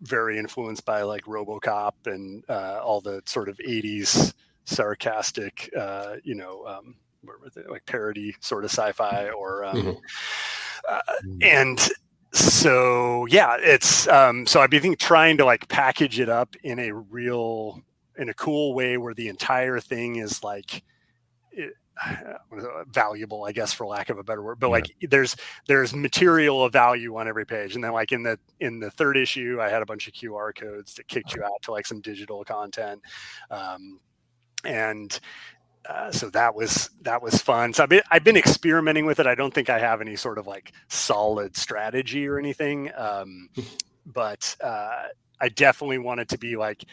very 0.00 0.38
influenced 0.38 0.84
by 0.84 1.02
like 1.02 1.24
RoboCop 1.24 1.92
and 2.06 2.44
uh, 2.48 2.80
all 2.82 3.00
the 3.00 3.22
sort 3.26 3.48
of 3.48 3.58
80s 3.58 4.34
sarcastic, 4.70 5.70
uh, 5.76 6.16
you 6.22 6.34
know, 6.34 6.64
um, 6.66 6.96
like 7.68 7.84
parody 7.86 8.34
sort 8.40 8.64
of 8.64 8.70
sci-fi 8.70 9.30
or, 9.30 9.64
um, 9.64 9.76
mm-hmm. 9.76 9.90
uh, 10.88 11.00
mm. 11.24 11.44
and 11.44 11.90
so 12.32 13.26
yeah, 13.26 13.56
it's 13.58 14.06
um, 14.08 14.46
so 14.46 14.60
I've 14.60 14.70
been 14.70 14.94
trying 14.96 15.36
to 15.38 15.44
like 15.44 15.68
package 15.68 16.20
it 16.20 16.28
up 16.28 16.54
in 16.62 16.78
a 16.78 16.92
real, 16.92 17.82
in 18.16 18.28
a 18.28 18.34
cool 18.34 18.74
way 18.74 18.96
where 18.98 19.14
the 19.14 19.28
entire 19.28 19.80
thing 19.80 20.16
is 20.16 20.42
like. 20.44 20.82
It, 21.52 21.74
valuable 22.88 23.44
i 23.44 23.52
guess 23.52 23.72
for 23.74 23.86
lack 23.86 24.08
of 24.08 24.18
a 24.18 24.22
better 24.22 24.42
word 24.42 24.58
but 24.58 24.68
yeah. 24.68 24.72
like 24.72 24.96
there's 25.10 25.36
there's 25.66 25.94
material 25.94 26.64
of 26.64 26.72
value 26.72 27.16
on 27.16 27.28
every 27.28 27.44
page 27.44 27.74
and 27.74 27.84
then 27.84 27.92
like 27.92 28.10
in 28.10 28.22
the 28.22 28.38
in 28.60 28.80
the 28.80 28.90
third 28.90 29.16
issue 29.16 29.58
i 29.60 29.68
had 29.68 29.82
a 29.82 29.86
bunch 29.86 30.08
of 30.08 30.14
qr 30.14 30.54
codes 30.54 30.94
that 30.94 31.06
kicked 31.08 31.34
you 31.34 31.42
out 31.44 31.60
to 31.60 31.72
like 31.72 31.86
some 31.86 32.00
digital 32.00 32.42
content 32.42 33.02
um, 33.50 34.00
and 34.64 35.18
uh, 35.88 36.12
so 36.12 36.30
that 36.30 36.54
was 36.54 36.90
that 37.02 37.22
was 37.22 37.40
fun. 37.42 37.72
So 37.72 37.82
I've 37.82 37.88
been 37.88 38.02
I've 38.10 38.24
been 38.24 38.36
experimenting 38.36 39.06
with 39.06 39.18
it. 39.18 39.26
I 39.26 39.34
don't 39.34 39.52
think 39.52 39.70
I 39.70 39.78
have 39.78 40.00
any 40.00 40.16
sort 40.16 40.38
of 40.38 40.46
like 40.46 40.72
solid 40.88 41.56
strategy 41.56 42.28
or 42.28 42.38
anything, 42.38 42.90
um, 42.96 43.48
but 44.06 44.56
uh, 44.62 45.04
I 45.40 45.48
definitely 45.48 45.98
want 45.98 46.20
it 46.20 46.28
to 46.30 46.38
be 46.38 46.56
like 46.56 46.84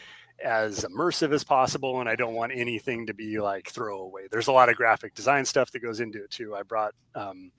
as 0.42 0.84
immersive 0.84 1.32
as 1.32 1.44
possible, 1.44 2.00
and 2.00 2.08
I 2.08 2.16
don't 2.16 2.34
want 2.34 2.52
anything 2.54 3.06
to 3.06 3.14
be 3.14 3.40
like 3.40 3.68
throwaway. 3.68 4.26
There's 4.30 4.48
a 4.48 4.52
lot 4.52 4.68
of 4.68 4.76
graphic 4.76 5.14
design 5.14 5.44
stuff 5.44 5.70
that 5.72 5.80
goes 5.80 6.00
into 6.00 6.24
it 6.24 6.30
too. 6.30 6.56
I 6.56 6.62
brought 6.62 6.94
um, 7.14 7.52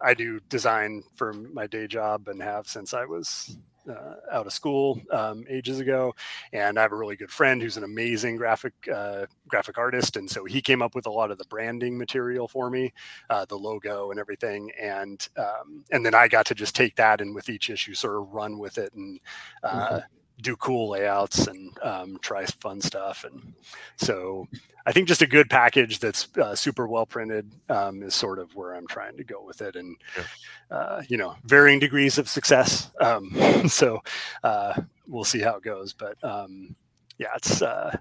I 0.00 0.14
do 0.14 0.40
design 0.48 1.04
for 1.14 1.32
my 1.32 1.66
day 1.66 1.86
job 1.86 2.28
and 2.28 2.42
have 2.42 2.66
since 2.66 2.92
I 2.92 3.04
was 3.04 3.56
uh, 3.88 4.14
out 4.32 4.46
of 4.46 4.52
school 4.52 5.00
um, 5.10 5.44
ages 5.48 5.80
ago, 5.80 6.14
and 6.52 6.78
I 6.78 6.82
have 6.82 6.92
a 6.92 6.96
really 6.96 7.16
good 7.16 7.30
friend 7.30 7.60
who's 7.60 7.76
an 7.76 7.84
amazing 7.84 8.36
graphic 8.36 8.74
uh, 8.92 9.26
graphic 9.48 9.78
artist, 9.78 10.16
and 10.16 10.30
so 10.30 10.44
he 10.44 10.60
came 10.60 10.82
up 10.82 10.94
with 10.94 11.06
a 11.06 11.10
lot 11.10 11.30
of 11.30 11.38
the 11.38 11.44
branding 11.46 11.96
material 11.98 12.48
for 12.48 12.70
me, 12.70 12.92
uh, 13.30 13.44
the 13.44 13.56
logo 13.56 14.10
and 14.10 14.20
everything, 14.20 14.70
and 14.80 15.28
um, 15.36 15.84
and 15.90 16.04
then 16.04 16.14
I 16.14 16.28
got 16.28 16.46
to 16.46 16.54
just 16.54 16.74
take 16.74 16.96
that 16.96 17.20
and 17.20 17.34
with 17.34 17.48
each 17.48 17.70
issue 17.70 17.94
sort 17.94 18.16
of 18.16 18.32
run 18.32 18.58
with 18.58 18.78
it 18.78 18.92
and. 18.94 19.20
Uh, 19.62 19.88
mm-hmm 19.88 19.98
do 20.40 20.56
cool 20.56 20.90
layouts 20.90 21.46
and 21.46 21.76
um, 21.82 22.18
try 22.20 22.44
fun 22.44 22.80
stuff. 22.80 23.24
And 23.24 23.54
so 23.96 24.46
I 24.84 24.92
think 24.92 25.08
just 25.08 25.22
a 25.22 25.26
good 25.26 25.48
package 25.48 25.98
that's 25.98 26.28
uh, 26.36 26.54
super 26.54 26.86
well 26.86 27.06
printed 27.06 27.50
um, 27.68 28.02
is 28.02 28.14
sort 28.14 28.38
of 28.38 28.54
where 28.54 28.74
I'm 28.74 28.86
trying 28.86 29.16
to 29.16 29.24
go 29.24 29.42
with 29.42 29.62
it. 29.62 29.76
And, 29.76 29.96
yeah. 30.16 30.76
uh, 30.76 31.02
you 31.08 31.16
know, 31.16 31.36
varying 31.44 31.78
degrees 31.78 32.18
of 32.18 32.28
success. 32.28 32.90
Um, 33.00 33.30
so 33.68 34.00
uh, 34.44 34.80
we'll 35.08 35.24
see 35.24 35.40
how 35.40 35.56
it 35.56 35.62
goes. 35.62 35.92
But 35.92 36.22
um, 36.22 36.76
yeah, 37.18 37.28
it's, 37.36 37.62
uh, 37.62 37.96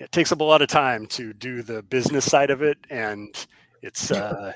it 0.00 0.10
takes 0.12 0.32
up 0.32 0.40
a 0.40 0.44
lot 0.44 0.62
of 0.62 0.68
time 0.68 1.06
to 1.08 1.32
do 1.32 1.62
the 1.62 1.82
business 1.84 2.24
side 2.24 2.50
of 2.50 2.62
it. 2.62 2.78
And 2.90 3.34
it's, 3.82 4.10
uh, 4.10 4.52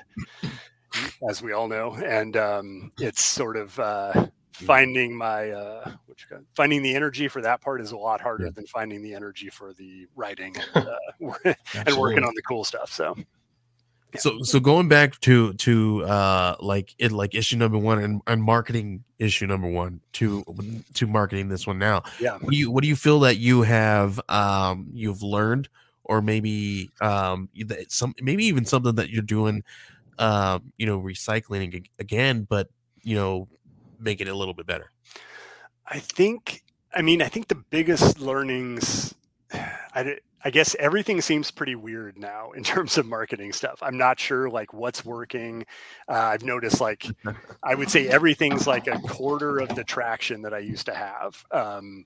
as 1.29 1.41
we 1.41 1.53
all 1.53 1.69
know, 1.69 1.95
and 1.95 2.37
um, 2.37 2.93
it's 2.99 3.25
sort 3.25 3.57
of, 3.57 3.79
uh, 3.79 4.27
finding 4.55 5.17
my 5.17 5.51
uh 5.51 5.91
which 6.07 6.27
finding 6.55 6.83
the 6.83 6.95
energy 6.95 7.27
for 7.27 7.43
that 7.43 7.61
part 7.61 7.81
is 7.81 7.91
a 7.91 7.97
lot 7.97 8.21
harder 8.21 8.45
yeah. 8.45 8.51
than 8.55 8.65
finding 8.67 9.03
the 9.03 9.13
energy 9.13 9.49
for 9.49 9.73
the 9.73 10.07
writing 10.15 10.55
and, 10.75 10.87
uh, 11.45 11.55
and 11.87 11.97
working 11.97 12.23
on 12.23 12.33
the 12.35 12.43
cool 12.43 12.63
stuff 12.63 12.93
so 12.93 13.15
yeah. 13.17 14.21
so 14.21 14.43
so 14.43 14.61
going 14.61 14.89
back 14.89 15.19
to 15.21 15.53
to 15.55 16.05
uh 16.05 16.55
like 16.61 16.95
it 16.99 17.11
like 17.11 17.35
issue 17.35 17.57
number 17.57 17.77
one 17.77 17.99
and, 17.99 18.23
and 18.29 18.43
marketing 18.43 19.03
issue 19.19 19.47
number 19.47 19.69
one 19.69 20.01
to 20.13 20.45
to 20.95 21.09
marketing 21.09 21.49
this 21.49 21.67
one 21.67 21.79
now 21.79 22.03
yeah 22.21 22.35
what 22.39 22.51
do 22.51 22.57
you 22.57 22.71
what 22.71 22.83
do 22.83 22.89
you 22.89 22.97
feel 22.97 23.21
that 23.21 23.39
you 23.39 23.63
have 23.63 24.21
um 24.29 24.89
you've 24.93 25.23
learned 25.23 25.69
or 26.05 26.23
maybe 26.23 26.91
um 27.01 27.49
that 27.67 27.91
some 27.91 28.15
maybe 28.21 28.45
even 28.45 28.65
something 28.65 28.95
that 28.95 29.11
you're 29.11 29.23
doing 29.23 29.65
um 30.21 30.73
you 30.79 30.87
know 30.87 31.01
recycling 31.01 31.85
again 31.99 32.47
but 32.49 32.69
you 33.03 33.17
know 33.17 33.49
make 34.05 34.21
it 34.21 34.29
a 34.29 34.35
little 34.35 34.55
bit 34.55 34.67
better? 34.67 34.91
I 35.87 35.99
think, 35.99 36.63
I 36.95 37.03
mean, 37.03 37.23
I 37.23 37.29
think 37.29 37.49
the 37.49 37.55
biggest 37.55 38.21
learnings, 38.21 39.15
I, 39.53 40.19
I 40.45 40.51
guess 40.51 40.77
everything 40.79 41.23
seems 41.23 41.51
pretty 41.51 41.75
weird 41.75 42.19
now 42.19 42.53
in 42.53 42.63
terms 42.65 42.99
of 42.99 43.07
marketing 43.07 43.53
stuff. 43.53 43.79
I'm 43.83 43.97
not 43.97 44.21
sure 44.21 44.51
like 44.51 44.73
what's 44.75 45.05
working. 45.05 45.65
Uh, 46.09 46.13
I've 46.13 46.45
noticed 46.45 46.81
like 46.81 47.07
I 47.63 47.75
would 47.75 47.91
say 47.91 48.09
everything's 48.09 48.67
like 48.67 48.87
a 48.87 48.99
quarter 49.01 49.59
of 49.59 49.75
the 49.75 49.85
traction 49.85 50.43
that 50.43 50.55
I 50.55 50.59
used 50.59 50.87
to 50.87 50.95
have. 50.95 51.45
Um, 51.51 52.05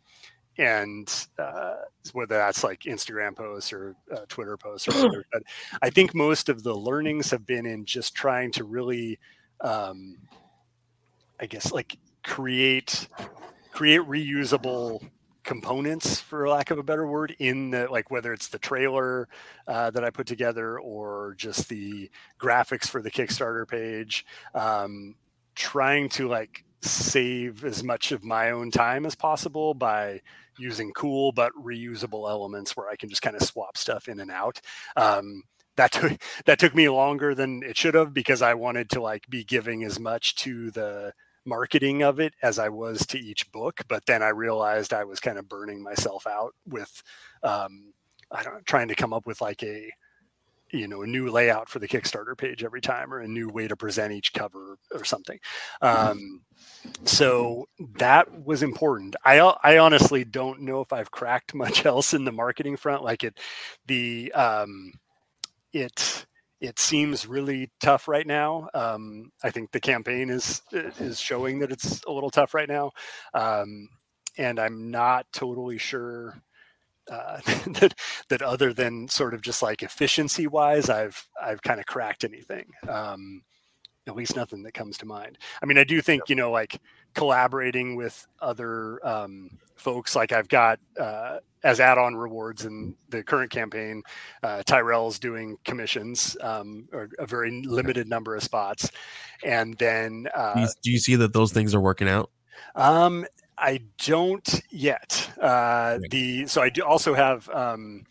and 0.59 1.27
uh, 1.39 1.77
whether 2.13 2.37
that's 2.37 2.65
like 2.65 2.81
Instagram 2.81 3.37
posts 3.37 3.73
or 3.73 3.95
uh, 4.13 4.25
Twitter 4.29 4.57
posts 4.57 4.89
or 4.89 4.93
whatever. 4.93 5.25
But 5.33 5.43
I 5.83 5.91
think 5.91 6.15
most 6.15 6.49
of 6.49 6.65
the 6.65 6.75
learnings 6.75 7.31
have 7.31 7.47
been 7.47 7.65
in 7.65 7.85
just 7.85 8.15
trying 8.15 8.51
to 8.53 8.65
really 8.65 9.21
um, 9.61 10.17
I 11.41 11.47
guess 11.47 11.73
like 11.73 11.99
create 12.25 13.09
create 13.73 14.01
reusable 14.01 15.09
components 15.45 16.21
for 16.21 16.47
lack 16.49 16.71
of 16.71 16.79
a 16.79 16.83
better 16.83 17.07
word 17.07 17.35
in 17.39 17.71
the 17.71 17.87
like 17.91 18.11
whether 18.11 18.35
it's 18.35 18.49
the 18.49 18.59
trailer 18.59 19.27
uh, 19.67 19.91
that 19.91 20.05
i 20.05 20.11
put 20.11 20.27
together 20.27 20.79
or 20.79 21.35
just 21.39 21.71
the 21.71 22.11
graphics 22.39 22.87
for 22.87 23.01
the 23.01 23.11
kickstarter 23.11 23.67
page 23.67 24.27
um, 24.55 25.15
trying 25.55 26.09
to 26.09 26.29
like 26.29 26.65
save 26.83 27.65
as 27.65 27.83
much 27.83 28.13
of 28.13 28.23
my 28.23 28.51
own 28.51 28.71
time 28.71 29.07
as 29.07 29.15
possible 29.15 29.73
by 29.73 30.21
using 30.59 30.93
cool 30.93 31.33
but 31.33 31.51
reusable 31.55 32.29
elements 32.29 32.77
where 32.77 32.89
i 32.91 32.97
can 32.97 33.09
just 33.09 33.23
kind 33.23 33.37
of 33.37 33.43
swap 33.43 33.77
stuff 33.77 34.07
in 34.07 34.21
and 34.21 34.31
out. 34.31 34.61
Um, 34.97 35.45
that 35.77 35.93
took 35.93 36.21
that 36.45 36.59
took 36.59 36.75
me 36.75 36.89
longer 36.89 37.35
than 37.35 37.63
it 37.63 37.77
should 37.77 37.95
have 37.95 38.13
because 38.13 38.43
i 38.43 38.53
wanted 38.53 38.91
to 38.91 39.01
like 39.01 39.29
be 39.31 39.45
giving 39.45 39.85
as 39.85 39.99
much 39.99 40.35
to 40.35 40.71
the 40.73 41.15
marketing 41.49 42.03
of 42.03 42.21
it 42.21 42.35
as 42.43 42.59
I 42.59 42.69
was 42.69 43.07
to 43.09 43.19
each 43.19 43.51
book. 43.51 43.81
But 43.89 44.07
then 44.07 44.23
I 44.23 44.29
realized 44.29 44.93
I 44.93 45.05
was 45.05 45.21
kind 45.21 45.39
of 45.39 45.49
burning 45.49 45.83
myself 45.83 46.27
out 46.27 46.55
with, 46.67 47.03
um, 47.43 47.93
I 48.31 48.43
don't 48.43 48.55
know, 48.55 48.61
trying 48.65 48.89
to 48.89 48.95
come 48.95 49.13
up 49.13 49.27
with 49.27 49.41
like 49.41 49.63
a, 49.63 49.91
you 50.71 50.87
know, 50.87 51.03
a 51.03 51.07
new 51.07 51.31
layout 51.31 51.69
for 51.69 51.79
the 51.79 51.89
Kickstarter 51.89 52.37
page 52.37 52.63
every 52.63 52.81
time 52.81 53.13
or 53.13 53.21
a 53.21 53.29
new 53.29 53.49
way 53.49 53.67
to 53.69 53.77
present 53.77 54.13
each 54.13 54.33
cover 54.33 54.77
or 54.93 55.05
something. 55.05 55.39
Mm-hmm. 55.83 56.11
Um, 56.11 56.41
so 57.05 57.69
that 57.97 58.45
was 58.45 58.63
important. 58.63 59.17
I, 59.25 59.39
I 59.39 59.79
honestly 59.79 60.25
don't 60.25 60.61
know 60.61 60.81
if 60.81 60.93
I've 60.93 61.11
cracked 61.11 61.55
much 61.55 61.87
else 61.87 62.15
in 62.15 62.25
the 62.25 62.33
marketing 62.33 62.77
front. 62.77 63.03
Like 63.03 63.25
it, 63.25 63.39
the, 63.87 64.31
um, 64.33 64.93
it, 65.73 66.27
it 66.61 66.79
seems 66.79 67.27
really 67.27 67.71
tough 67.81 68.09
right 68.09 68.27
now. 68.27 68.69
Um, 68.75 69.31
I 69.43 69.51
think 69.51 69.71
the 69.71 69.81
campaign 69.81 70.31
is 70.31 70.63
is 70.73 71.21
showing 71.21 71.61
that 71.61 71.71
it's 71.71 72.03
a 72.05 72.13
little 72.13 72.31
tough 72.31 72.55
right 72.55 72.69
now, 72.69 72.93
um, 73.35 73.89
and 74.37 74.59
I'm 74.59 74.91
not 74.91 75.27
totally 75.33 75.79
sure 75.79 76.43
uh, 77.11 77.41
that 77.47 77.95
that 78.29 78.43
other 78.43 78.73
than 78.73 79.09
sort 79.09 79.35
of 79.35 79.43
just 79.43 79.63
like 79.63 79.83
efficiency 79.83 80.47
wise, 80.47 80.89
I've 80.91 81.29
I've 81.41 81.63
kind 81.63 81.81
of 81.81 81.87
cracked 81.87 82.25
anything. 82.25 82.67
Um, 82.89 83.43
at 84.07 84.17
least 84.17 84.37
nothing 84.37 84.63
that 84.63 84.73
comes 84.73 84.97
to 84.99 85.07
mind. 85.07 85.37
I 85.63 85.67
mean, 85.67 85.77
I 85.77 85.85
do 85.85 86.01
think 86.01 86.23
you 86.29 86.35
know 86.35 86.51
like 86.51 86.81
collaborating 87.15 87.97
with 87.97 88.27
other 88.41 89.05
um, 89.07 89.51
folks. 89.77 90.15
Like 90.17 90.33
I've 90.33 90.49
got 90.49 90.79
uh, 90.99 91.39
as 91.63 91.81
add-on 91.81 92.17
rewards 92.17 92.65
in 92.65 92.95
the 93.09 93.23
current 93.23 93.51
campaign, 93.51 94.03
uh, 94.43 94.63
Tyrell's 94.65 95.19
doing 95.19 95.57
commissions, 95.65 96.37
um, 96.41 96.89
or 96.93 97.09
a 97.19 97.27
very 97.27 97.63
limited 97.63 98.09
number 98.09 98.37
of 98.37 98.43
spots, 98.43 98.91
and 99.45 99.77
then 99.79 100.29
uh, 100.35 100.55
do, 100.55 100.61
you, 100.61 100.69
do 100.83 100.91
you 100.93 100.99
see 100.99 101.17
that 101.17 101.33
those 101.33 101.53
things 101.53 101.75
are 101.75 101.81
working 101.81 102.09
out? 102.09 102.31
Um, 102.75 103.27
I 103.57 103.81
don't 103.99 104.63
yet. 104.71 105.31
Uh, 105.41 105.99
the 106.11 106.47
so 106.47 106.63
I 106.63 106.69
do 106.69 106.83
also 106.83 107.15
have 107.15 107.49
um, 107.51 108.05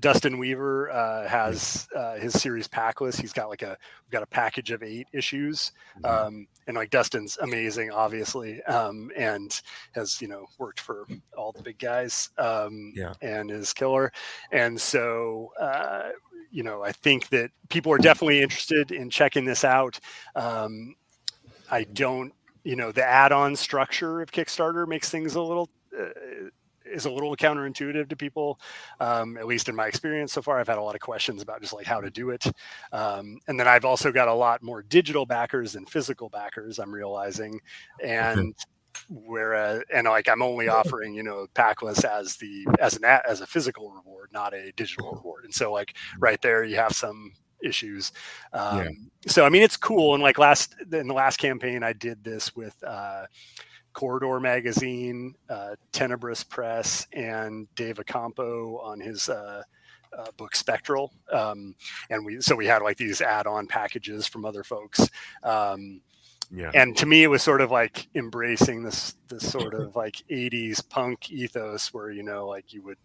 Dustin 0.00 0.38
Weaver 0.38 0.90
uh, 0.90 1.28
has 1.28 1.88
uh, 1.96 2.16
his 2.16 2.32
series 2.40 2.66
Packless. 2.66 3.20
He's 3.20 3.32
got 3.32 3.48
like 3.48 3.62
a 3.62 3.76
we've 4.04 4.10
got 4.10 4.22
a 4.22 4.26
package 4.26 4.70
of 4.70 4.82
eight 4.82 5.06
issues, 5.12 5.72
um, 6.04 6.46
and 6.66 6.76
like 6.76 6.90
Dustin's 6.90 7.38
amazing, 7.38 7.90
obviously, 7.90 8.62
um, 8.64 9.10
and 9.16 9.60
has 9.92 10.20
you 10.20 10.28
know 10.28 10.46
worked 10.58 10.80
for 10.80 11.06
all 11.36 11.52
the 11.52 11.62
big 11.62 11.78
guys, 11.78 12.30
um, 12.38 12.92
yeah. 12.96 13.14
and 13.22 13.50
is 13.50 13.72
killer. 13.72 14.12
And 14.50 14.80
so 14.80 15.52
uh, 15.60 16.10
you 16.54 16.62
know, 16.62 16.84
I 16.84 16.92
think 16.92 17.28
that 17.30 17.50
people 17.68 17.92
are 17.92 17.98
definitely 17.98 18.40
interested 18.40 18.92
in 18.92 19.10
checking 19.10 19.44
this 19.44 19.64
out. 19.64 19.98
Um, 20.36 20.94
I 21.68 21.82
don't, 21.82 22.32
you 22.62 22.76
know, 22.76 22.92
the 22.92 23.04
add-on 23.04 23.56
structure 23.56 24.22
of 24.22 24.30
Kickstarter 24.30 24.86
makes 24.86 25.10
things 25.10 25.34
a 25.34 25.42
little 25.42 25.68
uh, 25.98 26.10
is 26.84 27.04
a 27.04 27.10
little 27.10 27.34
counterintuitive 27.36 28.08
to 28.08 28.16
people. 28.16 28.60
Um, 29.00 29.36
at 29.36 29.46
least 29.46 29.68
in 29.68 29.76
my 29.76 29.86
experience 29.86 30.32
so 30.32 30.42
far, 30.42 30.58
I've 30.58 30.68
had 30.68 30.78
a 30.78 30.82
lot 30.82 30.94
of 30.94 31.00
questions 31.00 31.42
about 31.42 31.60
just 31.60 31.72
like 31.72 31.86
how 31.86 32.00
to 32.00 32.10
do 32.10 32.30
it. 32.30 32.44
Um, 32.92 33.38
and 33.48 33.58
then 33.58 33.68
I've 33.68 33.84
also 33.84 34.12
got 34.12 34.28
a 34.28 34.34
lot 34.34 34.62
more 34.62 34.82
digital 34.82 35.26
backers 35.26 35.72
than 35.72 35.86
physical 35.86 36.28
backers. 36.28 36.78
I'm 36.78 36.92
realizing, 36.92 37.60
and 38.02 38.54
whereas 39.08 39.82
and 39.92 40.06
like 40.06 40.28
I'm 40.28 40.42
only 40.42 40.68
offering 40.68 41.14
you 41.14 41.22
know 41.22 41.46
packless 41.54 42.04
as 42.04 42.36
the 42.36 42.66
as 42.80 42.96
an 42.96 43.04
as 43.04 43.40
a 43.40 43.46
physical 43.46 43.90
reward, 43.90 44.30
not 44.32 44.54
a 44.54 44.72
digital 44.72 45.12
reward. 45.12 45.44
And 45.44 45.54
so 45.54 45.72
like 45.72 45.96
right 46.18 46.40
there, 46.42 46.64
you 46.64 46.76
have 46.76 46.92
some 46.92 47.32
issues. 47.62 48.12
Um, 48.52 48.78
yeah. 48.78 48.88
So 49.26 49.44
I 49.44 49.48
mean, 49.48 49.62
it's 49.62 49.76
cool. 49.76 50.14
And 50.14 50.22
like 50.22 50.38
last 50.38 50.74
in 50.92 51.08
the 51.08 51.14
last 51.14 51.38
campaign, 51.38 51.82
I 51.82 51.92
did 51.92 52.22
this 52.22 52.54
with. 52.54 52.76
Uh, 52.82 53.26
Corridor 53.94 54.38
Magazine, 54.40 55.34
uh, 55.48 55.76
Tenebris 55.92 56.48
Press, 56.48 57.06
and 57.12 57.66
Dave 57.76 57.96
Acampo 57.96 58.84
on 58.84 59.00
his 59.00 59.28
uh, 59.28 59.62
uh, 60.16 60.26
book 60.36 60.54
Spectral, 60.54 61.12
um, 61.32 61.74
and 62.10 62.24
we 62.24 62.40
so 62.40 62.54
we 62.54 62.66
had 62.66 62.82
like 62.82 62.96
these 62.98 63.20
add-on 63.20 63.66
packages 63.66 64.26
from 64.26 64.44
other 64.44 64.62
folks. 64.62 65.08
Um, 65.42 66.00
Yeah. 66.50 66.70
and 66.74 66.96
to 66.98 67.06
me 67.06 67.22
it 67.24 67.28
was 67.28 67.42
sort 67.42 67.60
of 67.62 67.70
like 67.70 68.06
embracing 68.14 68.82
this 68.84 69.14
this 69.28 69.50
sort 69.50 69.74
of 69.74 69.96
like 70.04 70.22
80s 70.30 70.86
punk 70.88 71.30
ethos 71.32 71.92
where 71.92 72.10
you 72.10 72.22
know 72.22 72.46
like 72.46 72.72
you 72.72 72.82
would 72.82 72.98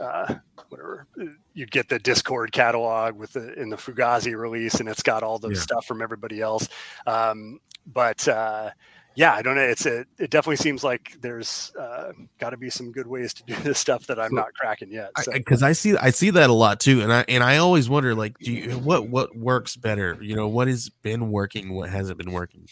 uh 0.00 0.36
whatever 0.68 1.06
you'd 1.54 1.70
get 1.72 1.88
the 1.88 1.98
Dischord 1.98 2.50
catalog 2.52 3.16
with 3.16 3.32
the 3.32 3.52
in 3.60 3.68
the 3.68 3.76
fugazi 3.76 4.34
release 4.38 4.74
and 4.80 4.88
it's 4.88 5.02
got 5.02 5.22
all 5.22 5.38
the 5.38 5.50
Yeah. 5.50 5.58
stuff 5.60 5.84
from 5.86 6.00
everybody 6.00 6.40
else 6.40 6.68
um 7.06 7.58
but 7.84 8.26
uh 8.28 8.70
yeah 9.14 9.34
i 9.34 9.42
don't 9.42 9.54
know 9.56 9.62
it's 9.62 9.84
a 9.86 10.00
it 10.18 10.30
definitely 10.30 10.56
seems 10.56 10.82
like 10.82 11.16
there's 11.20 11.72
uh 11.78 12.12
got 12.38 12.50
to 12.50 12.56
be 12.56 12.70
some 12.70 12.90
good 12.92 13.06
ways 13.06 13.34
to 13.34 13.42
do 13.44 13.54
this 13.56 13.78
stuff 13.78 14.06
that 14.06 14.18
i'm 14.18 14.30
So- 14.30 14.36
not 14.36 14.54
cracking 14.54 14.90
yet 14.90 15.10
so 15.22 15.32
because 15.32 15.62
I, 15.62 15.72
see 15.72 15.96
I 15.96 16.10
see 16.10 16.30
that 16.30 16.48
a 16.50 16.52
lot 16.52 16.80
too, 16.80 17.02
and 17.02 17.12
I 17.12 17.24
and 17.28 17.42
I 17.44 17.58
always 17.58 17.88
wonder 17.90 18.14
like, 18.14 18.38
do 18.38 18.52
you 18.52 18.72
what 18.78 19.08
what 19.08 19.36
works 19.36 19.76
better? 19.76 20.16
You 20.20 20.34
know, 20.36 20.48
what 20.48 20.68
has 20.68 20.88
been 20.88 21.30
working, 21.30 21.74
what 21.74 21.90
hasn't 21.90 22.18
been 22.18 22.32
working. 22.32 22.66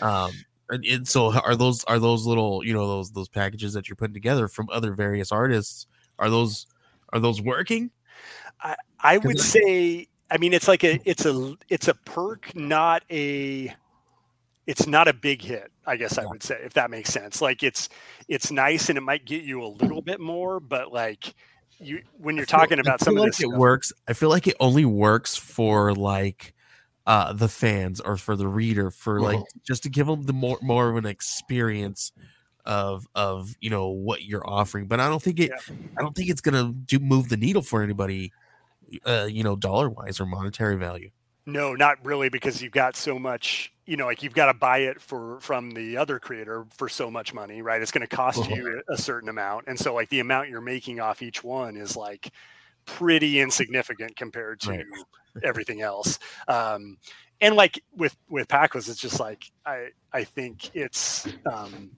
Um, 0.00 0.32
and, 0.68 0.84
and 0.84 1.08
so 1.08 1.32
are 1.32 1.56
those 1.56 1.84
are 1.84 1.98
those 1.98 2.26
little 2.26 2.64
you 2.64 2.72
know 2.72 2.86
those 2.86 3.10
those 3.12 3.28
packages 3.28 3.72
that 3.74 3.88
you're 3.88 3.96
putting 3.96 4.14
together 4.14 4.46
from 4.48 4.68
other 4.72 4.92
various 4.94 5.32
artists 5.32 5.86
are 6.18 6.30
those 6.30 6.66
are 7.12 7.18
those 7.20 7.40
working? 7.42 7.90
I 8.62 8.76
I 9.00 9.18
would 9.18 9.38
I- 9.40 9.42
say, 9.42 10.08
I 10.30 10.38
mean, 10.38 10.52
it's 10.52 10.68
like 10.68 10.84
a, 10.84 11.00
it's 11.04 11.26
a, 11.26 11.56
it's 11.68 11.88
a 11.88 11.94
perk, 11.94 12.54
not 12.54 13.02
a, 13.10 13.74
it's 14.70 14.86
not 14.86 15.08
a 15.08 15.12
big 15.12 15.42
hit. 15.42 15.70
I 15.86 15.96
guess 15.96 16.18
I 16.18 16.24
would 16.24 16.42
say, 16.42 16.60
if 16.64 16.74
that 16.74 16.90
makes 16.90 17.10
sense. 17.12 17.42
Like 17.42 17.62
it's, 17.62 17.88
it's 18.28 18.52
nice 18.52 18.88
and 18.88 18.96
it 18.96 19.00
might 19.00 19.24
get 19.24 19.42
you 19.42 19.62
a 19.62 19.66
little 19.66 20.02
bit 20.02 20.20
more, 20.20 20.60
but 20.60 20.92
like 20.92 21.34
you, 21.78 22.02
when 22.18 22.36
you're 22.36 22.46
feel- 22.46 22.58
talking 22.60 22.78
about 22.78 23.00
some 23.00 23.16
of 23.16 23.22
like 23.22 23.30
this, 23.32 23.40
it 23.40 23.48
stuff- 23.48 23.58
works. 23.58 23.92
I 24.08 24.12
feel 24.12 24.28
like 24.28 24.46
it 24.46 24.56
only 24.60 24.84
works 24.84 25.34
for 25.36 25.92
like 25.94 26.54
uh 27.06 27.32
the 27.32 27.48
fans 27.48 27.98
or 28.00 28.16
for 28.16 28.36
the 28.36 28.46
reader 28.46 28.90
for 28.90 29.20
like 29.20 29.38
Mhm. 29.38 29.44
just 29.66 29.82
to 29.84 29.88
give 29.88 30.06
them 30.06 30.22
the 30.24 30.34
more 30.34 30.58
more 30.60 30.90
of 30.90 30.96
an 30.96 31.06
experience 31.06 32.12
of 32.66 33.06
of 33.14 33.56
you 33.60 33.70
know 33.70 33.88
what 33.88 34.22
you're 34.22 34.46
offering 34.46 34.86
but 34.86 35.00
i 35.00 35.08
don't 35.08 35.22
think 35.22 35.40
it 35.40 35.50
i 35.96 36.02
don't 36.02 36.14
think 36.14 36.28
it's 36.28 36.42
gonna 36.42 36.70
do 36.84 36.98
move 36.98 37.30
the 37.30 37.38
needle 37.38 37.62
for 37.62 37.82
anybody 37.82 38.30
uh 39.06 39.26
you 39.28 39.42
know 39.42 39.56
dollar 39.56 39.88
wise 39.88 40.20
or 40.20 40.26
monetary 40.26 40.76
value 40.76 41.10
no, 41.46 41.74
not 41.74 41.96
really, 42.04 42.28
because 42.28 42.60
you've 42.62 42.70
got 42.70 42.94
so 42.96 43.18
much, 43.18 43.72
you 43.90 43.96
know, 43.96 44.06
like 44.06 44.22
you've 44.22 44.34
got 44.34 44.46
to 44.46 44.54
buy 44.54 44.78
it 44.80 45.02
for, 45.02 45.40
from 45.40 45.72
the 45.72 45.96
other 45.98 46.20
creator 46.20 46.66
for 46.78 46.88
so 46.88 47.10
much 47.10 47.34
money, 47.34 47.62
right? 47.62 47.82
It's 47.82 47.92
going 47.92 48.06
to 48.08 48.16
cost 48.16 48.46
Mhm. 48.46 48.54
you 48.54 48.82
a 48.88 48.96
certain 48.96 49.28
amount. 49.28 49.66
And 49.68 49.78
so 49.78 49.94
like 49.94 50.10
the 50.10 50.20
amount 50.20 50.48
you're 50.50 50.60
making 50.62 51.00
off 51.00 51.22
each 51.22 51.44
one 51.44 51.76
is 51.76 51.96
like 51.96 52.32
pretty 52.86 53.40
insignificant 53.40 54.16
compared 54.16 54.60
to 54.62 54.72
Right. 54.72 54.86
everything 55.42 55.82
else. 55.82 56.18
Um, 56.48 56.98
and 57.40 57.56
like 57.56 57.82
with 57.92 58.16
with 58.28 58.48
Pacos, 58.48 58.88
it's 58.88 59.00
just 59.00 59.20
like 59.20 59.44
I 59.66 59.88
I 60.12 60.24
think 60.24 60.70
it's 60.74 61.28
um, 61.52 61.92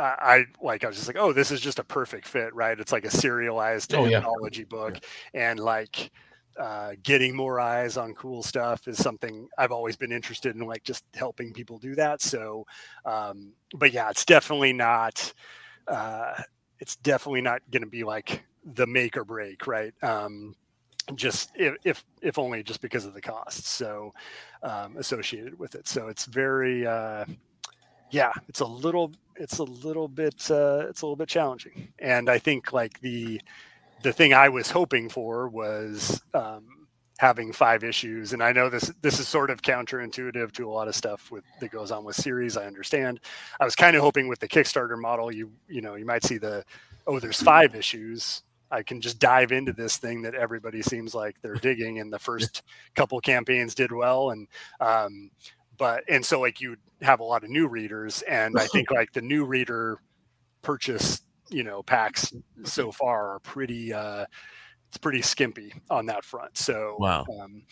I, 0.00 0.44
like 0.62 0.84
I 0.84 0.88
was 0.88 0.96
just 0.96 1.08
like, 1.08 1.16
oh, 1.18 1.32
this 1.32 1.50
is 1.50 1.60
just 1.60 1.80
a 1.80 1.84
perfect 1.84 2.28
fit, 2.28 2.54
right? 2.54 2.78
It's 2.78 2.92
like 2.92 3.04
a 3.04 3.10
serialized 3.10 3.94
Oh, 3.94 4.06
yeah. 4.06 4.24
anthology 4.24 4.64
book, 4.64 4.98
and 5.34 5.58
like 5.58 6.12
uh, 6.58 6.92
getting 7.02 7.36
more 7.36 7.60
eyes 7.60 7.96
on 7.96 8.14
cool 8.14 8.42
stuff 8.42 8.88
is 8.88 8.98
something 8.98 9.48
I've 9.56 9.72
always 9.72 9.96
been 9.96 10.12
interested 10.12 10.56
in, 10.56 10.62
like 10.66 10.82
just 10.82 11.04
helping 11.14 11.52
people 11.52 11.78
do 11.78 11.94
that. 11.94 12.20
So, 12.20 12.66
um, 13.04 13.52
but 13.74 13.92
yeah, 13.92 14.10
it's 14.10 14.24
definitely 14.24 14.72
not. 14.72 15.32
Uh, 15.86 16.42
it's 16.80 16.96
definitely 16.96 17.40
not 17.42 17.62
going 17.70 17.82
to 17.82 17.88
be 17.88 18.04
like 18.04 18.44
the 18.64 18.86
make 18.86 19.16
or 19.16 19.24
break, 19.24 19.66
right? 19.66 19.92
Um, 20.02 20.54
just 21.14 21.52
if, 21.54 21.74
if 21.84 22.04
if 22.20 22.38
only 22.38 22.62
just 22.62 22.82
because 22.82 23.06
of 23.06 23.14
the 23.14 23.20
costs 23.20 23.68
so 23.68 24.12
um, 24.62 24.96
associated 24.98 25.58
with 25.58 25.74
it. 25.74 25.88
So 25.88 26.08
it's 26.08 26.26
very 26.26 26.86
uh, 26.86 27.24
yeah, 28.10 28.32
it's 28.48 28.60
a 28.60 28.66
little 28.66 29.12
it's 29.36 29.58
a 29.58 29.64
little 29.64 30.08
bit 30.08 30.50
uh, 30.50 30.86
it's 30.88 31.02
a 31.02 31.06
little 31.06 31.16
bit 31.16 31.28
challenging, 31.28 31.92
and 31.98 32.28
I 32.28 32.38
think 32.38 32.72
like 32.72 33.00
the 33.00 33.40
the 34.02 34.12
thing 34.12 34.32
I 34.32 34.48
was 34.48 34.70
hoping 34.70 35.08
for 35.08 35.48
was 35.48 36.20
um, 36.34 36.86
having 37.18 37.52
five 37.52 37.82
issues, 37.82 38.32
and 38.32 38.42
I 38.42 38.52
know 38.52 38.68
this 38.68 38.92
this 39.02 39.18
is 39.18 39.28
sort 39.28 39.50
of 39.50 39.62
counterintuitive 39.62 40.52
to 40.52 40.68
a 40.68 40.72
lot 40.72 40.88
of 40.88 40.94
stuff 40.94 41.30
with 41.30 41.44
that 41.60 41.70
goes 41.70 41.90
on 41.90 42.04
with 42.04 42.16
series. 42.16 42.56
I 42.56 42.66
understand. 42.66 43.20
I 43.60 43.64
was 43.64 43.76
kind 43.76 43.96
of 43.96 44.02
hoping 44.02 44.28
with 44.28 44.38
the 44.38 44.48
Kickstarter 44.48 44.98
model, 44.98 45.32
you 45.32 45.50
you 45.68 45.80
know 45.80 45.94
you 45.96 46.06
might 46.06 46.24
see 46.24 46.38
the 46.38 46.64
oh 47.06 47.18
there's 47.18 47.42
five 47.42 47.74
issues. 47.74 48.42
I 48.70 48.82
can 48.82 49.00
just 49.00 49.18
dive 49.18 49.50
into 49.50 49.72
this 49.72 49.96
thing 49.96 50.20
that 50.22 50.34
everybody 50.34 50.82
seems 50.82 51.14
like 51.14 51.40
they're 51.40 51.54
digging, 51.54 51.98
and 52.00 52.12
the 52.12 52.18
first 52.18 52.62
couple 52.94 53.20
campaigns 53.20 53.74
did 53.74 53.90
well, 53.90 54.30
and 54.30 54.46
um, 54.80 55.30
but 55.76 56.04
and 56.08 56.24
so 56.24 56.40
like 56.40 56.60
you 56.60 56.76
have 57.02 57.20
a 57.20 57.24
lot 57.24 57.44
of 57.44 57.50
new 57.50 57.66
readers, 57.66 58.22
and 58.22 58.58
I 58.58 58.66
think 58.66 58.90
like 58.92 59.12
the 59.12 59.22
new 59.22 59.44
reader 59.44 59.98
purchase 60.62 61.22
you 61.50 61.62
know 61.64 61.82
packs 61.82 62.32
so 62.64 62.90
far 62.92 63.34
are 63.34 63.38
pretty 63.40 63.92
uh 63.92 64.24
it's 64.88 64.98
pretty 64.98 65.22
skimpy 65.22 65.72
on 65.90 66.06
that 66.06 66.24
front 66.24 66.56
so 66.56 66.96
Wow. 66.98 67.24
um 67.42 67.62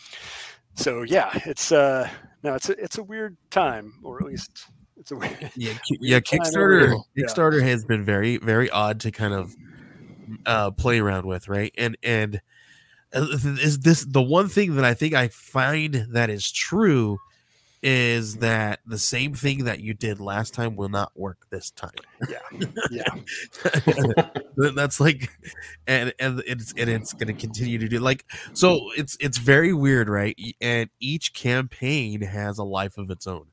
so 0.75 1.01
yeah 1.03 1.29
it's 1.45 1.71
uh 1.71 2.07
no 2.43 2.53
it's 2.55 2.69
a 2.69 2.73
it's 2.83 2.97
a 2.97 3.03
weird 3.03 3.37
time 3.49 3.93
or 4.03 4.19
at 4.19 4.25
least 4.27 4.65
it's 4.97 5.11
a 5.11 5.15
weird 5.15 5.51
yeah 5.55 5.73
Ki- 5.87 5.97
yeah 6.01 6.19
kickstarter. 6.19 6.95
Yeah. 7.15 7.25
kickstarter 7.25 7.61
has 7.61 7.85
been 7.85 8.03
very 8.05 8.37
very 8.37 8.69
odd 8.69 8.99
to 9.01 9.11
kind 9.11 9.33
of 9.33 9.55
uh 10.45 10.71
play 10.71 10.99
around 10.99 11.25
with 11.25 11.47
right 11.47 11.73
and 11.77 11.97
and 12.03 12.41
uh, 13.13 13.25
is 13.31 13.79
this 13.79 14.03
the 14.05 14.21
one 14.21 14.49
thing 14.49 14.75
that 14.75 14.83
i 14.85 14.93
think 14.93 15.13
i 15.13 15.27
find 15.29 16.05
that 16.11 16.29
is 16.29 16.51
true 16.51 17.17
is 17.83 18.37
that 18.37 18.79
the 18.85 18.97
same 18.97 19.33
thing 19.33 19.65
that 19.65 19.79
you 19.79 19.93
did 19.93 20.19
last 20.19 20.53
time 20.53 20.75
will 20.75 20.89
not 20.89 21.11
work 21.15 21.45
this 21.49 21.71
time. 21.71 21.91
Yeah. 22.27 22.67
Yeah. 22.89 24.23
That's 24.75 24.99
like 24.99 25.29
and 25.85 26.13
and 26.19 26.41
it's 26.47 26.73
and 26.75 26.89
it's 26.89 27.13
going 27.13 27.27
to 27.27 27.33
continue 27.33 27.77
to 27.77 27.87
do 27.87 27.99
like 27.99 28.25
so 28.53 28.89
it's 28.97 29.15
it's 29.19 29.37
very 29.37 29.73
weird 29.73 30.09
right? 30.09 30.37
And 30.59 30.89
each 30.99 31.33
campaign 31.33 32.21
has 32.21 32.57
a 32.57 32.63
life 32.63 32.97
of 32.97 33.11
its 33.11 33.27
own. 33.27 33.45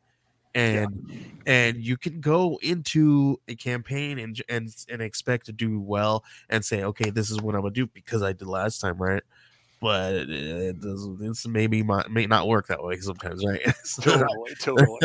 And 0.55 1.43
and 1.47 1.77
you 1.77 1.97
can 1.97 2.21
go 2.21 2.59
into 2.63 3.41
a 3.49 3.57
campaign 3.57 4.19
and 4.19 4.41
and 4.49 4.75
and 4.89 5.03
expect 5.03 5.47
to 5.47 5.53
do 5.53 5.81
well 5.81 6.25
and 6.49 6.65
say 6.65 6.85
okay 6.85 7.11
this 7.11 7.31
is 7.31 7.41
what 7.43 7.57
i'm 7.57 7.63
gonna 7.63 7.75
do 7.75 7.89
because 7.89 8.23
i 8.23 8.33
did 8.33 8.47
last 8.47 8.81
time 8.81 8.97
right 8.97 9.25
but 9.81 10.15
it, 10.15 10.31
it 10.31 10.81
doesn't 10.81 11.19
this 11.19 11.47
maybe 11.47 11.83
might, 11.83 12.11
may 12.11 12.27
not 12.27 12.49
work 12.49 12.67
that 12.69 12.83
way 12.83 12.99
sometimes 12.99 13.45
right 13.45 13.61
So- 13.85 14.03
totally 14.03 14.55
totally 14.61 14.99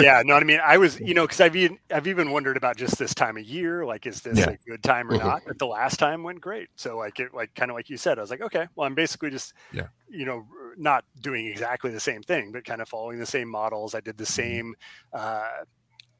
yeah 0.00 0.22
no 0.24 0.34
i 0.34 0.44
mean 0.44 0.60
i 0.64 0.78
was 0.78 0.98
you 1.00 1.14
know 1.14 1.24
because 1.24 1.40
i've 1.40 1.56
even 1.56 1.78
i've 1.92 2.06
even 2.06 2.30
wondered 2.30 2.56
about 2.56 2.76
just 2.76 2.98
this 2.98 3.14
time 3.14 3.36
of 3.36 3.44
year 3.44 3.84
like 3.84 4.06
is 4.06 4.20
this 4.22 4.38
Yeah. 4.38 4.50
a 4.50 4.56
good 4.70 4.82
time 4.82 5.10
or 5.10 5.14
Mhm. 5.18 5.24
not 5.24 5.42
but 5.46 5.58
the 5.58 5.66
last 5.66 5.98
time 5.98 6.22
went 6.22 6.40
great 6.40 6.68
so 6.76 6.96
like 6.96 7.20
it 7.20 7.34
like 7.34 7.54
kind 7.54 7.70
of 7.70 7.74
like 7.76 7.90
you 7.90 7.96
said 7.96 8.18
i 8.18 8.20
was 8.20 8.30
like 8.30 8.40
okay 8.42 8.66
well 8.76 8.86
i'm 8.86 8.94
basically 8.94 9.30
just 9.30 9.52
Yeah. 9.72 9.88
you 10.08 10.24
know 10.24 10.46
not 10.76 11.04
doing 11.20 11.46
exactly 11.46 11.90
the 11.90 12.00
same 12.00 12.22
thing 12.22 12.52
but 12.52 12.64
kind 12.64 12.80
of 12.80 12.88
following 12.88 13.18
the 13.18 13.26
same 13.26 13.48
models 13.48 13.94
i 13.94 14.00
did 14.00 14.16
the 14.16 14.24
Mm-hmm. 14.24 14.32
same 14.32 14.74
uh 15.12 15.42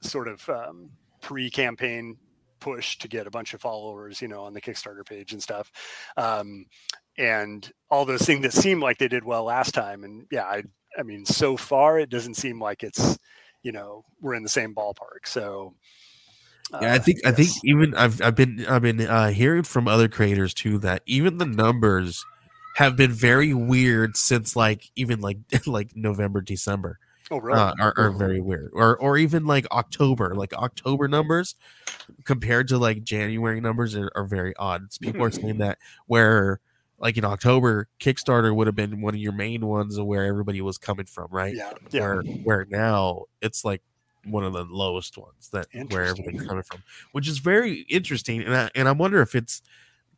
sort 0.01 0.29
of 0.29 0.49
um 0.49 0.91
pre-campaign 1.21 2.17
push 2.61 2.99
to 2.99 3.07
get 3.09 3.27
a 3.27 3.31
bunch 3.31 3.55
of 3.55 3.61
followers 3.61 4.21
you 4.21 4.27
know 4.29 4.43
on 4.43 4.53
the 4.53 4.61
kickstarter 4.61 5.07
page 5.07 5.33
and 5.33 5.43
stuff 5.43 5.71
um 6.17 6.67
and 7.19 7.71
all 7.91 8.05
those 8.05 8.23
things 8.23 8.43
that 8.43 8.53
seemed 8.53 8.81
like 8.81 8.99
they 8.99 9.09
did 9.09 9.25
well 9.25 9.45
last 9.45 9.75
time. 9.75 10.05
And 10.05 10.27
yeah 10.31 10.45
i 10.45 10.63
i 10.99 11.03
mean 11.03 11.27
so 11.27 11.57
far 11.57 11.99
it 11.99 12.09
doesn't 12.09 12.35
seem 12.35 12.61
like 12.61 12.83
it's 12.83 13.19
you 13.63 13.73
know 13.73 14.05
we're 14.21 14.35
in 14.35 14.43
the 14.43 14.49
same 14.49 14.75
ballpark. 14.75 15.27
So 15.27 15.75
yeah 16.81 16.93
i 16.93 16.97
uh, 16.97 16.99
think 16.99 17.19
i 17.25 17.33
think 17.33 17.49
even 17.65 17.95
i've 17.95 18.21
i've 18.21 18.35
been 18.35 18.67
i've 18.69 18.83
been 18.83 19.01
uh 19.01 19.31
hearing 19.31 19.63
from 19.63 19.89
other 19.89 20.07
creators 20.07 20.53
too 20.53 20.79
that 20.79 21.03
even 21.07 21.39
the 21.39 21.47
numbers 21.47 22.27
have 22.77 22.95
been 22.95 23.11
very 23.11 23.55
weird 23.55 24.19
since 24.19 24.55
like 24.55 24.91
even 24.95 25.19
like 25.21 25.39
like 25.67 25.97
november 25.97 26.43
december 26.43 26.99
oh 27.31 27.39
really? 27.39 27.59
uh, 27.59 27.73
are, 27.81 27.95
are 27.97 28.11
very 28.11 28.41
weird. 28.41 28.71
Or 28.75 28.97
or 28.99 29.17
even 29.17 29.47
like 29.47 29.67
october 29.71 30.35
like 30.35 30.53
october 30.55 31.09
numbers 31.09 31.55
compared 32.25 32.69
to 32.69 32.79
like 32.79 33.03
january 33.03 33.61
numbers 33.61 33.97
are, 33.97 34.11
are 34.15 34.27
very 34.27 34.55
odd. 34.57 34.89
People 35.01 35.25
are 35.25 35.31
saying 35.31 35.59
that 35.59 35.79
where 36.07 36.61
like 36.99 37.17
in 37.17 37.25
october 37.25 37.89
kickstarter 38.01 38.55
would 38.55 38.67
have 38.67 38.77
been 38.77 39.01
one 39.01 39.15
of 39.15 39.21
your 39.21 39.33
main 39.33 39.67
ones 39.67 39.97
of 39.97 40.07
where 40.07 40.25
everybody 40.25 40.61
was 40.61 40.79
coming 40.79 41.07
from 41.07 41.29
right? 41.31 41.55
Yeah. 41.55 41.73
Yeah. 41.91 42.01
Where 42.01 42.23
where 42.23 42.67
now 42.69 43.25
it's 43.41 43.65
like 43.65 43.83
one 44.25 44.45
of 44.45 44.53
the 44.53 44.65
lowest 44.65 45.17
ones 45.17 45.49
that 45.53 45.67
where 45.91 46.05
everything's 46.05 46.47
coming 46.47 46.63
from 46.63 46.83
which 47.13 47.29
is 47.29 47.39
very 47.39 47.81
interesting 47.89 48.43
and 48.43 48.55
i 48.55 48.71
and 48.75 48.89
i 48.89 48.93
wonder 48.93 49.21
if 49.23 49.35
it's 49.35 49.63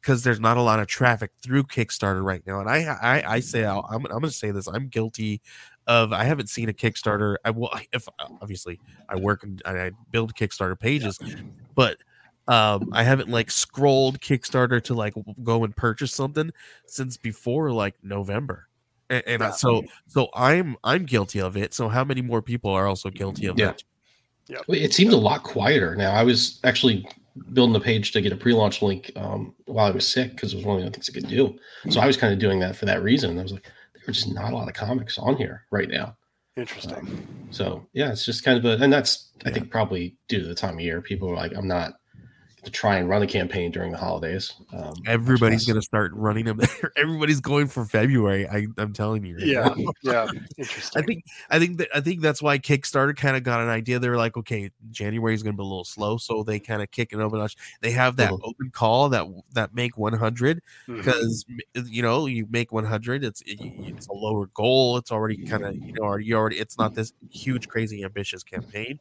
because 0.01 0.25
there's 0.25 0.41
not 0.41 0.57
a 0.57 0.63
lot 0.63 0.81
of 0.81 0.87
traffic 0.87 1.31
through 1.43 1.63
kickstarter 1.63 2.25
right 2.25 2.43
now 2.47 2.61
and 2.61 2.69
i 2.69 2.97
i, 3.03 3.35
I 3.35 3.41
say 3.41 3.65
I'll, 3.65 3.87
i'm, 3.91 4.07
I'm 4.07 4.13
gonna 4.13 4.31
say 4.31 4.51
this 4.51 4.67
i'm 4.67 4.89
guilty 4.89 5.43
of 5.87 6.13
i 6.13 6.25
haven't 6.25 6.49
seen 6.49 6.69
a 6.69 6.73
kickstarter 6.73 7.37
i 7.45 7.51
will 7.51 7.71
if 7.93 8.09
obviously 8.19 8.81
i 9.09 9.17
work 9.17 9.43
and 9.45 9.63
i 9.67 9.91
build 10.11 10.35
kickstarter 10.35 10.79
pages 10.79 11.19
but 11.75 11.99
Um, 12.49 12.91
I 12.93 13.05
haven't 13.05 13.29
like 13.29 13.51
scrolled 13.51 14.21
Kickstarter 14.21 14.83
to 14.85 14.95
like 14.95 15.15
go 15.43 15.65
and 15.65 15.77
purchase 15.77 16.13
something 16.13 16.53
since 16.87 17.17
before 17.17 17.71
like 17.73 17.95
November. 18.03 18.69
And, 19.09 19.23
and 19.27 19.41
yeah. 19.41 19.51
so 19.51 19.85
so 20.07 20.29
I'm 20.35 20.77
I'm 20.83 21.05
guilty 21.05 21.41
of 21.41 21.57
it. 21.57 21.75
So 21.75 21.89
how 21.89 22.05
many 22.05 22.23
more 22.23 22.43
people 22.43 22.71
are 22.71 22.87
also 22.87 23.11
guilty 23.11 23.47
of 23.47 23.59
yeah. 23.59 23.67
that? 23.67 23.85
Yeah. 24.49 24.59
It 24.69 24.93
seems 24.93 25.15
a 25.15 25.17
lot 25.17 25.45
quieter 25.45 25.95
now. 25.95 26.13
I 26.13 26.25
was 26.25 26.59
actually 26.65 27.07
building 27.53 27.73
the 27.73 27.81
page 27.81 28.13
to 28.13 28.21
get 28.21 28.33
a 28.33 28.37
pre-launch 28.37 28.83
link 28.83 29.13
um, 29.17 29.55
while 29.67 29.87
I 29.87 29.91
was 29.91 30.07
sick 30.07 30.33
because 30.33 30.53
it 30.53 30.57
was 30.57 30.67
one 30.67 30.79
of 30.79 30.85
the 30.85 30.91
things 30.91 31.09
I 31.09 31.13
could 31.13 31.29
do. 31.29 31.57
So 31.89 32.01
I 32.01 32.07
was 32.07 32.17
kind 32.17 32.33
of 32.33 32.41
doing 32.41 32.59
that 32.61 32.75
for 32.75 32.87
that 32.87 33.03
reason. 33.03 33.39
I 33.39 33.43
was 33.43 33.53
like, 33.53 33.63
there 33.95 34.03
are 34.09 34.13
just 34.13 34.33
not 34.33 34.53
a 34.53 34.57
lot 34.57 34.69
of 34.69 34.75
comics 34.75 35.19
on 35.19 35.37
here 35.37 35.67
right 35.71 35.89
now. 35.89 36.17
Interesting. 36.57 36.95
Um, 36.95 37.29
so 37.51 37.87
yeah, 37.93 38.11
it's 38.11 38.27
just 38.27 38.45
kind 38.45 38.59
of 38.59 38.65
a, 38.65 38.83
and 38.83 38.93
that's 38.93 39.31
I 39.47 39.51
think 39.51 39.71
probably 39.71 40.17
due 40.29 40.41
to 40.41 40.47
the 40.47 40.55
time 40.55 40.75
of 40.75 40.81
year. 40.81 41.01
People 41.01 41.31
are 41.31 41.37
like, 41.37 41.53
I'm 41.57 41.69
not 41.69 42.00
to 42.65 42.71
try 42.71 42.97
and 42.97 43.09
run 43.09 43.23
a 43.23 43.27
campaign 43.27 43.71
during 43.71 43.93
the 43.93 43.99
holidays. 43.99 44.53
Um, 44.73 44.95
Everybody's 45.07 45.65
going 45.65 45.77
to 45.77 45.83
start 45.83 46.13
running 46.15 46.45
them. 46.45 46.61
Everybody's 46.97 47.41
going 47.41 47.67
for 47.69 47.85
February. 47.85 48.47
I, 48.47 48.67
am 48.79 48.93
telling 48.93 49.25
you. 49.25 49.37
Right 49.37 49.47
yeah, 49.47 49.75
yeah. 50.03 50.29
Interesting. 50.59 51.03
I 51.03 51.07
think 51.07 51.25
I 51.51 51.59
think 51.59 51.79
that 51.79 51.89
I 51.95 52.01
think 52.01 52.21
that's 52.21 52.43
why 52.43 52.59
Kickstarter 52.59 53.17
kind 53.17 53.37
of 53.37 53.45
got 53.45 53.61
an 53.61 53.69
idea. 53.69 53.99
They're 53.99 54.17
like, 54.17 54.37
okay, 54.37 54.71
January 54.91 55.35
is 55.35 55.43
going 55.43 55.55
to 55.55 55.57
be 55.57 55.63
a 55.63 55.67
little 55.67 55.85
slow, 55.85 56.19
so 56.19 56.43
they 56.43 56.59
kind 56.59 56.83
of 56.83 56.91
kick 56.91 57.13
it 57.13 57.19
over. 57.19 57.47
They 57.81 57.93
have 57.93 58.17
that 58.17 58.31
mm-hmm. 58.31 58.45
open 58.45 58.71
call 58.71 59.09
that 59.11 59.27
that 59.55 59.75
make 59.75 59.97
100 59.97 60.61
because 60.87 61.45
mm-hmm. 61.45 61.87
you 61.87 62.03
know 62.03 62.27
you 62.27 62.47
make 62.51 62.73
100. 62.73 63.25
It's 63.25 63.41
it, 63.43 63.59
it's 63.61 64.07
a 64.09 64.13
lower 64.13 64.47
goal. 64.47 64.99
It's 64.99 65.11
already 65.11 65.47
kind 65.47 65.65
of 65.65 65.77
you 65.77 65.95
know 65.95 66.03
already 66.03 66.35
already. 66.35 66.59
It's 66.59 66.77
not 66.77 66.95
this 66.95 67.13
huge, 67.31 67.69
crazy, 67.69 68.05
ambitious 68.05 68.43
campaign 68.43 69.01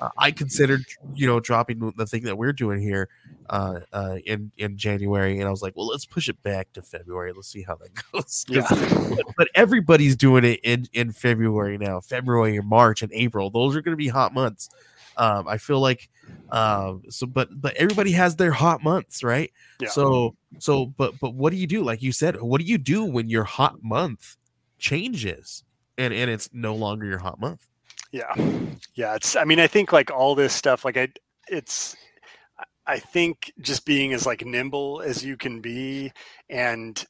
uh, 0.00 0.10
I 0.18 0.30
considered, 0.30 0.84
you 1.14 1.26
know, 1.26 1.40
dropping 1.40 1.92
the 1.96 2.06
thing 2.06 2.24
that 2.24 2.36
we're 2.36 2.52
doing 2.52 2.80
here 2.80 3.08
uh, 3.48 3.80
uh, 3.92 4.16
in 4.24 4.50
in 4.56 4.76
January, 4.76 5.38
and 5.38 5.48
I 5.48 5.50
was 5.50 5.62
like, 5.62 5.76
well, 5.76 5.86
let's 5.86 6.04
push 6.04 6.28
it 6.28 6.42
back 6.42 6.72
to 6.74 6.82
February. 6.82 7.32
Let's 7.32 7.48
see 7.48 7.62
how 7.62 7.76
that 7.76 7.90
goes. 8.12 8.44
Yeah. 8.48 8.66
but, 8.70 9.34
but 9.36 9.48
everybody's 9.54 10.16
doing 10.16 10.44
it 10.44 10.60
in 10.62 10.86
in 10.92 11.12
February 11.12 11.78
now. 11.78 12.00
February 12.00 12.56
and 12.56 12.68
March 12.68 13.02
and 13.02 13.12
April. 13.12 13.50
Those 13.50 13.76
are 13.76 13.80
going 13.80 13.92
to 13.92 13.96
be 13.96 14.08
hot 14.08 14.34
months. 14.34 14.68
Um, 15.16 15.48
I 15.48 15.56
feel 15.56 15.80
like 15.80 16.10
um, 16.50 17.02
so, 17.08 17.26
but 17.26 17.48
but 17.60 17.74
everybody 17.76 18.12
has 18.12 18.36
their 18.36 18.52
hot 18.52 18.82
months, 18.82 19.22
right? 19.22 19.50
Yeah. 19.80 19.88
So 19.88 20.36
so, 20.58 20.86
but 20.86 21.18
but 21.20 21.34
what 21.34 21.50
do 21.50 21.56
you 21.56 21.66
do? 21.66 21.82
Like 21.82 22.02
you 22.02 22.12
said, 22.12 22.40
what 22.40 22.60
do 22.60 22.66
you 22.66 22.78
do 22.78 23.04
when 23.04 23.28
your 23.28 23.44
hot 23.44 23.82
month 23.82 24.36
changes 24.78 25.64
and 25.96 26.12
and 26.12 26.30
it's 26.30 26.50
no 26.52 26.74
longer 26.74 27.06
your 27.06 27.18
hot 27.18 27.40
month? 27.40 27.66
Yeah. 28.16 28.34
Yeah. 28.94 29.14
It's, 29.16 29.36
I 29.36 29.44
mean, 29.44 29.60
I 29.60 29.66
think 29.66 29.92
like 29.92 30.10
all 30.10 30.34
this 30.34 30.54
stuff, 30.54 30.86
like 30.86 30.96
I, 30.96 31.08
it's, 31.48 31.94
I 32.86 32.98
think 32.98 33.52
just 33.60 33.84
being 33.84 34.14
as 34.14 34.24
like 34.24 34.46
nimble 34.46 35.02
as 35.04 35.22
you 35.22 35.36
can 35.36 35.60
be 35.60 36.12
and, 36.48 37.04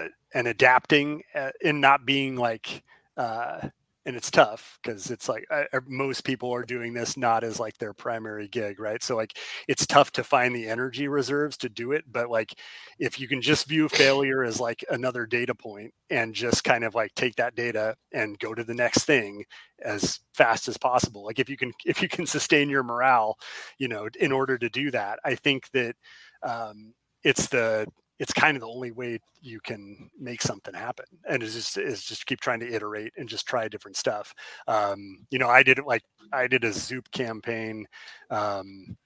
uh, 0.00 0.06
and 0.32 0.46
adapting 0.46 1.24
uh, 1.34 1.50
and 1.64 1.80
not 1.80 2.06
being 2.06 2.36
like, 2.36 2.84
uh, 3.16 3.70
and 4.04 4.16
it's 4.16 4.30
tough 4.30 4.78
because 4.82 5.10
it's 5.10 5.28
like 5.28 5.44
uh, 5.50 5.64
most 5.86 6.24
people 6.24 6.52
are 6.52 6.64
doing 6.64 6.92
this 6.92 7.16
not 7.16 7.44
as 7.44 7.60
like 7.60 7.78
their 7.78 7.92
primary 7.92 8.48
gig 8.48 8.80
right? 8.80 9.02
So 9.02 9.16
like 9.16 9.36
it's 9.68 9.86
tough 9.86 10.12
to 10.12 10.24
find 10.24 10.54
the 10.54 10.68
energy 10.68 11.08
reserves 11.08 11.56
to 11.58 11.68
do 11.68 11.92
it 11.92 12.04
but 12.10 12.30
like 12.30 12.54
if 12.98 13.18
you 13.20 13.28
can 13.28 13.40
just 13.40 13.66
view 13.66 13.88
failure 13.88 14.42
as 14.42 14.60
like 14.60 14.84
another 14.90 15.26
data 15.26 15.54
point 15.54 15.92
and 16.10 16.34
just 16.34 16.64
kind 16.64 16.84
of 16.84 16.94
like 16.94 17.14
take 17.14 17.36
that 17.36 17.54
data 17.54 17.94
and 18.12 18.38
go 18.38 18.54
to 18.54 18.64
the 18.64 18.74
next 18.74 19.04
thing 19.04 19.44
as 19.84 20.20
fast 20.34 20.68
as 20.68 20.76
possible 20.76 21.24
like 21.24 21.38
if 21.38 21.48
you 21.48 21.56
can 21.56 21.72
if 21.84 22.02
you 22.02 22.08
can 22.08 22.26
sustain 22.26 22.68
your 22.70 22.82
morale 22.82 23.36
you 23.78 23.88
know 23.88 24.08
in 24.20 24.32
order 24.32 24.58
to 24.58 24.68
do 24.68 24.90
that 24.90 25.18
i 25.24 25.34
think 25.34 25.70
that 25.72 25.94
um 26.42 26.92
it's 27.24 27.46
the 27.48 27.86
it's 28.22 28.32
kind 28.32 28.56
of 28.56 28.60
the 28.60 28.68
only 28.68 28.92
way 28.92 29.18
you 29.40 29.58
can 29.60 30.08
make 30.16 30.40
something 30.40 30.72
happen 30.72 31.04
and 31.28 31.42
is 31.42 31.54
just 31.54 31.76
is 31.76 32.04
just 32.04 32.24
keep 32.24 32.40
trying 32.40 32.60
to 32.60 32.72
iterate 32.72 33.12
and 33.16 33.28
just 33.28 33.46
try 33.46 33.66
different 33.66 33.96
stuff. 33.96 34.32
Um, 34.68 35.26
you 35.30 35.38
know 35.40 35.48
i 35.48 35.62
did 35.62 35.80
like 35.84 36.02
i 36.32 36.46
did 36.46 36.62
a 36.62 36.72
zoop 36.72 37.10
campaign 37.10 37.84
um, 38.30 38.96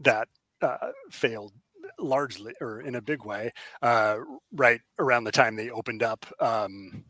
that 0.00 0.28
uh, 0.62 0.92
failed 1.10 1.52
largely 1.98 2.54
or 2.62 2.80
in 2.80 2.94
a 2.94 3.02
big 3.02 3.24
way 3.24 3.52
uh, 3.82 4.16
right 4.52 4.80
around 4.98 5.24
the 5.24 5.32
time 5.32 5.54
they 5.56 5.68
opened 5.70 6.02
up 6.02 6.24
um, 6.40 7.04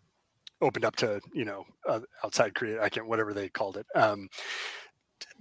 opened 0.61 0.85
up 0.85 0.97
to 0.97 1.21
you 1.33 1.45
know 1.45 1.65
uh, 1.89 2.01
outside 2.25 2.55
create 2.55 2.81
i 2.81 2.89
can't 2.89 3.07
whatever 3.07 3.33
they 3.33 3.49
called 3.49 3.77
it 3.77 3.87
um, 3.95 4.29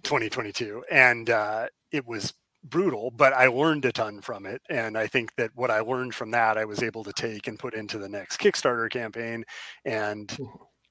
2022 0.03 0.83
and 0.91 1.31
uh, 1.31 1.65
it 1.91 2.05
was 2.05 2.33
brutal, 2.63 3.11
but 3.11 3.33
I 3.33 3.47
learned 3.47 3.85
a 3.85 3.91
ton 3.91 4.21
from 4.21 4.45
it. 4.45 4.61
And 4.69 4.97
I 4.97 5.07
think 5.07 5.35
that 5.37 5.51
what 5.55 5.71
I 5.71 5.79
learned 5.81 6.15
from 6.15 6.31
that, 6.31 6.57
I 6.57 6.65
was 6.65 6.81
able 6.81 7.03
to 7.03 7.13
take 7.13 7.47
and 7.47 7.59
put 7.59 7.73
into 7.73 7.97
the 7.97 8.09
next 8.09 8.39
Kickstarter 8.39 8.89
campaign 8.89 9.43
and, 9.85 10.35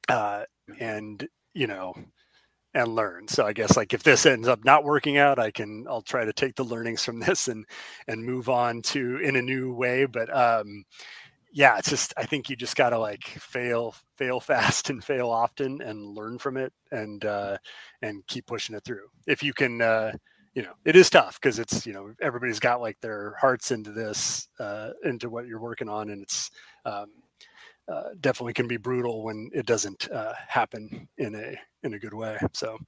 uh, 0.09 0.45
and, 0.79 1.27
you 1.55 1.67
know, 1.67 1.95
and 2.75 2.95
learn. 2.95 3.29
So 3.29 3.47
I 3.47 3.53
guess 3.53 3.77
like 3.77 3.93
if 3.93 4.03
this 4.03 4.25
ends 4.27 4.49
up 4.49 4.65
not 4.65 4.85
working 4.85 5.19
out, 5.19 5.39
I 5.39 5.51
can, 5.51 5.87
I'll 5.89 6.03
try 6.03 6.25
to 6.25 6.33
take 6.33 6.57
the 6.57 6.65
learnings 6.65 7.05
from 7.05 7.21
this 7.21 7.49
and, 7.49 7.65
and 8.09 8.25
move 8.25 8.49
on 8.49 8.83
to 8.83 9.19
in 9.19 9.37
a 9.37 9.43
new 9.43 9.73
way. 9.75 10.07
But, 10.07 10.35
um, 10.35 10.85
yeah, 11.53 11.77
it's 11.79 11.91
just, 11.91 12.15
I 12.17 12.25
think 12.25 12.49
you 12.49 12.57
just 12.57 12.77
got 12.77 12.91
to 12.91 12.99
like 12.99 13.25
fail, 13.25 13.95
fail 14.17 14.41
fast 14.43 14.91
and 14.91 15.05
fail 15.05 15.29
often 15.31 15.83
and 15.83 16.15
learn 16.17 16.39
from 16.39 16.57
it 16.57 16.73
and, 16.91 17.25
uh, 17.25 17.59
and 18.03 18.27
keep 18.27 18.47
pushing 18.47 18.75
it 18.75 18.85
through. 18.85 19.09
If 19.27 19.43
you 19.43 19.53
can, 19.53 19.83
uh, 19.83 20.13
you 20.55 20.63
know 20.63 20.73
it 20.85 20.97
is 20.97 21.09
tough 21.09 21.41
because 21.41 21.59
it's 21.59 21.87
you 21.87 21.93
know 21.93 22.13
everybody's 22.21 22.61
got 22.61 22.81
like 22.81 23.01
their 23.01 23.35
hearts 23.41 23.71
into 23.71 23.91
this 23.91 24.49
uh, 24.61 24.91
into 25.05 25.29
what 25.31 25.47
you're 25.47 25.61
working 25.61 25.89
on 25.89 26.11
and 26.11 26.23
it's 26.23 26.51
um, 26.85 27.07
uh, 27.89 28.11
definitely 28.21 28.53
can 28.53 28.69
be 28.69 28.77
brutal 28.77 29.23
when 29.23 29.51
it 29.53 29.67
doesn't 29.67 30.11
uh, 30.11 30.35
happen 30.49 31.09
in 31.19 31.35
a 31.35 31.57
in 31.87 31.95
a 31.95 31.99
good 31.99 32.15
way 32.15 32.39
so. 32.53 32.79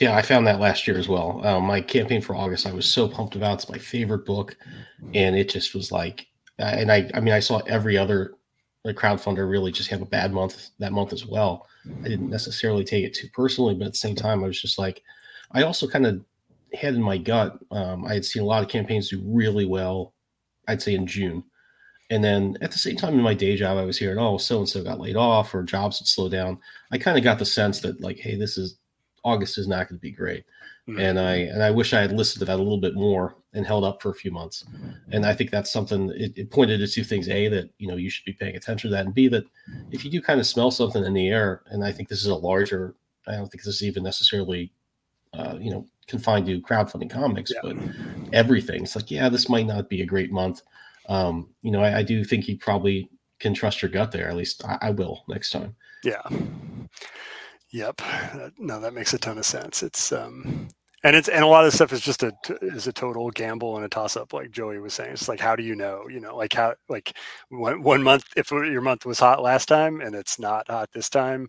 Yeah 0.00 0.16
i 0.16 0.22
found 0.22 0.46
that 0.46 0.60
last 0.60 0.86
year 0.86 0.98
as 0.98 1.08
well. 1.08 1.44
Um, 1.46 1.64
my 1.64 1.80
campaign 1.80 2.20
for 2.20 2.34
august 2.34 2.66
i 2.66 2.72
was 2.72 2.90
so 2.90 3.08
pumped 3.08 3.36
about 3.36 3.54
it's 3.54 3.68
my 3.68 3.78
favorite 3.78 4.26
book 4.26 4.56
and 5.12 5.36
it 5.36 5.48
just 5.48 5.74
was 5.74 5.92
like 5.92 6.26
and 6.58 6.90
i 6.90 7.10
i 7.14 7.20
mean 7.20 7.34
i 7.34 7.40
saw 7.40 7.58
every 7.66 7.96
other 7.96 8.34
like 8.84 8.96
crowdfunder 8.96 9.48
really 9.48 9.72
just 9.72 9.90
have 9.90 10.02
a 10.02 10.06
bad 10.06 10.32
month 10.32 10.70
that 10.78 10.92
month 10.92 11.12
as 11.12 11.26
well 11.26 11.66
I 12.04 12.08
didn't 12.08 12.30
necessarily 12.30 12.84
take 12.84 13.04
it 13.04 13.14
too 13.14 13.28
personally, 13.32 13.74
but 13.74 13.86
at 13.86 13.92
the 13.92 13.98
same 13.98 14.16
time, 14.16 14.42
I 14.42 14.46
was 14.46 14.60
just 14.60 14.78
like, 14.78 15.02
I 15.52 15.62
also 15.62 15.86
kind 15.86 16.06
of 16.06 16.24
had 16.72 16.94
in 16.94 17.02
my 17.02 17.18
gut, 17.18 17.58
um, 17.70 18.04
I 18.04 18.14
had 18.14 18.24
seen 18.24 18.42
a 18.42 18.46
lot 18.46 18.62
of 18.62 18.68
campaigns 18.68 19.10
do 19.10 19.22
really 19.24 19.66
well, 19.66 20.14
I'd 20.66 20.82
say 20.82 20.94
in 20.94 21.06
June. 21.06 21.44
And 22.10 22.22
then 22.22 22.56
at 22.60 22.70
the 22.70 22.78
same 22.78 22.96
time 22.96 23.14
in 23.14 23.22
my 23.22 23.34
day 23.34 23.56
job, 23.56 23.78
I 23.78 23.84
was 23.84 23.98
hearing, 23.98 24.18
oh, 24.18 24.38
so 24.38 24.58
and 24.58 24.68
so 24.68 24.84
got 24.84 25.00
laid 25.00 25.16
off 25.16 25.54
or 25.54 25.62
jobs 25.62 25.98
had 25.98 26.06
slowed 26.06 26.32
down. 26.32 26.58
I 26.90 26.98
kind 26.98 27.16
of 27.16 27.24
got 27.24 27.38
the 27.38 27.46
sense 27.46 27.80
that 27.80 28.00
like, 28.00 28.18
hey, 28.18 28.36
this 28.36 28.58
is 28.58 28.78
August 29.24 29.58
is 29.58 29.66
not 29.66 29.88
going 29.88 29.98
to 29.98 30.02
be 30.02 30.10
great. 30.10 30.44
Mm-hmm. 30.88 31.00
And 31.00 31.18
I 31.18 31.34
and 31.36 31.62
I 31.62 31.70
wish 31.70 31.94
I 31.94 32.02
had 32.02 32.12
listened 32.12 32.40
to 32.40 32.44
that 32.44 32.58
a 32.58 32.62
little 32.62 32.80
bit 32.80 32.94
more 32.94 33.36
and 33.54 33.66
held 33.66 33.84
up 33.84 34.02
for 34.02 34.10
a 34.10 34.14
few 34.14 34.30
months. 34.30 34.64
And 35.12 35.24
I 35.24 35.32
think 35.32 35.50
that's 35.50 35.72
something 35.72 36.10
it, 36.14 36.36
it, 36.36 36.50
pointed 36.50 36.78
to 36.78 36.86
two 36.86 37.04
things: 37.04 37.28
a 37.28 37.48
that 37.48 37.70
you 37.78 37.88
know 37.88 37.96
you 37.96 38.10
should 38.10 38.26
be 38.26 38.34
paying 38.34 38.54
attention 38.54 38.90
to 38.90 38.96
that, 38.96 39.06
and 39.06 39.14
b 39.14 39.28
that 39.28 39.44
if 39.90 40.04
you 40.04 40.10
do 40.10 40.20
kind 40.20 40.40
of 40.40 40.46
smell 40.46 40.70
something 40.70 41.02
in 41.02 41.14
the 41.14 41.28
air, 41.28 41.62
and 41.66 41.82
I 41.82 41.90
think 41.90 42.08
this 42.08 42.20
is 42.20 42.26
a 42.26 42.34
larger. 42.34 42.94
I 43.26 43.36
don't 43.36 43.48
think 43.48 43.64
this 43.64 43.76
is 43.76 43.82
even 43.82 44.02
necessarily, 44.02 44.70
uh, 45.32 45.56
you 45.58 45.70
know, 45.70 45.86
confined 46.06 46.44
to 46.46 46.60
crowdfunding 46.60 47.08
comics, 47.08 47.50
yeah. 47.54 47.60
but 47.62 47.76
everything. 48.34 48.82
It's 48.82 48.94
like, 48.94 49.10
yeah, 49.10 49.30
this 49.30 49.48
might 49.48 49.66
not 49.66 49.88
be 49.88 50.02
a 50.02 50.06
great 50.06 50.30
month. 50.30 50.60
Um, 51.08 51.48
you 51.62 51.70
know, 51.70 51.80
I, 51.80 52.00
I 52.00 52.02
do 52.02 52.22
think 52.24 52.46
you 52.46 52.58
probably 52.58 53.08
can 53.38 53.54
trust 53.54 53.80
your 53.80 53.90
gut 53.90 54.12
there. 54.12 54.28
At 54.28 54.36
least 54.36 54.62
I, 54.66 54.78
I 54.82 54.90
will 54.90 55.24
next 55.28 55.50
time. 55.50 55.74
Yeah. 56.02 56.20
Yep. 57.74 58.02
No, 58.56 58.78
that 58.78 58.94
makes 58.94 59.14
a 59.14 59.18
ton 59.18 59.36
of 59.36 59.44
sense. 59.44 59.82
It's 59.82 60.12
um 60.12 60.68
and 61.02 61.16
it's 61.16 61.28
and 61.28 61.42
a 61.42 61.48
lot 61.48 61.66
of 61.66 61.74
stuff 61.74 61.92
is 61.92 62.00
just 62.00 62.22
a 62.22 62.32
is 62.62 62.86
a 62.86 62.92
total 62.92 63.30
gamble 63.32 63.74
and 63.74 63.84
a 63.84 63.88
toss 63.88 64.16
up 64.16 64.32
like 64.32 64.52
joey 64.52 64.78
was 64.78 64.94
saying. 64.94 65.12
It's 65.12 65.28
like 65.28 65.40
how 65.40 65.56
do 65.56 65.64
you 65.64 65.74
know? 65.74 66.04
You 66.08 66.20
know 66.20 66.36
like 66.36 66.52
how 66.52 66.76
like 66.88 67.16
one, 67.48 67.82
one 67.82 68.00
month 68.00 68.26
if 68.36 68.52
your 68.52 68.80
month 68.80 69.04
was 69.04 69.18
hot 69.18 69.42
last 69.42 69.66
time 69.66 70.00
and 70.00 70.14
it's 70.14 70.38
not 70.38 70.68
hot 70.68 70.90
this 70.92 71.08
time 71.10 71.48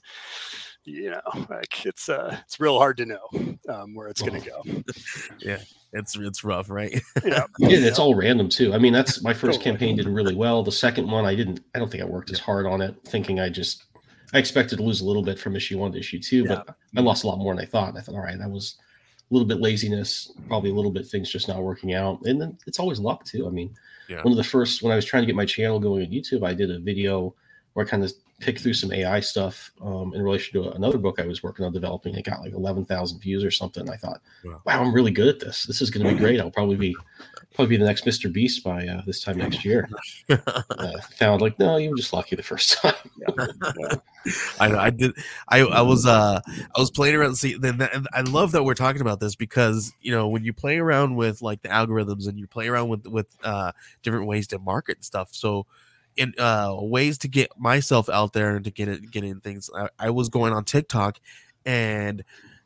you 0.83 1.11
know 1.11 1.45
like 1.49 1.85
it's 1.85 2.09
uh 2.09 2.35
it's 2.43 2.59
real 2.59 2.77
hard 2.79 2.97
to 2.97 3.05
know 3.05 3.27
um, 3.69 3.93
where 3.93 4.07
it's 4.07 4.23
going 4.23 4.41
to 4.41 4.49
go. 4.49 4.63
Yeah. 5.39 5.59
It's 5.93 6.17
it's 6.17 6.43
rough 6.43 6.71
right? 6.71 6.99
Yeah. 7.23 7.45
Yeah 7.59 7.77
it's 7.87 7.99
all 7.99 8.15
random 8.15 8.49
too. 8.49 8.73
I 8.73 8.79
mean 8.79 8.93
that's 8.93 9.21
my 9.21 9.31
first 9.31 9.59
totally. 9.59 9.63
campaign 9.63 9.95
did 9.97 10.07
really 10.07 10.33
well. 10.35 10.63
The 10.63 10.71
second 10.71 11.07
one 11.07 11.23
i 11.23 11.35
didn't 11.35 11.59
i 11.75 11.79
don't 11.79 11.91
think 11.91 12.01
i 12.01 12.07
worked 12.07 12.31
as 12.31 12.39
hard 12.39 12.65
on 12.65 12.81
it 12.81 12.95
thinking 13.05 13.39
i 13.39 13.47
just 13.47 13.85
i 14.35 14.37
expected 14.37 14.77
to 14.77 14.83
lose 14.83 15.01
a 15.01 15.05
little 15.05 15.23
bit 15.23 15.39
from 15.39 15.55
issue 15.55 15.79
one 15.79 15.91
to 15.91 15.97
issue 15.97 16.19
two 16.19 16.43
yeah. 16.43 16.61
but 16.65 16.75
i 16.97 17.01
lost 17.01 17.23
a 17.23 17.27
lot 17.27 17.39
more 17.39 17.55
than 17.55 17.63
i 17.63 17.67
thought 17.67 17.97
i 17.97 18.01
thought 18.01 18.15
all 18.15 18.21
right 18.21 18.37
that 18.37 18.49
was 18.49 18.77
a 19.29 19.33
little 19.33 19.47
bit 19.47 19.59
laziness, 19.59 20.31
probably 20.47 20.69
a 20.69 20.73
little 20.73 20.91
bit 20.91 21.07
things 21.07 21.31
just 21.31 21.47
not 21.47 21.63
working 21.63 21.93
out. 21.93 22.21
And 22.25 22.39
then 22.39 22.57
it's 22.67 22.79
always 22.79 22.99
luck 22.99 23.25
too. 23.25 23.47
I 23.47 23.49
mean, 23.49 23.75
yeah. 24.07 24.21
one 24.21 24.31
of 24.31 24.37
the 24.37 24.43
first 24.43 24.83
when 24.83 24.91
I 24.91 24.95
was 24.95 25.05
trying 25.05 25.23
to 25.23 25.27
get 25.27 25.35
my 25.35 25.45
channel 25.45 25.79
going 25.79 26.05
on 26.05 26.11
YouTube, 26.11 26.45
I 26.45 26.53
did 26.53 26.69
a 26.69 26.79
video 26.79 27.33
where 27.73 27.85
I 27.85 27.89
kind 27.89 28.03
of 28.03 28.13
picked 28.39 28.61
through 28.61 28.75
some 28.75 28.93
AI 28.93 29.19
stuff 29.21 29.71
um, 29.81 30.13
in 30.13 30.21
relation 30.21 30.61
to 30.61 30.69
another 30.71 30.97
book 30.97 31.19
I 31.19 31.25
was 31.25 31.41
working 31.41 31.65
on 31.65 31.73
developing. 31.73 32.13
It 32.15 32.25
got 32.25 32.41
like 32.41 32.53
11,000 32.53 33.19
views 33.19 33.43
or 33.43 33.49
something. 33.49 33.89
I 33.89 33.95
thought, 33.95 34.21
wow. 34.43 34.61
wow, 34.65 34.81
I'm 34.83 34.93
really 34.93 35.11
good 35.11 35.27
at 35.27 35.39
this. 35.39 35.63
This 35.63 35.81
is 35.81 35.89
going 35.89 36.05
to 36.05 36.13
be 36.13 36.19
great. 36.23 36.39
I'll 36.39 36.51
probably 36.51 36.75
be 36.75 36.95
probably 37.55 37.77
be 37.77 37.77
the 37.77 37.85
next 37.85 38.05
Mr. 38.05 38.31
Beast 38.31 38.63
by 38.63 38.87
uh, 38.87 39.01
this 39.05 39.23
time 39.23 39.37
next 39.37 39.65
year. 39.65 39.89
uh, 40.29 41.01
found 41.17 41.41
like, 41.41 41.57
no, 41.57 41.77
you 41.77 41.89
were 41.89 41.97
just 41.97 42.13
lucky 42.13 42.35
the 42.35 42.43
first 42.43 42.73
time. 42.73 42.93
I 44.59 44.67
know. 44.67 44.79
I 44.79 44.89
did. 44.89 45.13
I 45.49 45.59
I 45.61 45.81
was 45.81 46.05
uh 46.05 46.41
I 46.47 46.79
was 46.79 46.91
playing 46.91 47.15
around. 47.15 47.35
See, 47.35 47.57
then 47.57 47.87
I 48.13 48.21
love 48.21 48.51
that 48.53 48.63
we're 48.63 48.73
talking 48.73 49.01
about 49.01 49.19
this 49.19 49.35
because 49.35 49.93
you 50.01 50.11
know 50.11 50.27
when 50.27 50.43
you 50.43 50.51
play 50.51 50.77
around 50.77 51.15
with 51.15 51.41
like 51.41 51.61
the 51.61 51.69
algorithms 51.69 52.27
and 52.27 52.39
you 52.39 52.47
play 52.47 52.67
around 52.67 52.89
with 52.89 53.07
with 53.07 53.27
uh 53.43 53.71
different 54.01 54.25
ways 54.25 54.47
to 54.47 54.59
market 54.59 54.97
and 54.97 55.05
stuff. 55.05 55.29
So 55.31 55.67
in 56.17 56.33
uh, 56.37 56.75
ways 56.79 57.17
to 57.19 57.27
get 57.27 57.51
myself 57.57 58.09
out 58.09 58.33
there 58.33 58.55
and 58.55 58.65
to 58.65 58.71
get 58.71 58.87
it, 58.87 59.11
get 59.11 59.23
in 59.23 59.39
things. 59.41 59.69
I, 59.75 59.89
I 59.99 60.09
was 60.09 60.29
going 60.29 60.53
on 60.53 60.63
TikTok, 60.63 61.19
and 61.65 62.23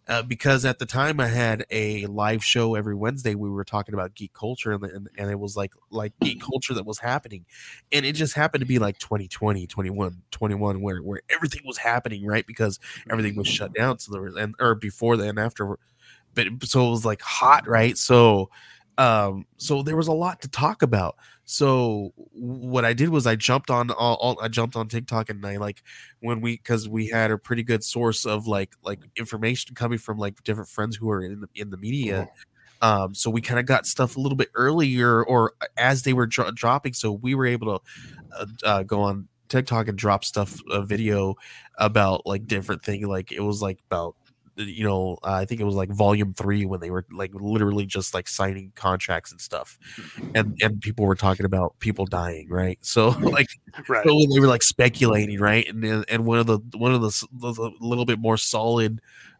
uh, 0.09 0.23
because 0.23 0.65
at 0.65 0.79
the 0.79 0.87
time 0.87 1.19
I 1.19 1.27
had 1.27 1.65
a 1.69 2.07
live 2.07 2.43
show 2.43 2.73
every 2.73 2.95
Wednesday, 2.95 3.35
we 3.35 3.47
were 3.47 3.63
talking 3.63 3.93
about 3.93 4.15
geek 4.15 4.33
culture, 4.33 4.71
and, 4.71 4.83
and, 4.83 5.09
and 5.17 5.29
it 5.29 5.39
was 5.39 5.55
like 5.55 5.73
like 5.91 6.13
geek 6.19 6.41
culture 6.41 6.73
that 6.73 6.85
was 6.85 6.97
happening, 6.97 7.45
and 7.91 8.05
it 8.07 8.13
just 8.13 8.33
happened 8.33 8.61
to 8.61 8.65
be 8.65 8.79
like 8.79 8.97
2020, 8.97 9.67
21, 9.67 10.23
21, 10.31 10.81
where 10.81 10.97
where 11.03 11.21
everything 11.29 11.61
was 11.63 11.77
happening, 11.77 12.25
right? 12.25 12.47
Because 12.47 12.79
everything 13.09 13.35
was 13.35 13.47
shut 13.47 13.73
down. 13.75 13.99
So 13.99 14.11
there 14.11 14.23
was 14.23 14.35
and 14.35 14.55
or 14.59 14.73
before 14.73 15.15
then 15.15 15.37
after, 15.37 15.77
but 16.33 16.47
so 16.63 16.87
it 16.87 16.89
was 16.89 17.05
like 17.05 17.21
hot, 17.21 17.67
right? 17.67 17.95
So 17.95 18.49
um 18.99 19.45
so 19.57 19.81
there 19.81 19.97
was 19.97 20.07
a 20.07 20.13
lot 20.13 20.41
to 20.41 20.47
talk 20.47 20.83
about 20.83 21.15
so 21.51 22.13
what 22.33 22.85
I 22.85 22.93
did 22.93 23.09
was 23.09 23.25
I 23.25 23.35
jumped 23.35 23.71
on 23.71 23.89
all, 23.89 24.17
all, 24.17 24.39
I 24.39 24.49
jumped 24.49 24.75
on 24.75 24.87
TikTok 24.87 25.31
and 25.31 25.43
I 25.43 25.57
like 25.57 25.81
when 26.19 26.41
we 26.41 26.57
because 26.57 26.87
we 26.87 27.07
had 27.07 27.31
a 27.31 27.39
pretty 27.39 27.63
good 27.63 27.83
source 27.83 28.23
of 28.23 28.45
like 28.45 28.75
like 28.83 28.99
information 29.15 29.73
coming 29.73 29.97
from 29.97 30.19
like 30.19 30.43
different 30.43 30.69
friends 30.69 30.95
who 30.95 31.09
are 31.09 31.23
in 31.23 31.41
the, 31.41 31.47
in 31.55 31.71
the 31.71 31.77
media. 31.77 32.29
Uh-huh. 32.81 33.05
Um, 33.05 33.15
so 33.15 33.31
we 33.31 33.41
kind 33.41 33.59
of 33.59 33.65
got 33.65 33.87
stuff 33.87 34.15
a 34.15 34.19
little 34.19 34.35
bit 34.35 34.49
earlier 34.53 35.23
or 35.23 35.53
as 35.75 36.03
they 36.03 36.13
were 36.13 36.27
dro- 36.27 36.51
dropping, 36.51 36.93
so 36.93 37.13
we 37.13 37.33
were 37.33 37.47
able 37.47 37.79
to 37.79 37.83
uh, 38.37 38.45
uh, 38.63 38.83
go 38.83 39.01
on 39.01 39.27
TikTok 39.47 39.87
and 39.87 39.97
drop 39.97 40.23
stuff 40.23 40.59
a 40.69 40.83
video 40.83 41.33
about 41.79 42.27
like 42.27 42.45
different 42.45 42.83
thing. 42.83 43.07
Like 43.07 43.31
it 43.31 43.41
was 43.41 43.59
like 43.59 43.79
about 43.89 44.15
Uh, 44.59 44.63
you 44.63 44.83
know, 44.83 45.17
uh, 45.23 45.33
I 45.33 45.45
think 45.45 45.61
it 45.61 45.63
was 45.63 45.75
like 45.75 45.89
volume 45.89 46.33
three 46.33 46.65
when 46.65 46.79
they 46.79 46.91
were 46.91 47.05
like 47.11 47.31
literally 47.33 47.85
just 47.85 48.13
like 48.13 48.27
signing 48.27 48.71
contracts 48.75 49.31
and 49.31 49.39
stuff, 49.39 49.77
and 50.35 50.49
mm-hmm. 50.49 50.65
and 50.65 50.81
people 50.81 51.05
were 51.05 51.15
talking 51.15 51.45
about 51.45 51.79
people 51.79 52.05
dying, 52.05 52.49
right? 52.49 52.77
So 52.89 53.09
like, 53.09 53.49
right. 53.87 54.03
so 54.03 54.19
they 54.33 54.39
were 54.39 54.47
like 54.47 54.63
speculating, 54.63 55.39
right? 55.39 55.67
And 55.67 56.05
and 56.09 56.25
one 56.25 56.39
of 56.39 56.47
the 56.47 56.59
one 56.75 56.91
of 56.91 57.01
the, 57.01 57.27
the 57.31 57.61
uh, 57.61 57.69
little 57.79 58.05
bit 58.05 58.19
more 58.19 58.35
solid 58.35 58.99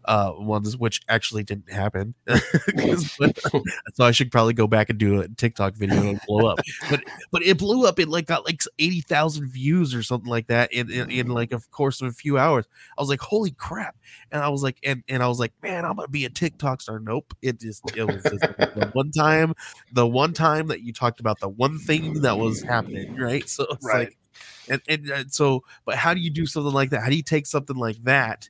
uh, 0.09 0.33
ones, 0.35 0.75
which 0.75 1.01
actually 1.07 1.43
didn't 1.43 1.71
happen. 1.71 2.15
so 3.93 4.03
I 4.03 4.09
should 4.11 4.31
probably 4.31 4.53
go 4.53 4.65
back 4.65 4.89
and 4.89 4.97
do 4.97 5.21
a 5.21 5.27
TikTok 5.27 5.75
video 5.75 6.01
and 6.01 6.19
blow 6.27 6.47
up. 6.47 6.59
But 6.89 7.03
but 7.31 7.43
it 7.43 7.59
blew 7.59 7.85
up. 7.85 7.99
It 7.99 8.09
like 8.09 8.25
got 8.25 8.43
like 8.43 8.59
eighty 8.79 9.01
thousand 9.01 9.47
views 9.49 9.93
or 9.93 10.01
something 10.01 10.29
like 10.29 10.47
that 10.47 10.73
in, 10.73 10.91
in, 10.91 11.11
in 11.11 11.27
like 11.27 11.53
of 11.53 11.69
course 11.69 12.01
of 12.01 12.07
a 12.07 12.11
few 12.11 12.39
hours. 12.39 12.65
I 12.97 13.01
was 13.01 13.07
like, 13.07 13.21
holy 13.21 13.51
crap! 13.51 13.95
And 14.31 14.41
I 14.41 14.49
was 14.49 14.63
like, 14.63 14.79
and 14.83 15.03
and 15.07 15.21
I 15.21 15.27
was 15.27 15.39
like, 15.39 15.53
man, 15.61 15.85
I'm 15.85 15.95
gonna 15.95 16.07
be 16.07 16.25
a 16.25 16.29
TikTok 16.29 16.81
star. 16.81 16.99
Nope. 16.99 17.35
It 17.43 17.59
just 17.59 17.83
it 17.95 18.03
was 18.03 18.23
just 18.23 18.41
the 18.41 18.89
one 18.93 19.11
time, 19.11 19.53
the 19.93 20.07
one 20.07 20.33
time 20.33 20.67
that 20.67 20.81
you 20.81 20.91
talked 20.91 21.19
about 21.19 21.39
the 21.39 21.49
one 21.49 21.77
thing 21.77 22.21
that 22.21 22.39
was 22.39 22.63
happening, 22.63 23.15
right? 23.15 23.47
So 23.47 23.65
it's 23.69 23.85
right. 23.85 23.99
like. 24.07 24.15
And, 24.69 24.81
and, 24.87 25.09
and 25.09 25.33
so, 25.33 25.63
but 25.83 25.95
how 25.95 26.13
do 26.13 26.19
you 26.19 26.29
do 26.29 26.45
something 26.45 26.71
like 26.71 26.91
that? 26.91 27.01
How 27.01 27.09
do 27.09 27.15
you 27.15 27.23
take 27.23 27.47
something 27.47 27.75
like 27.75 28.01
that 28.03 28.47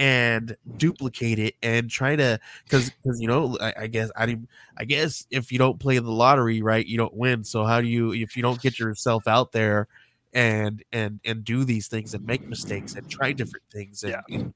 and 0.00 0.56
duplicate 0.78 1.38
it 1.38 1.56
and 1.62 1.90
try 1.90 2.16
to 2.16 2.40
because 2.64 2.90
because 2.90 3.20
you 3.20 3.28
know 3.28 3.58
I, 3.60 3.74
I, 3.80 3.86
guess 3.86 4.10
I 4.16 4.38
I 4.78 4.86
guess 4.86 5.26
if 5.30 5.52
you 5.52 5.58
don't 5.58 5.78
play 5.78 5.98
the 5.98 6.10
lottery 6.10 6.62
right 6.62 6.84
you 6.84 6.96
don't 6.96 7.14
win. 7.14 7.44
So 7.44 7.64
how 7.64 7.82
do 7.82 7.86
you 7.86 8.14
if 8.14 8.34
you 8.34 8.42
don't 8.42 8.60
get 8.62 8.78
yourself 8.78 9.28
out 9.28 9.52
there 9.52 9.88
and 10.32 10.82
and 10.90 11.20
and 11.26 11.44
do 11.44 11.64
these 11.64 11.86
things 11.86 12.14
and 12.14 12.24
make 12.24 12.48
mistakes 12.48 12.94
and 12.94 13.10
try 13.10 13.32
different 13.32 13.64
things 13.70 14.02
and, 14.02 14.12
yeah. 14.12 14.38
and, 14.38 14.54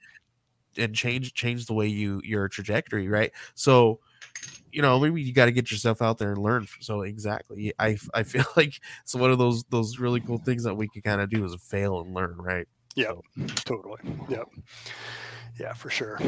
and 0.78 0.94
change 0.94 1.34
change 1.34 1.66
the 1.66 1.74
way 1.74 1.88
you 1.88 2.22
your 2.24 2.48
trajectory 2.48 3.08
right? 3.08 3.30
So 3.54 4.00
you 4.72 4.80
know 4.80 4.98
maybe 4.98 5.20
you 5.20 5.34
got 5.34 5.44
to 5.44 5.52
get 5.52 5.70
yourself 5.70 6.00
out 6.00 6.16
there 6.16 6.32
and 6.32 6.42
learn 6.42 6.66
so 6.80 7.02
exactly 7.02 7.72
i 7.78 7.96
i 8.12 8.24
feel 8.24 8.44
like 8.56 8.80
it's 9.02 9.14
one 9.14 9.30
of 9.30 9.38
those 9.38 9.62
those 9.70 10.00
really 10.00 10.18
cool 10.18 10.38
things 10.38 10.64
that 10.64 10.74
we 10.74 10.88
can 10.88 11.00
kind 11.00 11.20
of 11.20 11.30
do 11.30 11.44
is 11.44 11.54
fail 11.62 12.00
and 12.00 12.12
learn 12.12 12.34
right 12.36 12.66
yeah 12.94 13.12
so. 13.12 13.22
totally 13.64 13.98
yep 14.28 14.48
yeah, 15.58 15.72
for 15.72 15.90
sure. 15.90 16.18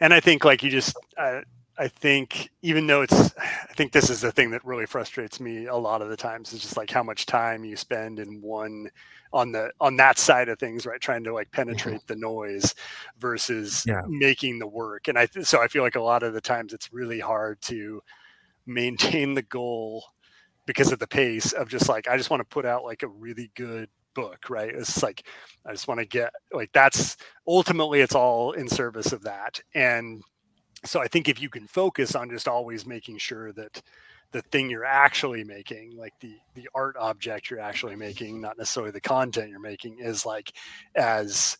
And 0.00 0.12
I 0.12 0.20
think 0.20 0.44
like 0.44 0.62
you 0.62 0.70
just, 0.70 0.96
I, 1.16 1.42
I 1.78 1.88
think 1.88 2.50
even 2.62 2.86
though 2.86 3.02
it's, 3.02 3.34
I 3.38 3.72
think 3.74 3.92
this 3.92 4.10
is 4.10 4.20
the 4.20 4.32
thing 4.32 4.50
that 4.50 4.64
really 4.64 4.86
frustrates 4.86 5.40
me 5.40 5.66
a 5.66 5.76
lot 5.76 6.02
of 6.02 6.08
the 6.08 6.16
times 6.16 6.52
is 6.52 6.60
just 6.60 6.76
like 6.76 6.90
how 6.90 7.02
much 7.02 7.26
time 7.26 7.64
you 7.64 7.76
spend 7.76 8.18
in 8.18 8.40
one 8.40 8.88
on 9.32 9.52
the 9.52 9.70
on 9.80 9.96
that 9.96 10.18
side 10.18 10.48
of 10.48 10.58
things, 10.58 10.86
right? 10.86 11.00
Trying 11.00 11.24
to 11.24 11.34
like 11.34 11.48
mm-hmm. 11.48 11.68
penetrate 11.68 12.06
the 12.06 12.16
noise 12.16 12.74
versus 13.18 13.84
yeah. 13.86 14.02
making 14.08 14.58
the 14.58 14.66
work. 14.66 15.08
And 15.08 15.18
I 15.18 15.26
so 15.42 15.60
I 15.60 15.68
feel 15.68 15.82
like 15.82 15.96
a 15.96 16.00
lot 16.00 16.22
of 16.22 16.32
the 16.32 16.40
times 16.40 16.72
it's 16.72 16.92
really 16.92 17.20
hard 17.20 17.60
to 17.62 18.02
maintain 18.66 19.34
the 19.34 19.42
goal 19.42 20.04
because 20.64 20.92
of 20.92 20.98
the 20.98 21.06
pace 21.06 21.52
of 21.52 21.68
just 21.68 21.88
like 21.88 22.08
I 22.08 22.16
just 22.16 22.30
want 22.30 22.40
to 22.40 22.54
put 22.54 22.64
out 22.64 22.84
like 22.84 23.02
a 23.02 23.08
really 23.08 23.50
good 23.54 23.88
book, 24.16 24.50
right? 24.50 24.74
It's 24.74 25.02
like 25.02 25.24
I 25.64 25.70
just 25.70 25.86
want 25.86 26.00
to 26.00 26.06
get 26.06 26.32
like 26.52 26.72
that's 26.72 27.16
ultimately 27.46 28.00
it's 28.00 28.16
all 28.16 28.52
in 28.52 28.68
service 28.68 29.12
of 29.12 29.22
that. 29.22 29.60
And 29.74 30.22
so 30.84 31.00
I 31.00 31.06
think 31.06 31.28
if 31.28 31.40
you 31.40 31.48
can 31.48 31.68
focus 31.68 32.16
on 32.16 32.30
just 32.30 32.48
always 32.48 32.86
making 32.86 33.18
sure 33.18 33.52
that 33.52 33.80
the 34.32 34.42
thing 34.42 34.68
you're 34.68 34.84
actually 34.84 35.44
making, 35.44 35.96
like 35.96 36.14
the 36.20 36.36
the 36.54 36.68
art 36.74 36.96
object 36.98 37.50
you're 37.50 37.60
actually 37.60 37.94
making, 37.94 38.40
not 38.40 38.58
necessarily 38.58 38.90
the 38.90 39.00
content 39.00 39.50
you're 39.50 39.60
making, 39.60 39.98
is 40.00 40.26
like 40.26 40.52
as 40.96 41.56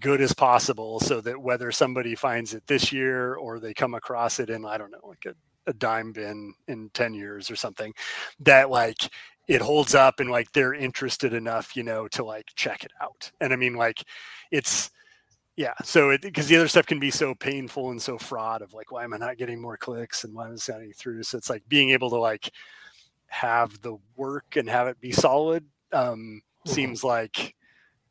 good 0.00 0.20
as 0.20 0.32
possible 0.32 1.00
so 1.00 1.20
that 1.20 1.40
whether 1.40 1.72
somebody 1.72 2.14
finds 2.14 2.54
it 2.54 2.66
this 2.66 2.92
year 2.92 3.34
or 3.34 3.58
they 3.58 3.74
come 3.74 3.94
across 3.94 4.38
it 4.38 4.48
in 4.50 4.64
I 4.64 4.78
don't 4.78 4.92
know 4.92 4.98
like 5.02 5.26
a, 5.26 5.34
a 5.68 5.72
dime 5.72 6.12
bin 6.12 6.54
in 6.68 6.88
10 6.94 7.14
years 7.14 7.50
or 7.50 7.56
something 7.56 7.92
that 8.40 8.70
like 8.70 9.10
it 9.48 9.62
holds 9.62 9.94
up 9.94 10.20
and 10.20 10.30
like 10.30 10.52
they're 10.52 10.74
interested 10.74 11.32
enough, 11.32 11.74
you 11.74 11.82
know, 11.82 12.06
to 12.08 12.22
like 12.22 12.46
check 12.54 12.84
it 12.84 12.92
out. 13.00 13.32
And 13.40 13.52
I 13.52 13.56
mean, 13.56 13.74
like, 13.74 14.04
it's 14.50 14.90
yeah. 15.56 15.74
So 15.82 16.10
it 16.10 16.22
because 16.22 16.46
the 16.46 16.56
other 16.56 16.68
stuff 16.68 16.86
can 16.86 17.00
be 17.00 17.10
so 17.10 17.34
painful 17.34 17.90
and 17.90 18.00
so 18.00 18.18
fraught 18.18 18.62
of 18.62 18.74
like, 18.74 18.92
why 18.92 19.04
am 19.04 19.14
I 19.14 19.16
not 19.16 19.38
getting 19.38 19.60
more 19.60 19.76
clicks 19.76 20.24
and 20.24 20.34
why 20.34 20.46
am 20.46 20.52
I 20.52 20.56
sounding 20.56 20.92
through? 20.92 21.22
So 21.24 21.38
it's 21.38 21.50
like 21.50 21.62
being 21.68 21.90
able 21.90 22.10
to 22.10 22.18
like 22.18 22.50
have 23.26 23.80
the 23.80 23.96
work 24.16 24.56
and 24.56 24.68
have 24.68 24.86
it 24.86 25.00
be 25.00 25.12
solid 25.12 25.64
um, 25.92 26.02
mm-hmm. 26.02 26.70
seems 26.70 27.02
like 27.02 27.54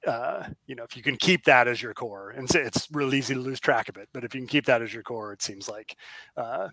uh, 0.08 0.48
you 0.66 0.76
know, 0.76 0.84
if 0.84 0.96
you 0.96 1.04
can 1.04 1.18
keep 1.18 1.44
that 1.44 1.68
as 1.68 1.82
your 1.82 1.94
core, 1.94 2.32
and 2.32 2.50
it's 2.56 2.88
really 2.92 3.18
easy 3.18 3.34
to 3.34 3.40
lose 3.40 3.60
track 3.60 3.90
of 3.90 3.98
it, 3.98 4.08
but 4.14 4.24
if 4.24 4.34
you 4.34 4.40
can 4.40 4.48
keep 4.48 4.66
that 4.66 4.82
as 4.82 4.94
your 4.94 5.04
core, 5.04 5.34
it 5.34 5.42
seems 5.42 5.68
like 5.68 5.96
uh, 6.38 6.70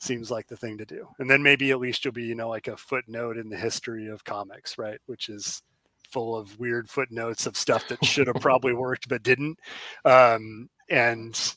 seems 0.00 0.30
like 0.30 0.48
the 0.48 0.56
thing 0.56 0.76
to 0.78 0.84
do. 0.84 1.06
And 1.18 1.30
then 1.30 1.42
maybe 1.42 1.70
at 1.70 1.78
least 1.78 2.04
you'll 2.04 2.12
be, 2.12 2.24
you 2.24 2.34
know, 2.34 2.48
like 2.48 2.66
a 2.66 2.76
footnote 2.76 3.38
in 3.38 3.48
the 3.48 3.56
history 3.56 4.08
of 4.08 4.24
comics, 4.24 4.78
right? 4.78 4.98
Which 5.06 5.28
is 5.28 5.62
full 6.10 6.36
of 6.36 6.58
weird 6.58 6.88
footnotes 6.88 7.46
of 7.46 7.56
stuff 7.56 7.86
that 7.88 8.04
should 8.04 8.26
have 8.26 8.40
probably 8.40 8.74
worked 8.74 9.08
but 9.08 9.22
didn't. 9.22 9.58
Um, 10.04 10.68
and 10.90 11.54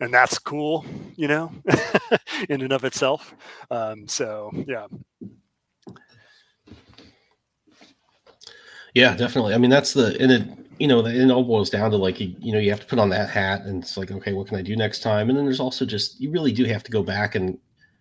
and 0.00 0.12
that's 0.12 0.38
cool, 0.38 0.84
you 1.16 1.28
know, 1.28 1.50
in 2.50 2.60
and 2.60 2.72
of 2.72 2.84
itself. 2.84 3.34
Um, 3.70 4.06
so 4.06 4.50
yeah. 4.66 4.86
Yeah, 8.96 9.14
definitely. 9.14 9.52
I 9.52 9.58
mean, 9.58 9.68
that's 9.68 9.92
the 9.92 10.16
and 10.18 10.32
it 10.32 10.48
you 10.78 10.88
know 10.88 11.04
it 11.04 11.30
all 11.30 11.44
boils 11.44 11.68
down 11.68 11.90
to 11.90 11.98
like 11.98 12.18
you, 12.18 12.34
you 12.38 12.50
know 12.50 12.58
you 12.58 12.70
have 12.70 12.80
to 12.80 12.86
put 12.86 12.98
on 12.98 13.10
that 13.10 13.28
hat 13.28 13.60
and 13.66 13.82
it's 13.82 13.98
like 13.98 14.10
okay, 14.10 14.32
what 14.32 14.46
can 14.46 14.56
I 14.56 14.62
do 14.62 14.74
next 14.74 15.00
time? 15.00 15.28
And 15.28 15.36
then 15.36 15.44
there's 15.44 15.60
also 15.60 15.84
just 15.84 16.18
you 16.18 16.30
really 16.30 16.50
do 16.50 16.64
have 16.64 16.82
to 16.84 16.90
go 16.90 17.02
back 17.02 17.34
and 17.34 17.58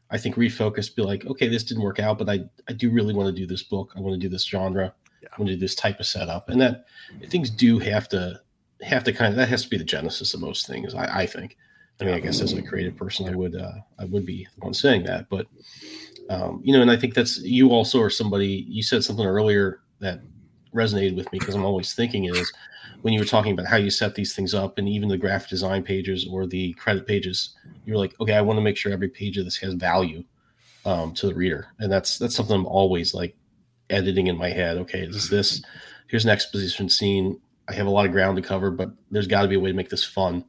I 0.10 0.18
think 0.18 0.36
refocus, 0.36 0.96
be 0.96 1.02
like, 1.02 1.26
okay, 1.26 1.50
this 1.50 1.66
didn't 1.66 1.84
work 1.84 2.00
out, 2.00 2.18
but 2.18 2.30
I 2.30 2.46
I 2.70 2.74
do 2.74 2.92
really 2.92 3.14
want 3.14 3.28
to 3.28 3.38
do 3.38 3.46
this 3.46 3.62
book. 3.62 3.92
I 3.98 4.00
want 4.00 4.14
to 4.14 4.20
do 4.20 4.30
this 4.30 4.46
genre. 4.46 4.94
Yeah. 5.22 5.28
I 5.34 5.42
want 5.42 5.50
to 5.50 5.56
do 5.56 5.60
this 5.60 5.76
type 5.76 6.00
of 6.00 6.06
setup, 6.06 6.48
and 6.48 6.62
that 6.62 6.86
things 7.28 7.50
do 7.50 7.78
have 7.80 8.08
to 8.10 8.40
have 8.82 9.04
to 9.04 9.12
kind 9.12 9.34
of 9.34 9.36
that 9.36 9.50
has 9.50 9.64
to 9.64 9.70
be 9.70 9.78
the 9.78 9.84
genesis 9.84 10.34
of 10.34 10.40
most 10.40 10.66
things. 10.66 10.96
I, 10.96 11.24
I 11.24 11.26
think. 11.26 11.58
I 12.00 12.06
mean, 12.06 12.14
I 12.14 12.20
guess 12.22 12.42
as 12.42 12.54
a 12.54 12.62
creative 12.62 12.96
person, 12.96 13.28
I 13.28 13.36
would 13.36 13.56
uh, 13.56 13.74
I 14.00 14.06
would 14.06 14.26
be 14.26 14.48
the 14.58 14.64
one 14.64 14.74
saying 14.74 15.04
that, 15.04 15.28
but 15.30 15.48
um, 16.30 16.62
you 16.64 16.72
know, 16.72 16.82
and 16.82 16.92
I 16.92 16.96
think 16.96 17.16
that's 17.16 17.40
you 17.40 17.72
also 17.72 18.02
are 18.02 18.10
somebody. 18.10 18.66
You 18.70 18.82
said 18.82 19.04
something 19.04 19.26
earlier 19.26 19.82
that 20.00 20.22
resonated 20.76 21.16
with 21.16 21.32
me 21.32 21.40
because 21.40 21.56
I'm 21.56 21.66
always 21.66 21.94
thinking 21.94 22.26
is 22.26 22.52
when 23.02 23.14
you 23.14 23.20
were 23.20 23.26
talking 23.26 23.54
about 23.54 23.66
how 23.66 23.78
you 23.78 23.90
set 23.90 24.16
these 24.16 24.36
things 24.36 24.54
up 24.54 24.78
and 24.78 24.88
even 24.90 25.10
the 25.10 25.18
graphic 25.18 25.50
design 25.50 25.84
pages 25.84 26.28
or 26.30 26.46
the 26.46 26.74
credit 26.74 27.08
pages, 27.08 27.56
you're 27.86 27.98
like, 27.98 28.20
okay, 28.20 28.34
I 28.34 28.42
want 28.42 28.58
to 28.58 28.64
make 28.64 28.78
sure 28.78 28.92
every 28.92 29.10
page 29.10 29.38
of 29.38 29.46
this 29.46 29.58
has 29.58 29.74
value 29.74 30.24
um, 30.86 31.14
to 31.14 31.28
the 31.28 31.34
reader, 31.34 31.68
and 31.80 31.92
that's 31.92 32.18
that's 32.18 32.36
something 32.36 32.56
I'm 32.56 32.66
always 32.66 33.14
like 33.14 33.36
editing 33.90 34.28
in 34.28 34.38
my 34.38 34.50
head. 34.50 34.78
Okay, 34.78 35.02
is 35.02 35.30
this 35.30 35.64
here's 36.08 36.26
an 36.26 36.32
exposition 36.32 36.90
scene. 36.90 37.40
I 37.68 37.74
have 37.74 37.88
a 37.88 37.92
lot 37.92 38.06
of 38.06 38.12
ground 38.12 38.36
to 38.36 38.44
cover, 38.44 38.70
but 38.70 38.92
there's 39.10 39.28
got 39.28 39.42
to 39.42 39.48
be 39.48 39.56
a 39.56 39.60
way 39.60 39.72
to 39.72 39.76
make 39.76 39.90
this 39.90 40.04
fun 40.04 40.46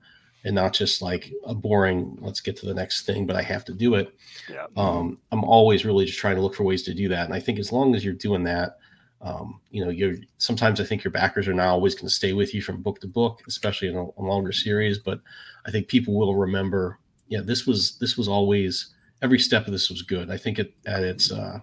and 0.46 0.54
not 0.54 0.72
just 0.72 1.02
like 1.02 1.32
a 1.44 1.54
boring 1.54 2.16
let's 2.20 2.40
get 2.40 2.56
to 2.56 2.66
the 2.66 2.72
next 2.72 3.04
thing 3.04 3.26
but 3.26 3.36
i 3.36 3.42
have 3.42 3.64
to 3.64 3.74
do 3.74 3.96
it 3.96 4.14
yeah. 4.48 4.66
um, 4.76 5.18
i'm 5.32 5.44
always 5.44 5.84
really 5.84 6.06
just 6.06 6.18
trying 6.18 6.36
to 6.36 6.40
look 6.40 6.54
for 6.54 6.62
ways 6.62 6.84
to 6.84 6.94
do 6.94 7.08
that 7.08 7.26
and 7.26 7.34
i 7.34 7.40
think 7.40 7.58
as 7.58 7.72
long 7.72 7.94
as 7.94 8.04
you're 8.04 8.14
doing 8.14 8.44
that 8.44 8.78
um, 9.22 9.60
you 9.70 9.84
know 9.84 9.90
you're 9.90 10.14
sometimes 10.38 10.80
i 10.80 10.84
think 10.84 11.02
your 11.02 11.10
backers 11.10 11.48
are 11.48 11.54
not 11.54 11.68
always 11.68 11.94
going 11.94 12.06
to 12.06 12.14
stay 12.14 12.32
with 12.32 12.54
you 12.54 12.62
from 12.62 12.82
book 12.82 13.00
to 13.00 13.06
book 13.06 13.42
especially 13.48 13.88
in 13.88 13.96
a, 13.96 14.04
a, 14.04 14.22
longer 14.22 14.52
series 14.52 14.98
but 14.98 15.20
i 15.66 15.70
think 15.70 15.88
people 15.88 16.14
will 16.14 16.34
remember 16.34 16.98
yeah 17.28 17.40
this 17.42 17.66
was 17.66 17.98
this 17.98 18.16
was 18.16 18.28
always 18.28 18.94
every 19.22 19.38
step 19.38 19.66
of 19.66 19.72
this 19.72 19.88
was 19.90 20.02
good 20.02 20.30
i 20.30 20.36
think 20.36 20.58
it 20.58 20.74
at 20.86 21.02
its 21.02 21.32
uh, 21.32 21.58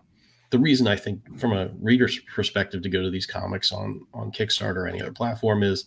the 0.54 0.60
reason 0.60 0.86
I 0.86 0.96
think 0.96 1.40
from 1.40 1.52
a 1.52 1.72
reader's 1.82 2.20
perspective 2.20 2.84
to 2.84 2.90
go 2.90 3.02
to 3.02 3.10
these 3.10 3.26
comics 3.26 3.72
on 3.72 4.06
on 4.14 4.32
Kickstarter 4.32 4.76
or 4.76 4.88
any 4.88 5.02
other 5.02 5.12
platform 5.12 5.64
is 5.64 5.86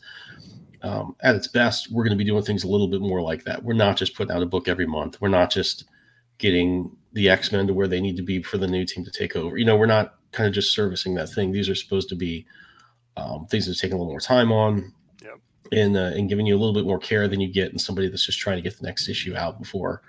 um, 0.83 1.15
at 1.21 1.37
its 1.37 1.47
best 1.47 1.93
we're 1.93 2.03
going 2.03 2.19
to 2.19 2.23
be 2.23 2.29
doing 2.29 2.43
things 2.43 2.65
a 2.65 2.69
little 2.69 2.89
bit 2.89 3.01
more 3.01 3.23
like 3.23 3.45
that. 3.45 3.63
We're 3.63 3.75
not 3.75 3.97
just 3.97 4.17
putting 4.17 4.35
out 4.35 4.43
a 4.43 4.47
book 4.47 4.67
every 4.67 4.85
month. 4.85 5.21
We're 5.21 5.29
not 5.29 5.53
just 5.53 5.85
getting 6.39 6.91
the 7.13 7.31
X 7.31 7.53
Men 7.53 7.69
to 7.69 7.75
where 7.75 7.87
they 7.87 8.01
need 8.01 8.17
to 8.17 8.25
be 8.25 8.43
for 8.43 8.59
the 8.59 8.67
new 8.67 8.85
team 8.85 9.05
to 9.05 9.11
take 9.13 9.37
over. 9.37 9.57
You 9.57 9.65
know, 9.65 9.77
we're 9.77 9.87
not 9.87 10.17
kind 10.37 10.47
of 10.47 10.55
just 10.55 10.73
servicing 10.73 11.15
that 11.15 11.29
thing. 11.31 11.51
These 11.51 11.69
are 11.69 11.75
supposed 11.75 12.09
to 12.11 12.15
be 12.15 12.47
um, 13.17 13.47
things 13.47 13.67
that 13.67 13.73
are 13.73 13.81
taking 13.81 13.95
a 13.95 13.99
little 13.99 14.13
more 14.13 14.21
time 14.21 14.53
on. 14.53 14.93
Yep. 15.23 15.41
And, 15.73 15.97
uh, 15.97 16.13
and 16.15 16.29
giving 16.29 16.47
you 16.47 16.55
a 16.55 16.61
little 16.61 16.75
bit 16.75 16.85
more 16.85 16.99
care 16.99 17.27
than 17.27 17.41
you 17.41 17.53
get 17.53 17.73
in 17.73 17.79
somebody 17.79 18.09
that's 18.09 18.27
just 18.27 18.39
trying 18.39 18.57
to 18.57 18.63
get 18.63 18.79
the 18.79 18.87
next 18.87 19.09
issue 19.09 19.35
out 19.35 19.59
before 19.59 20.03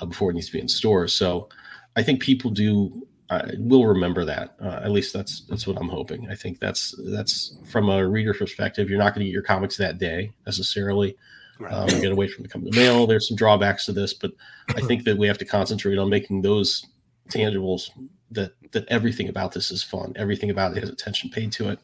uh, 0.00 0.06
before 0.06 0.30
it 0.30 0.34
needs 0.34 0.46
to 0.46 0.52
be 0.52 0.60
in 0.60 0.68
stores. 0.68 1.14
So 1.14 1.48
I 1.96 2.02
think 2.02 2.20
people 2.20 2.50
do 2.50 3.06
I 3.30 3.52
will 3.58 3.86
remember 3.86 4.24
that. 4.26 4.54
Uh, 4.60 4.80
at 4.84 4.90
least 4.90 5.12
that's 5.12 5.46
that's 5.48 5.66
what 5.66 5.78
I'm 5.78 5.88
hoping. 5.88 6.28
I 6.30 6.34
think 6.34 6.60
that's 6.60 6.94
that's 7.12 7.56
from 7.64 7.88
a 7.88 8.06
reader 8.06 8.34
perspective. 8.34 8.90
You're 8.90 8.98
not 8.98 9.14
going 9.14 9.20
to 9.20 9.26
get 9.26 9.32
your 9.32 9.42
comics 9.42 9.76
that 9.78 9.98
day 9.98 10.32
necessarily. 10.46 11.16
Right. 11.58 11.72
Um, 11.72 11.86
get 11.86 12.12
away 12.12 12.28
from 12.28 12.42
the 12.42 12.48
coming 12.48 12.70
to 12.70 12.78
mail. 12.78 13.06
There's 13.06 13.28
some 13.28 13.36
drawbacks 13.36 13.86
to 13.86 13.92
this, 13.92 14.12
but 14.12 14.32
I 14.70 14.80
think 14.86 15.04
that 15.04 15.16
we 15.16 15.26
have 15.26 15.38
to 15.38 15.44
concentrate 15.44 15.98
on 15.98 16.10
making 16.10 16.42
those 16.42 16.84
tangibles 17.28 17.90
that 18.34 18.52
that 18.72 18.86
everything 18.88 19.28
about 19.28 19.52
this 19.52 19.70
is 19.70 19.82
fun. 19.82 20.12
Everything 20.16 20.50
about 20.50 20.76
it 20.76 20.80
has 20.80 20.90
attention 20.90 21.30
paid 21.30 21.52
to 21.52 21.70
it. 21.70 21.78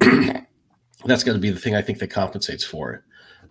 that's 1.04 1.24
got 1.24 1.32
to 1.32 1.38
be 1.38 1.50
the 1.50 1.58
thing 1.58 1.74
I 1.74 1.82
think 1.82 1.98
that 1.98 2.08
compensates 2.08 2.64
for 2.64 2.92
it. 2.92 3.02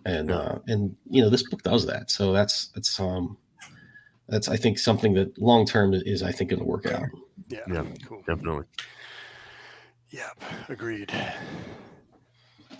And 0.04 0.30
uh, 0.30 0.58
and 0.66 0.96
you 1.08 1.22
know 1.22 1.28
this 1.28 1.48
book 1.48 1.62
does 1.62 1.86
that. 1.86 2.10
So 2.10 2.32
that's 2.32 2.68
that's 2.68 2.98
um 2.98 3.36
that's 4.28 4.48
I 4.48 4.56
think 4.56 4.78
something 4.78 5.14
that 5.14 5.36
long 5.40 5.66
term 5.66 5.92
is 5.92 6.22
I 6.22 6.32
think 6.32 6.50
going 6.50 6.60
to 6.60 6.66
work 6.66 6.86
out. 6.86 7.04
Yeah, 7.48 7.60
yeah, 7.68 7.84
cool. 8.06 8.22
definitely. 8.26 8.64
Yep, 10.10 10.42
agreed. 10.68 11.12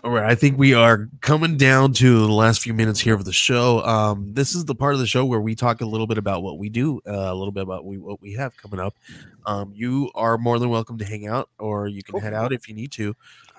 All 0.02 0.10
right, 0.10 0.24
I 0.24 0.34
think 0.34 0.58
we 0.58 0.72
are 0.72 1.10
coming 1.20 1.58
down 1.58 1.92
to 1.94 2.20
the 2.20 2.32
last 2.32 2.62
few 2.62 2.72
minutes 2.72 3.00
here 3.00 3.14
of 3.14 3.26
the 3.26 3.34
show. 3.34 3.84
Um, 3.84 4.32
this 4.32 4.54
is 4.54 4.64
the 4.64 4.74
part 4.74 4.94
of 4.94 5.00
the 5.00 5.06
show 5.06 5.26
where 5.26 5.42
we 5.42 5.54
talk 5.54 5.82
a 5.82 5.84
little 5.84 6.06
bit 6.06 6.16
about 6.16 6.42
what 6.42 6.58
we 6.58 6.70
do, 6.70 7.02
uh, 7.06 7.12
a 7.12 7.34
little 7.34 7.52
bit 7.52 7.64
about 7.64 7.84
we, 7.84 7.98
what 7.98 8.18
we 8.22 8.32
have 8.32 8.56
coming 8.56 8.80
up. 8.80 8.94
Um, 9.44 9.72
you 9.74 10.10
are 10.14 10.38
more 10.38 10.58
than 10.58 10.70
welcome 10.70 10.96
to 10.98 11.04
hang 11.04 11.26
out, 11.26 11.50
or 11.58 11.86
you 11.86 12.02
can 12.02 12.18
head 12.18 12.32
out 12.32 12.50
if 12.50 12.66
you 12.66 12.74
need 12.74 12.92
to. 12.92 13.14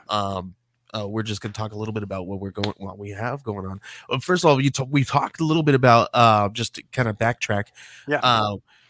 Um, 0.09 0.55
uh, 0.97 1.07
we're 1.07 1.21
just 1.21 1.41
going 1.41 1.53
to 1.53 1.57
talk 1.57 1.73
a 1.73 1.77
little 1.77 1.93
bit 1.93 2.01
about 2.01 2.25
what 2.25 2.39
we're 2.39 2.49
going, 2.49 2.73
what 2.77 2.97
we 2.97 3.11
have 3.11 3.43
going 3.43 3.67
on. 3.67 3.79
Well, 4.09 4.19
first 4.19 4.43
of 4.43 4.49
all, 4.49 4.59
you 4.59 4.71
t- 4.71 4.83
we 4.89 5.03
talked 5.03 5.41
a 5.41 5.45
little 5.45 5.63
bit 5.63 5.75
about 5.75 6.09
uh, 6.11 6.49
just 6.49 6.73
to 6.75 6.83
kind 6.91 7.07
of 7.07 7.19
backtrack. 7.19 7.65
Yeah. 8.07 8.19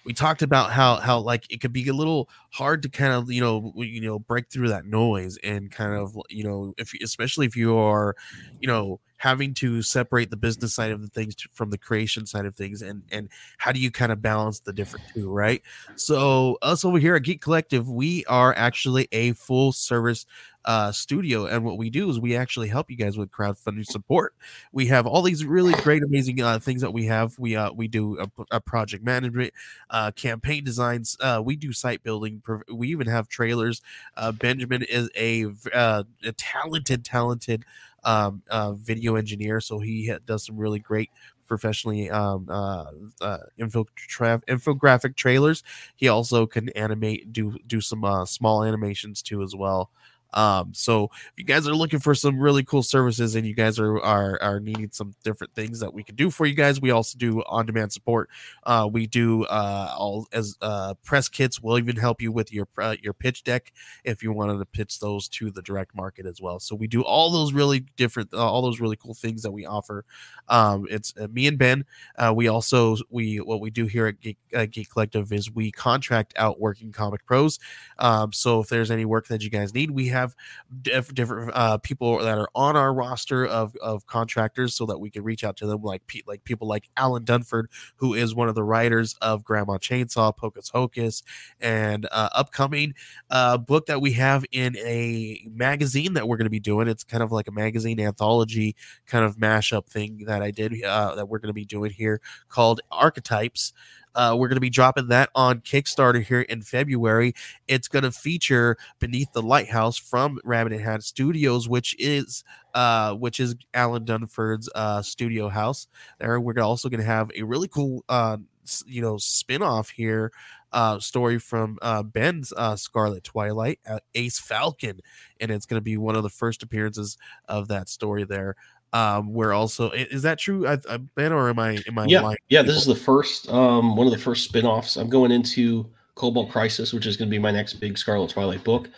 We 0.06 0.14
talked 0.14 0.42
about 0.42 0.72
how 0.72 0.96
how 0.98 1.20
like 1.20 1.46
it 1.52 1.62
could 1.62 1.74
be 1.74 1.88
a 1.88 1.94
little 1.94 2.30
hard 2.52 2.82
to 2.84 2.90
kind 2.90 3.14
of 3.14 3.32
you 3.32 3.42
know 3.42 3.72
you 3.76 4.02
know 4.02 4.20
break 4.20 4.50
through 4.52 4.70
that 4.70 4.86
noise 4.86 5.38
and 5.44 5.72
kind 5.72 5.94
of 5.94 6.18
you 6.30 6.44
know 6.44 6.74
if 6.78 6.92
especially 7.04 7.46
if 7.46 7.56
you 7.56 7.78
are 7.78 8.16
you 8.60 8.68
know 8.68 9.00
having 9.22 9.54
to 9.54 9.84
separate 9.84 10.32
the 10.32 10.36
business 10.36 10.74
side 10.74 10.90
of 10.90 11.00
the 11.00 11.08
things 11.08 11.36
to, 11.36 11.48
from 11.54 11.70
the 11.70 11.78
creation 11.78 12.26
side 12.26 12.44
of 12.44 12.56
things 12.56 12.82
and 12.82 13.04
and 13.12 13.30
how 13.60 13.72
do 13.72 13.80
you 13.80 13.92
kind 13.92 14.12
of 14.12 14.20
balance 14.20 14.60
the 14.62 14.74
different 14.74 15.06
two 15.14 15.30
right 15.30 15.62
so 15.96 16.58
us 16.64 16.84
over 16.84 16.98
here 16.98 17.16
at 17.16 17.22
geek 17.22 17.40
collective 17.40 17.88
we 17.88 18.26
are 18.26 18.52
actually 18.58 19.08
a 19.12 19.32
full 19.34 19.72
service 19.72 20.26
uh, 20.66 20.92
studio. 20.92 21.46
And 21.46 21.64
what 21.64 21.78
we 21.78 21.90
do 21.90 22.10
is 22.10 22.20
we 22.20 22.36
actually 22.36 22.68
help 22.68 22.92
you 22.92 22.98
guys 22.98 23.18
with 23.18 23.32
crowdfunding 23.32 23.86
support. 23.86 24.36
We 24.72 24.88
have 24.88 25.08
all 25.08 25.22
these 25.22 25.44
really 25.44 25.74
great, 25.82 26.04
amazing 26.04 26.42
uh, 26.42 26.60
things 26.60 26.82
that 26.82 26.94
we 26.94 27.06
have. 27.06 27.38
We 27.40 27.56
uh, 27.56 27.72
we 27.72 27.88
do 27.88 28.20
a, 28.20 28.30
a 28.52 28.60
project 28.62 29.04
management, 29.04 29.54
uh, 29.90 30.12
campaign 30.12 30.64
designs. 30.64 31.18
Uh, 31.20 31.42
we 31.44 31.56
do 31.56 31.74
site 31.74 32.04
building. 32.04 32.42
We 32.72 32.90
even 32.90 33.08
have 33.08 33.28
trailers. 33.28 33.82
Uh, 34.16 34.32
Benjamin 34.32 34.84
is 34.84 35.10
a, 35.16 35.48
uh, 35.74 36.04
a 36.24 36.32
talented, 36.34 37.04
talented 37.04 37.66
um, 38.04 38.42
uh, 38.50 38.74
video 38.74 39.16
engineer, 39.16 39.62
so 39.62 39.80
he 39.80 40.14
does 40.26 40.46
some 40.46 40.58
really 40.58 40.80
great 40.80 41.10
professionally 41.48 42.10
um, 42.10 42.48
uh, 42.50 42.86
uh, 43.22 43.38
infogra- 43.60 44.42
infographic 44.48 45.16
trailers. 45.16 45.64
He 45.96 46.08
also 46.08 46.46
can 46.48 46.70
animate, 46.70 47.34
do 47.34 47.58
do 47.68 47.82
some 47.82 48.04
uh, 48.04 48.26
small 48.26 48.64
animations 48.64 49.22
too 49.22 49.42
as 49.44 49.56
well. 49.56 49.92
Um, 50.34 50.74
so 50.74 51.06
if 51.06 51.34
you 51.38 51.44
guys 51.44 51.68
are 51.68 51.76
looking 51.76 52.00
for 52.00 52.16
some 52.16 52.40
really 52.40 52.64
cool 52.64 52.84
services 52.84 53.36
and 53.36 53.46
you 53.46 53.54
guys 53.54 53.80
are 53.80 54.00
are, 54.00 54.42
are 54.42 54.60
needing 54.60 54.90
some 54.92 55.14
different 55.24 55.54
things 55.56 55.80
that 55.80 55.94
we 55.94 56.04
can 56.04 56.16
do 56.16 56.30
for 56.30 56.46
you 56.46 56.56
guys, 56.56 56.80
we 56.80 56.92
also 56.92 57.18
do 57.18 57.42
on-demand 57.48 57.92
support. 57.92 58.30
Uh, 58.64 58.90
we 58.92 59.08
do 59.08 59.44
uh, 59.46 59.94
all 59.98 60.28
as 60.32 60.56
uh, 60.62 60.94
press 61.04 61.28
kits. 61.28 61.62
We'll 61.62 61.80
even 61.80 61.96
help 61.96 62.22
you 62.22 62.32
with 62.32 62.54
your 62.54 62.68
uh, 62.78 62.96
your 63.02 63.14
pitch 63.14 63.44
deck 63.44 63.74
if 64.04 64.24
you 64.24 64.32
wanted 64.32 64.60
to 64.60 64.66
pitch 64.66 65.00
those 65.00 65.28
to 65.30 65.52
the 65.52 65.62
direct 65.62 65.96
market 65.96 66.26
as 66.26 66.42
well. 66.42 66.60
So 66.60 66.76
we 66.76 66.88
do 66.88 67.02
all 67.04 67.32
those 67.32 67.54
really 67.54 67.82
different, 67.98 68.34
uh, 68.34 68.38
all 68.38 68.62
those 68.62 68.80
really 68.80 68.96
cool 68.96 69.14
things 69.14 69.42
that 69.42 69.52
we 69.52 69.66
offer. 69.66 70.06
Um, 70.48 70.88
it's 70.90 71.14
uh, 71.20 71.28
me 71.32 71.48
and 71.48 71.58
Ben. 71.58 71.86
Uh, 72.18 72.34
we 72.36 72.48
also 72.48 72.98
we 73.10 73.38
what 73.38 73.60
we 73.60 73.70
do 73.70 73.86
here 73.86 74.08
at 74.08 74.20
Geek, 74.20 74.38
uh, 74.54 74.66
Geek 74.70 74.90
Collective 74.90 75.32
is 75.34 75.52
we 75.52 75.72
contract 75.72 76.34
out 76.38 76.60
working 76.60 76.92
comic 76.92 77.26
pros. 77.26 77.60
Um, 78.00 78.32
so 78.32 78.60
if 78.60 78.70
there's 78.70 78.92
any 78.92 79.06
work 79.06 79.28
that 79.28 79.42
you 79.42 79.50
guys 79.50 79.74
need, 79.74 79.92
we 79.92 80.08
have 80.08 80.21
have 80.22 80.36
diff- 80.82 81.14
different 81.14 81.52
uh, 81.54 81.78
people 81.78 82.20
that 82.20 82.38
are 82.38 82.50
on 82.56 82.76
our 82.76 82.94
roster 82.94 83.46
of, 83.46 83.76
of 83.82 84.06
contractors 84.06 84.76
so 84.76 84.86
that 84.86 85.00
we 85.00 85.10
can 85.10 85.24
reach 85.24 85.44
out 85.44 85.58
to 85.58 85.68
them, 85.68 85.82
like 85.82 86.06
pe- 86.08 86.22
like 86.28 86.44
people 86.44 86.68
like 86.68 86.90
Alan 86.98 87.26
Dunford, 87.26 87.66
who 87.98 88.14
is 88.14 88.34
one 88.34 88.48
of 88.50 88.56
the 88.56 88.64
writers 88.64 89.16
of 89.22 89.44
Grandma 89.44 89.78
Chainsaw, 89.78 90.36
Pocus 90.36 90.70
Hocus, 90.70 91.24
and 91.60 92.08
uh, 92.12 92.30
upcoming 92.34 92.94
uh, 93.30 93.58
book 93.58 93.86
that 93.88 94.02
we 94.02 94.14
have 94.14 94.46
in 94.52 94.78
a 94.78 95.46
magazine 95.52 96.14
that 96.14 96.28
we're 96.28 96.38
going 96.38 96.46
to 96.46 96.50
be 96.50 96.60
doing. 96.60 96.88
It's 96.88 97.04
kind 97.04 97.24
of 97.24 97.32
like 97.32 97.48
a 97.48 97.52
magazine 97.52 98.00
anthology 98.00 98.76
kind 99.06 99.26
of 99.26 99.38
mashup 99.38 99.88
thing 99.88 100.24
that 100.26 100.42
I 100.42 100.52
did 100.52 100.84
uh, 100.84 101.16
that 101.16 101.28
we're 101.28 101.40
going 101.40 101.50
to 101.50 101.54
be 101.54 101.66
doing 101.66 101.92
here 101.92 102.22
called 102.50 102.82
Archetypes. 102.92 103.74
Uh, 104.16 104.36
we're 104.38 104.48
going 104.48 104.56
to 104.58 104.62
be 104.62 104.70
dropping 104.70 105.08
that 105.08 105.30
on 105.36 105.62
Kickstarter 105.62 106.24
here 106.24 106.42
in 106.42 106.62
February. 106.62 107.34
It's 107.68 107.88
going 107.88 108.04
to 108.04 108.12
feature 108.12 108.78
Beneath 109.00 109.32
the 109.34 109.42
Lighthouse 109.42 109.98
from 109.98 110.40
Rabbit 110.44 110.74
and 110.74 110.82
Hat 110.82 111.04
Studios, 111.04 111.68
which 111.70 111.96
is 112.00 112.44
uh, 112.74 113.14
which 113.16 113.40
is 113.40 113.56
Alan 113.74 114.06
Dunford's 114.06 114.70
uh, 114.76 115.02
studio 115.02 115.50
house. 115.50 115.88
There, 116.20 116.40
we're 116.40 116.60
also 116.60 116.90
going 116.90 117.02
to 117.02 117.06
have 117.06 117.30
a 117.36 117.44
really 117.44 117.68
cool, 117.68 118.04
uh, 118.08 118.38
you 118.86 119.02
know, 119.02 119.18
spin-off 119.18 119.90
here 119.90 120.32
uh, 120.72 121.00
story 121.00 121.38
from 121.38 121.78
uh, 121.82 122.04
Ben's 122.04 122.54
uh, 122.56 122.76
Scarlet 122.76 123.24
Twilight, 123.24 123.80
uh, 123.90 124.00
Ace 124.16 124.40
Falcon, 124.40 125.02
and 125.40 125.52
it's 125.52 125.66
going 125.66 125.78
to 125.78 125.84
be 125.84 125.98
one 125.98 126.16
of 126.16 126.24
the 126.24 126.30
first 126.30 126.64
appearances 126.64 127.18
of 127.48 127.68
that 127.68 127.90
story 127.90 128.24
there 128.24 128.56
um 128.94 129.34
we're 129.34 129.54
also 129.54 129.90
is 129.92 130.22
that 130.24 130.38
true? 130.38 130.68
I, 130.68 130.78
I, 130.90 130.98
ben 130.98 131.32
or 131.32 131.50
am 131.50 131.60
i 131.60 131.82
am 131.88 131.98
i 131.98 132.06
yeah 132.06 132.34
yeah 132.50 132.62
this 132.62 132.76
is 132.76 132.86
the 132.86 132.96
first 132.96 133.50
um 133.50 133.96
one 133.96 134.06
of 134.06 134.12
the 134.12 134.20
first 134.20 134.44
spin-offs. 134.44 134.98
I'm 134.98 135.10
going 135.10 135.32
into 135.32 135.90
cobalt 136.16 136.52
crisis 136.52 136.92
which 136.92 137.06
is 137.06 137.16
going 137.16 137.30
to 137.30 137.32
be 137.32 137.40
my 137.40 137.52
next 137.52 137.76
big 137.76 137.98
scarlet 137.98 138.30
twilight 138.30 138.64
book 138.64 138.90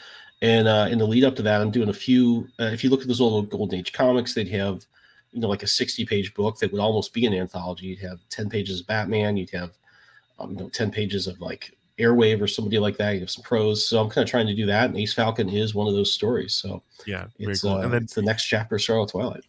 and 0.41 0.67
uh 0.67 0.87
in 0.89 0.97
the 0.97 1.05
lead 1.05 1.23
up 1.23 1.35
to 1.35 1.43
that 1.43 1.61
i'm 1.61 1.69
doing 1.69 1.89
a 1.89 1.93
few 1.93 2.47
uh, 2.59 2.65
if 2.65 2.83
you 2.83 2.89
look 2.89 3.01
at 3.01 3.07
those 3.07 3.21
old 3.21 3.49
golden 3.51 3.79
age 3.79 3.93
comics 3.93 4.33
they'd 4.33 4.47
have 4.47 4.83
you 5.33 5.41
know 5.41 5.47
like 5.47 5.63
a 5.63 5.67
60 5.67 6.05
page 6.05 6.33
book 6.33 6.57
that 6.59 6.71
would 6.71 6.81
almost 6.81 7.13
be 7.13 7.25
an 7.25 7.33
anthology. 7.33 7.87
You'd 7.87 7.99
have 7.99 8.19
10 8.29 8.49
pages 8.49 8.81
of 8.81 8.87
batman 8.87 9.35
you'd 9.35 9.49
have 9.49 9.71
um, 10.39 10.51
you 10.51 10.57
know 10.57 10.69
10 10.69 10.91
pages 10.91 11.27
of 11.27 11.39
like 11.41 11.75
airwave 11.99 12.41
or 12.41 12.47
somebody 12.47 12.79
like 12.79 12.97
that 12.97 13.13
you 13.13 13.19
have 13.19 13.29
some 13.29 13.43
prose. 13.43 13.87
So 13.87 13.99
i'm 13.99 14.09
kind 14.09 14.23
of 14.23 14.29
trying 14.29 14.47
to 14.47 14.55
do 14.55 14.65
that 14.67 14.85
and 14.85 14.97
ace 14.97 15.13
falcon 15.13 15.49
is 15.49 15.75
one 15.75 15.87
of 15.87 15.93
those 15.93 16.13
stories. 16.13 16.53
So 16.53 16.81
yeah 17.05 17.25
it's, 17.37 17.61
cool. 17.61 17.71
uh, 17.71 17.81
and 17.81 17.93
then, 17.93 18.03
it's 18.03 18.15
the 18.15 18.21
next 18.21 18.45
chapter 18.45 18.75
of 18.75 18.81
scarlet 18.81 19.09
twilight 19.09 19.43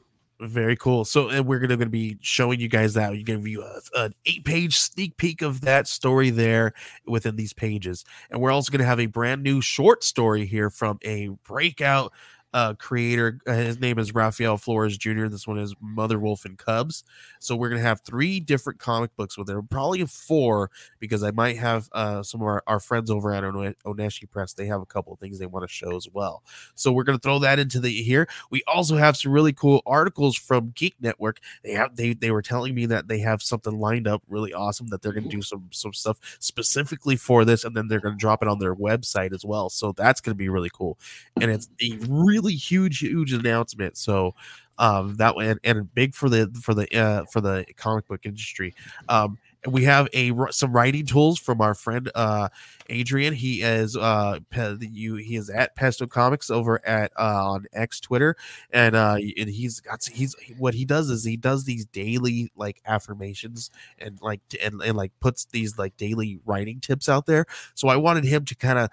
very 0.49 0.77
cool. 0.77 1.05
So 1.05 1.43
we're 1.43 1.59
gonna, 1.59 1.77
gonna 1.77 1.91
be 1.91 2.19
showing 2.21 2.61
you 2.61 2.69
guys 2.69 2.95
that. 2.95 3.15
You're 3.15 3.25
gonna 3.25 3.39
view 3.39 3.63
a, 3.63 3.81
an 3.95 4.15
eight 4.27 4.45
page 4.45 4.77
sneak 4.79 5.17
peek 5.17 5.43
of 5.43 5.63
that 5.63 5.89
story 5.89 6.31
there 6.31 6.73
within 7.07 7.37
these 7.37 7.53
pages. 7.53 8.05
And 8.31 8.41
we're 8.41 8.51
also 8.51 8.71
gonna 8.71 8.85
have 8.85 9.01
a 9.01 9.07
brand 9.07 9.43
new 9.43 9.61
short 9.61 10.05
story 10.05 10.47
here 10.47 10.71
from 10.71 10.99
a 11.03 11.29
breakout 11.45 12.13
uh, 12.55 12.73
creator. 12.75 13.41
Uh, 13.47 13.53
his 13.53 13.81
name 13.81 13.99
is 13.99 14.15
Raphael 14.15 14.57
Flores 14.57 14.97
Jr. 14.97 15.27
This 15.27 15.47
one 15.47 15.59
is 15.59 15.75
Mother 15.81 16.21
Wolf 16.21 16.45
and 16.45 16.57
Cubs. 16.57 17.03
So 17.41 17.57
we're 17.57 17.69
gonna 17.69 17.83
have 17.83 18.01
three 18.03 18.39
different 18.39 18.79
comic 18.79 19.15
books 19.17 19.37
with 19.37 19.49
there, 19.49 19.61
probably 19.61 20.07
four 20.07 20.71
because 21.01 21.25
I 21.25 21.33
might 21.33 21.59
have 21.59 21.89
uh, 21.93 22.23
some 22.23 22.41
of 22.41 22.47
our, 22.47 22.63
our 22.69 22.79
friends 22.79 23.11
over 23.11 23.35
at 23.35 23.43
Oneshi 23.43 24.31
Press. 24.31 24.53
They 24.53 24.67
have 24.67 24.81
a 24.81 24.87
couple 24.87 25.13
of 25.13 25.19
things 25.19 25.39
they 25.39 25.47
want 25.47 25.69
to 25.69 25.73
show 25.73 25.97
as 25.97 26.09
well. 26.13 26.45
So 26.77 26.93
we're 26.93 27.03
gonna 27.03 27.19
throw 27.19 27.41
that 27.41 27.59
into 27.59 27.81
the 27.81 27.91
here. 27.91 28.29
We 28.51 28.63
also 28.69 28.97
have 28.97 29.17
some 29.17 29.33
really 29.33 29.53
cool 29.53 29.83
articles 29.85 30.37
from 30.37 30.73
Geek 30.77 30.95
Network. 31.01 31.41
They 31.65 31.73
have 31.73 31.97
they 31.97 32.15
they 32.15 32.31
were 32.31 32.43
telling 32.43 32.75
me 32.75 32.87
that 32.87 33.09
they 33.09 33.19
have 33.19 33.43
something 33.43 33.81
lined 33.81 34.07
up 34.07 34.23
really 34.29 34.55
awesome 34.55 34.87
that 34.89 35.03
they're 35.03 35.13
gonna 35.13 35.29
do 35.29 35.43
some 35.43 35.69
some 35.73 35.93
stuff 35.93 36.19
specifically 36.39 37.17
for 37.17 37.45
this, 37.45 37.65
and 37.65 37.77
then 37.77 37.89
they're 37.89 38.01
gonna 38.01 38.15
drop 38.15 38.43
it 38.43 38.49
on 38.49 38.61
their 38.61 38.77
website 38.77 39.33
as 39.35 39.45
well. 39.45 39.69
So 39.71 39.91
that's 39.91 40.21
gonna 40.21 40.37
be 40.37 40.49
really 40.49 40.71
cool, 40.73 40.99
and 41.41 41.51
it's 41.51 41.69
a 41.83 41.99
really 42.09 42.44
really 42.45 42.57
huge, 42.57 42.99
huge 42.99 43.33
announcement. 43.33 43.97
So 43.97 44.35
um, 44.79 45.17
that 45.17 45.35
and, 45.37 45.61
and 45.65 45.95
big 45.95 46.15
for 46.15 46.29
the 46.29 46.51
for 46.63 46.75
the 46.75 46.93
uh, 46.97 47.25
for 47.27 47.41
the 47.41 47.65
comic 47.77 48.07
book 48.07 48.21
industry. 48.25 48.75
Um, 49.09 49.39
we 49.67 49.85
have 49.85 50.09
a 50.13 50.33
some 50.51 50.73
writing 50.73 51.07
tools 51.07 51.39
from 51.39 51.61
our 51.61 51.75
friend 51.75 52.11
uh 52.15 52.49
Adrian. 52.91 53.33
He 53.33 53.63
is 53.63 53.97
uh 53.97 54.41
you 54.81 55.15
he 55.15 55.37
is 55.37 55.49
at 55.49 55.75
Pesto 55.75 56.07
Comics 56.07 56.51
over 56.51 56.87
at 56.87 57.13
uh 57.19 57.53
on 57.53 57.67
X 57.73 58.01
Twitter, 58.01 58.37
and 58.73 58.95
uh 58.95 59.17
and 59.39 59.49
he's 59.49 59.81
got 59.81 60.05
he's 60.05 60.37
what 60.59 60.75
he 60.75 60.85
does 60.85 61.09
is 61.09 61.25
he 61.25 61.37
does 61.37 61.65
these 61.65 61.87
daily 61.87 62.51
like 62.57 62.83
affirmations 62.85 63.71
and 63.99 64.21
like 64.21 64.41
and, 64.63 64.83
and 64.83 64.97
like 64.97 65.13
puts 65.21 65.47
these 65.47 65.79
like 65.79 65.97
daily 65.97 66.41
writing 66.45 66.81
tips 66.81 67.09
out 67.09 67.27
there. 67.27 67.47
So 67.75 67.89
I 67.89 67.97
wanted 67.97 68.25
him 68.25 68.45
to 68.47 68.55
kind 68.55 68.79
of 68.79 68.91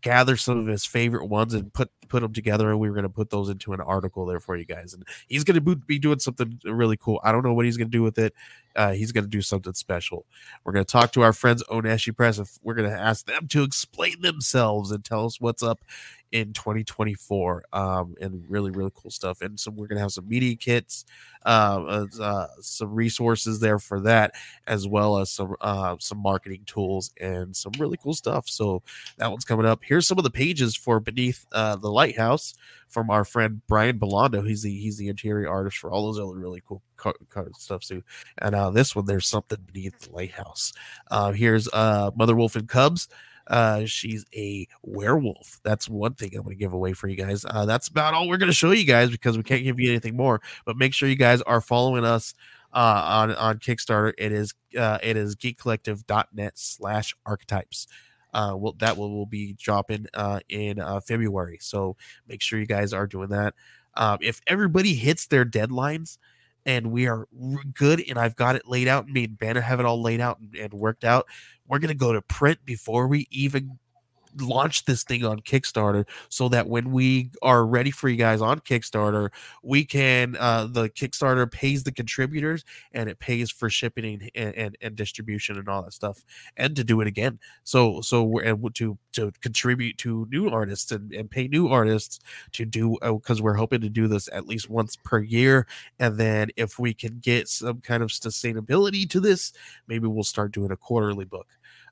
gather 0.00 0.36
some 0.36 0.58
of 0.58 0.66
his 0.66 0.84
favorite 0.84 1.26
ones 1.26 1.54
and 1.54 1.72
put 1.72 1.90
put 2.08 2.22
them 2.22 2.32
together 2.32 2.70
and 2.70 2.80
we 2.80 2.88
were 2.88 2.94
going 2.94 3.04
to 3.04 3.08
put 3.08 3.30
those 3.30 3.48
into 3.48 3.72
an 3.72 3.80
article 3.80 4.26
there 4.26 4.40
for 4.40 4.56
you 4.56 4.64
guys 4.64 4.94
and 4.94 5.04
he's 5.28 5.44
going 5.44 5.62
to 5.62 5.76
be 5.76 5.98
doing 5.98 6.18
something 6.18 6.60
really 6.64 6.96
cool. 6.96 7.20
I 7.22 7.30
don't 7.30 7.44
know 7.44 7.54
what 7.54 7.64
he's 7.64 7.76
going 7.76 7.88
to 7.88 7.96
do 7.96 8.02
with 8.02 8.18
it 8.18 8.34
uh, 8.76 8.92
he's 8.92 9.12
going 9.12 9.24
to 9.24 9.30
do 9.30 9.42
something 9.42 9.74
special. 9.74 10.26
We're 10.64 10.72
going 10.72 10.84
to 10.84 10.90
talk 10.90 11.12
to 11.12 11.22
our 11.22 11.32
friends 11.32 11.62
oneshi 11.70 12.14
press 12.16 12.38
and 12.38 12.48
we're 12.62 12.74
going 12.74 12.90
to 12.90 12.96
ask 12.96 13.26
them 13.26 13.48
to 13.48 13.62
explain 13.62 14.20
themselves 14.22 14.90
and 14.90 15.04
tell 15.04 15.26
us 15.26 15.40
what's 15.40 15.62
up 15.62 15.80
in 16.32 16.52
2024 16.52 17.64
um, 17.72 18.14
and 18.20 18.44
really 18.48 18.70
really 18.70 18.92
cool 18.94 19.10
stuff. 19.10 19.40
And 19.40 19.58
so 19.58 19.70
we're 19.70 19.88
gonna 19.88 20.00
have 20.00 20.12
some 20.12 20.28
media 20.28 20.54
kits 20.54 21.04
uh, 21.44 22.06
uh, 22.20 22.46
some 22.60 22.94
resources 22.94 23.60
there 23.60 23.78
for 23.78 24.00
that 24.00 24.32
as 24.66 24.86
well 24.86 25.18
as 25.18 25.30
some 25.30 25.56
uh, 25.60 25.96
some 25.98 26.18
marketing 26.18 26.62
tools 26.66 27.12
and 27.20 27.56
some 27.56 27.72
really 27.78 27.96
cool 27.96 28.14
stuff. 28.14 28.48
So 28.48 28.82
that 29.16 29.30
one's 29.30 29.44
coming 29.44 29.66
up. 29.66 29.80
Here's 29.82 30.06
some 30.06 30.18
of 30.18 30.24
the 30.24 30.30
pages 30.30 30.76
for 30.76 31.00
beneath 31.00 31.46
uh, 31.52 31.76
the 31.76 31.90
lighthouse 31.90 32.54
from 32.90 33.08
our 33.10 33.24
friend 33.24 33.62
brian 33.66 33.98
belando 33.98 34.46
he's 34.46 34.62
the 34.62 34.78
he's 34.78 34.98
the 34.98 35.08
interior 35.08 35.48
artist 35.48 35.78
for 35.78 35.90
all 35.90 36.06
those 36.06 36.18
other 36.18 36.38
really 36.38 36.62
cool 36.66 36.82
co- 36.96 37.14
co- 37.30 37.48
stuff 37.56 37.82
too 37.82 38.02
and 38.38 38.54
uh, 38.54 38.70
this 38.70 38.94
one 38.94 39.06
there's 39.06 39.26
something 39.26 39.58
beneath 39.72 39.98
the 40.00 40.12
lighthouse 40.12 40.72
uh, 41.10 41.32
here's 41.32 41.68
uh, 41.72 42.10
mother 42.14 42.36
wolf 42.36 42.56
and 42.56 42.68
cubs 42.68 43.08
uh, 43.50 43.84
she's 43.84 44.24
a 44.34 44.66
werewolf. 44.84 45.58
That's 45.64 45.88
one 45.88 46.14
thing 46.14 46.30
I'm 46.36 46.44
going 46.44 46.56
to 46.56 46.60
give 46.60 46.72
away 46.72 46.92
for 46.92 47.08
you 47.08 47.16
guys. 47.16 47.44
Uh, 47.44 47.66
that's 47.66 47.88
about 47.88 48.14
all 48.14 48.28
we're 48.28 48.36
going 48.36 48.50
to 48.50 48.54
show 48.54 48.70
you 48.70 48.84
guys 48.84 49.10
because 49.10 49.36
we 49.36 49.42
can't 49.42 49.64
give 49.64 49.80
you 49.80 49.90
anything 49.90 50.16
more. 50.16 50.40
But 50.64 50.76
make 50.76 50.94
sure 50.94 51.08
you 51.08 51.16
guys 51.16 51.42
are 51.42 51.60
following 51.60 52.04
us 52.04 52.32
uh, 52.72 53.02
on 53.04 53.34
on 53.34 53.58
Kickstarter. 53.58 54.12
It 54.16 54.30
is 54.30 54.54
uh, 54.78 54.98
it 55.02 55.16
is 55.16 55.34
geekcollective.net 55.34 56.52
slash 56.54 57.16
archetypes. 57.26 57.88
Uh, 58.32 58.54
will 58.56 58.74
that 58.78 58.96
will, 58.96 59.10
will 59.10 59.26
be 59.26 59.54
dropping 59.54 60.06
uh, 60.14 60.40
in 60.48 60.78
uh, 60.78 61.00
February. 61.00 61.58
So 61.60 61.96
make 62.28 62.42
sure 62.42 62.58
you 62.58 62.66
guys 62.66 62.92
are 62.92 63.06
doing 63.06 63.28
that. 63.30 63.54
Um, 63.94 64.18
if 64.20 64.40
everybody 64.46 64.94
hits 64.94 65.26
their 65.26 65.44
deadlines, 65.44 66.18
and 66.66 66.92
we 66.92 67.08
are 67.08 67.26
good 67.74 68.04
and 68.08 68.18
I've 68.18 68.36
got 68.36 68.54
it 68.54 68.68
laid 68.68 68.86
out 68.86 69.08
me 69.08 69.24
and 69.24 69.38
Banner 69.38 69.62
have 69.62 69.80
it 69.80 69.86
all 69.86 70.02
laid 70.02 70.20
out 70.20 70.38
and, 70.40 70.54
and 70.54 70.74
worked 70.74 71.04
out, 71.04 71.26
we're 71.66 71.78
gonna 71.78 71.94
go 71.94 72.12
to 72.12 72.22
print 72.22 72.58
before 72.64 73.06
we 73.08 73.26
even 73.30 73.78
launch 74.38 74.84
this 74.84 75.04
thing 75.04 75.24
on 75.24 75.40
Kickstarter 75.40 76.06
so 76.28 76.48
that 76.48 76.68
when 76.68 76.92
we 76.92 77.30
are 77.42 77.66
ready 77.66 77.90
for 77.90 78.08
you 78.08 78.16
guys 78.16 78.40
on 78.40 78.60
Kickstarter, 78.60 79.30
we 79.62 79.84
can 79.84 80.36
uh 80.38 80.66
the 80.66 80.88
Kickstarter 80.88 81.50
pays 81.50 81.84
the 81.84 81.92
contributors 81.92 82.64
and 82.92 83.08
it 83.08 83.18
pays 83.18 83.50
for 83.50 83.70
shipping 83.70 84.30
and, 84.34 84.54
and, 84.54 84.76
and 84.80 84.96
distribution 84.96 85.58
and 85.58 85.68
all 85.68 85.82
that 85.82 85.92
stuff 85.92 86.24
and 86.56 86.76
to 86.76 86.84
do 86.84 87.00
it 87.00 87.06
again. 87.06 87.38
So 87.64 88.00
so 88.00 88.22
we're 88.22 88.42
and 88.42 88.74
to 88.74 88.98
to 89.12 89.32
contribute 89.40 89.98
to 89.98 90.26
new 90.30 90.48
artists 90.48 90.92
and, 90.92 91.12
and 91.12 91.30
pay 91.30 91.48
new 91.48 91.68
artists 91.68 92.20
to 92.52 92.64
do 92.64 92.96
because 93.00 93.40
uh, 93.40 93.42
we're 93.42 93.54
hoping 93.54 93.80
to 93.80 93.88
do 93.88 94.06
this 94.08 94.28
at 94.32 94.46
least 94.46 94.70
once 94.70 94.96
per 94.96 95.20
year 95.20 95.66
and 95.98 96.18
then 96.18 96.50
if 96.56 96.78
we 96.78 96.94
can 96.94 97.18
get 97.18 97.48
some 97.48 97.80
kind 97.80 98.02
of 98.02 98.10
sustainability 98.10 99.08
to 99.08 99.20
this 99.20 99.52
maybe 99.88 100.06
we'll 100.06 100.24
start 100.24 100.52
doing 100.52 100.70
a 100.70 100.76
quarterly 100.76 101.24
book 101.24 101.48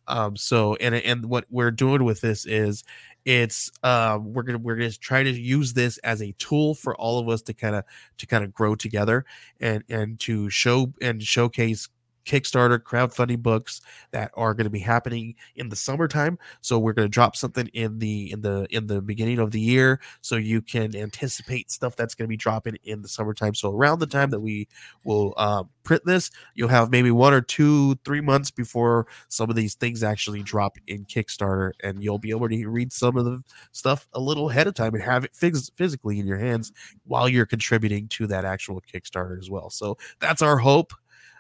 um, 0.09 0.36
so 0.36 0.74
and 0.76 0.94
and 0.94 1.26
what 1.26 1.44
we're 1.50 1.70
doing 1.70 2.04
with 2.04 2.20
this 2.20 2.46
is 2.46 2.84
it's 3.24 3.70
um 3.82 4.32
we're 4.32 4.42
gonna 4.42 4.59
we're 4.59 4.76
gonna 4.76 4.90
try 4.90 5.22
to 5.22 5.30
use 5.30 5.72
this 5.74 5.98
as 5.98 6.22
a 6.22 6.32
tool 6.38 6.74
for 6.74 6.96
all 6.96 7.18
of 7.18 7.28
us 7.28 7.42
to 7.42 7.52
kind 7.54 7.74
of 7.76 7.84
to 8.16 8.26
kind 8.26 8.44
of 8.44 8.52
grow 8.54 8.74
together 8.74 9.24
and 9.61 9.84
and 9.88 10.18
to 10.20 10.48
show 10.50 10.92
and 11.02 11.22
showcase 11.22 11.88
Kickstarter 12.24 12.78
crowdfunding 12.78 13.42
books 13.42 13.80
that 14.10 14.30
are 14.34 14.54
going 14.54 14.64
to 14.64 14.70
be 14.70 14.78
happening 14.78 15.34
in 15.56 15.68
the 15.68 15.76
summertime. 15.76 16.38
So 16.60 16.78
we're 16.78 16.92
going 16.92 17.06
to 17.06 17.10
drop 17.10 17.36
something 17.36 17.68
in 17.68 17.98
the 17.98 18.30
in 18.32 18.42
the 18.42 18.66
in 18.70 18.86
the 18.86 19.00
beginning 19.00 19.38
of 19.38 19.50
the 19.50 19.60
year, 19.60 20.00
so 20.20 20.36
you 20.36 20.60
can 20.62 20.94
anticipate 20.94 21.70
stuff 21.70 21.96
that's 21.96 22.14
going 22.14 22.26
to 22.26 22.28
be 22.28 22.36
dropping 22.36 22.76
in 22.84 23.02
the 23.02 23.08
summertime. 23.08 23.54
So 23.54 23.72
around 23.72 23.98
the 24.00 24.06
time 24.06 24.30
that 24.30 24.40
we 24.40 24.68
will 25.04 25.34
uh, 25.36 25.64
print 25.82 26.04
this, 26.04 26.30
you'll 26.54 26.68
have 26.68 26.90
maybe 26.90 27.10
one 27.10 27.32
or 27.32 27.40
two, 27.40 27.94
three 28.04 28.20
months 28.20 28.50
before 28.50 29.06
some 29.28 29.50
of 29.50 29.56
these 29.56 29.74
things 29.74 30.02
actually 30.02 30.42
drop 30.42 30.76
in 30.86 31.04
Kickstarter, 31.04 31.72
and 31.82 32.02
you'll 32.02 32.18
be 32.18 32.30
able 32.30 32.48
to 32.48 32.66
read 32.68 32.92
some 32.92 33.16
of 33.16 33.24
the 33.24 33.42
stuff 33.72 34.08
a 34.12 34.20
little 34.20 34.50
ahead 34.50 34.66
of 34.66 34.74
time 34.74 34.94
and 34.94 35.02
have 35.02 35.24
it 35.24 35.32
phys- 35.32 35.70
physically 35.76 36.18
in 36.18 36.26
your 36.26 36.38
hands 36.38 36.72
while 37.04 37.28
you're 37.28 37.46
contributing 37.46 38.08
to 38.08 38.26
that 38.26 38.44
actual 38.44 38.82
Kickstarter 38.82 39.38
as 39.38 39.50
well. 39.50 39.70
So 39.70 39.96
that's 40.20 40.42
our 40.42 40.58
hope. 40.58 40.92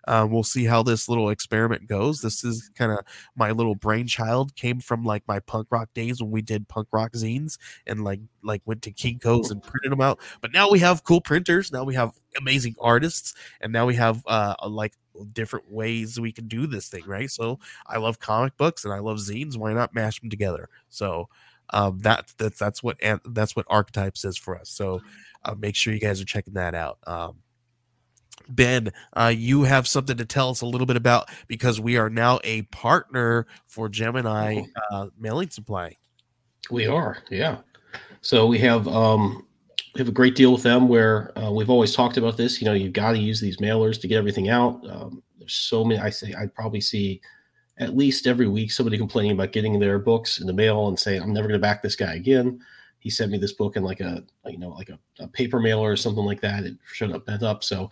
Uh, 0.06 0.26
we'll 0.28 0.42
see 0.42 0.64
how 0.64 0.82
this 0.82 1.08
little 1.08 1.28
experiment 1.28 1.86
goes. 1.86 2.22
This 2.22 2.42
is 2.42 2.70
kind 2.74 2.90
of 2.90 3.00
my 3.36 3.50
little 3.50 3.74
brainchild. 3.74 4.54
Came 4.56 4.80
from 4.80 5.04
like 5.04 5.22
my 5.28 5.38
punk 5.40 5.68
rock 5.70 5.90
days 5.94 6.22
when 6.22 6.30
we 6.30 6.40
did 6.40 6.66
punk 6.66 6.88
rock 6.92 7.12
zines 7.12 7.58
and 7.86 8.04
like 8.04 8.20
like 8.42 8.62
went 8.64 8.80
to 8.82 8.92
Kinko's 8.92 9.50
and 9.50 9.62
printed 9.62 9.92
them 9.92 10.00
out. 10.00 10.18
But 10.40 10.52
now 10.52 10.70
we 10.70 10.78
have 10.78 11.04
cool 11.04 11.20
printers. 11.20 11.70
Now 11.70 11.84
we 11.84 11.94
have 11.94 12.12
amazing 12.38 12.74
artists, 12.80 13.34
and 13.60 13.72
now 13.72 13.84
we 13.84 13.96
have 13.96 14.22
uh 14.26 14.54
like 14.66 14.94
different 15.32 15.70
ways 15.70 16.18
we 16.18 16.32
can 16.32 16.48
do 16.48 16.66
this 16.66 16.88
thing, 16.88 17.04
right? 17.06 17.30
So 17.30 17.58
I 17.86 17.98
love 17.98 18.18
comic 18.18 18.56
books 18.56 18.84
and 18.84 18.94
I 18.94 19.00
love 19.00 19.18
zines. 19.18 19.56
Why 19.56 19.72
not 19.72 19.94
mash 19.94 20.20
them 20.20 20.30
together? 20.30 20.68
So 20.88 21.28
um, 21.70 21.98
that 22.00 22.32
that's 22.38 22.58
that's 22.58 22.82
what 22.82 22.96
that's 23.26 23.54
what 23.54 23.66
archetypes 23.68 24.24
is 24.24 24.36
for 24.36 24.58
us. 24.58 24.70
So 24.70 25.02
uh, 25.44 25.54
make 25.54 25.76
sure 25.76 25.92
you 25.92 26.00
guys 26.00 26.20
are 26.20 26.24
checking 26.24 26.54
that 26.54 26.74
out. 26.74 26.98
Um, 27.06 27.36
Ben, 28.48 28.92
uh, 29.14 29.32
you 29.34 29.62
have 29.64 29.86
something 29.86 30.16
to 30.16 30.24
tell 30.24 30.50
us 30.50 30.60
a 30.60 30.66
little 30.66 30.86
bit 30.86 30.96
about 30.96 31.28
because 31.46 31.80
we 31.80 31.96
are 31.96 32.10
now 32.10 32.40
a 32.44 32.62
partner 32.62 33.46
for 33.66 33.88
Gemini 33.88 34.62
uh, 34.90 35.08
mailing 35.18 35.50
supply. 35.50 35.96
We 36.70 36.86
are, 36.86 37.18
yeah. 37.30 37.58
So 38.20 38.46
we 38.46 38.58
have 38.58 38.86
um, 38.88 39.46
we 39.94 39.98
have 40.00 40.08
a 40.08 40.12
great 40.12 40.34
deal 40.34 40.52
with 40.52 40.62
them 40.62 40.88
where 40.88 41.36
uh, 41.38 41.50
we've 41.50 41.70
always 41.70 41.94
talked 41.94 42.16
about 42.16 42.36
this. 42.36 42.60
You 42.60 42.66
know, 42.66 42.74
you've 42.74 42.92
got 42.92 43.12
to 43.12 43.18
use 43.18 43.40
these 43.40 43.58
mailers 43.58 44.00
to 44.00 44.08
get 44.08 44.18
everything 44.18 44.48
out. 44.48 44.84
Um, 44.88 45.22
there's 45.38 45.54
so 45.54 45.84
many. 45.84 46.00
I 46.00 46.10
say 46.10 46.34
I 46.34 46.46
probably 46.46 46.80
see 46.80 47.20
at 47.78 47.96
least 47.96 48.26
every 48.26 48.48
week 48.48 48.70
somebody 48.70 48.98
complaining 48.98 49.32
about 49.32 49.52
getting 49.52 49.78
their 49.78 49.98
books 49.98 50.40
in 50.40 50.46
the 50.46 50.52
mail 50.52 50.88
and 50.88 50.98
saying, 50.98 51.22
"I'm 51.22 51.32
never 51.32 51.48
going 51.48 51.58
to 51.58 51.62
back 51.62 51.82
this 51.82 51.96
guy 51.96 52.14
again." 52.14 52.60
He 52.98 53.10
sent 53.10 53.30
me 53.30 53.38
this 53.38 53.52
book 53.52 53.76
in 53.76 53.82
like 53.82 54.00
a 54.00 54.24
you 54.46 54.58
know 54.58 54.70
like 54.70 54.88
a, 54.88 54.98
a 55.20 55.28
paper 55.28 55.60
mailer 55.60 55.90
or 55.90 55.96
something 55.96 56.24
like 56.24 56.40
that. 56.40 56.64
It 56.64 56.76
showed 56.92 57.12
up 57.12 57.26
bent 57.26 57.42
up. 57.42 57.64
So 57.64 57.88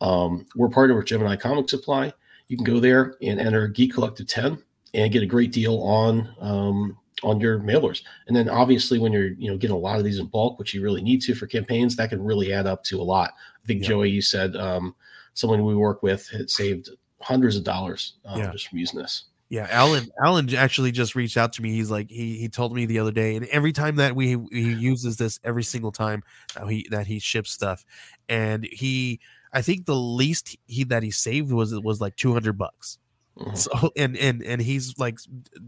um, 0.00 0.46
we're 0.54 0.68
partnered 0.68 0.96
with 0.96 1.06
Gemini 1.06 1.36
Comic 1.36 1.68
Supply. 1.68 2.12
You 2.48 2.56
can 2.56 2.64
go 2.64 2.80
there 2.80 3.16
and 3.22 3.40
enter 3.40 3.68
Geek 3.68 3.94
Collective 3.94 4.26
10 4.26 4.62
and 4.94 5.12
get 5.12 5.22
a 5.22 5.26
great 5.26 5.52
deal 5.52 5.80
on 5.82 6.34
um, 6.40 6.98
on 7.22 7.40
your 7.40 7.58
mailers. 7.60 8.02
And 8.26 8.36
then 8.36 8.48
obviously 8.48 8.98
when 8.98 9.12
you're 9.12 9.32
you 9.32 9.50
know 9.50 9.56
getting 9.56 9.76
a 9.76 9.78
lot 9.78 9.98
of 9.98 10.04
these 10.04 10.18
in 10.18 10.26
bulk, 10.26 10.58
which 10.58 10.74
you 10.74 10.82
really 10.82 11.02
need 11.02 11.22
to 11.22 11.34
for 11.34 11.46
campaigns, 11.46 11.96
that 11.96 12.10
can 12.10 12.22
really 12.22 12.52
add 12.52 12.66
up 12.66 12.84
to 12.84 13.00
a 13.00 13.02
lot. 13.02 13.32
I 13.62 13.66
think 13.66 13.82
yeah. 13.82 13.88
Joey, 13.88 14.10
you 14.10 14.22
said 14.22 14.56
um, 14.56 14.94
someone 15.34 15.64
we 15.64 15.74
work 15.74 16.02
with 16.02 16.28
had 16.28 16.50
saved 16.50 16.90
hundreds 17.20 17.56
of 17.56 17.64
dollars 17.64 18.14
um, 18.24 18.38
yeah. 18.38 18.52
just 18.52 18.68
from 18.68 18.78
using 18.78 19.00
this. 19.00 19.24
Yeah, 19.48 19.68
Alan. 19.70 20.08
Alan 20.24 20.52
actually 20.56 20.90
just 20.90 21.14
reached 21.14 21.36
out 21.36 21.52
to 21.52 21.62
me. 21.62 21.70
He's 21.70 21.90
like, 21.90 22.10
he 22.10 22.36
he 22.36 22.48
told 22.48 22.74
me 22.74 22.84
the 22.84 22.98
other 22.98 23.12
day, 23.12 23.36
and 23.36 23.46
every 23.46 23.72
time 23.72 23.96
that 23.96 24.16
we 24.16 24.36
he 24.50 24.72
uses 24.72 25.18
this, 25.18 25.38
every 25.44 25.62
single 25.62 25.92
time 25.92 26.24
that 26.56 26.66
he 26.66 26.88
that 26.90 27.06
he 27.06 27.20
ships 27.20 27.52
stuff, 27.52 27.84
and 28.28 28.64
he 28.64 29.20
I 29.56 29.62
think 29.62 29.86
the 29.86 29.96
least 29.96 30.54
he 30.66 30.84
that 30.84 31.02
he 31.02 31.10
saved 31.10 31.50
was 31.50 31.72
was 31.80 31.98
like 31.98 32.14
200 32.16 32.58
bucks. 32.58 32.98
Mm-hmm. 33.38 33.54
So 33.54 33.90
and 33.96 34.14
and 34.18 34.42
and 34.42 34.60
he's 34.60 34.98
like 34.98 35.18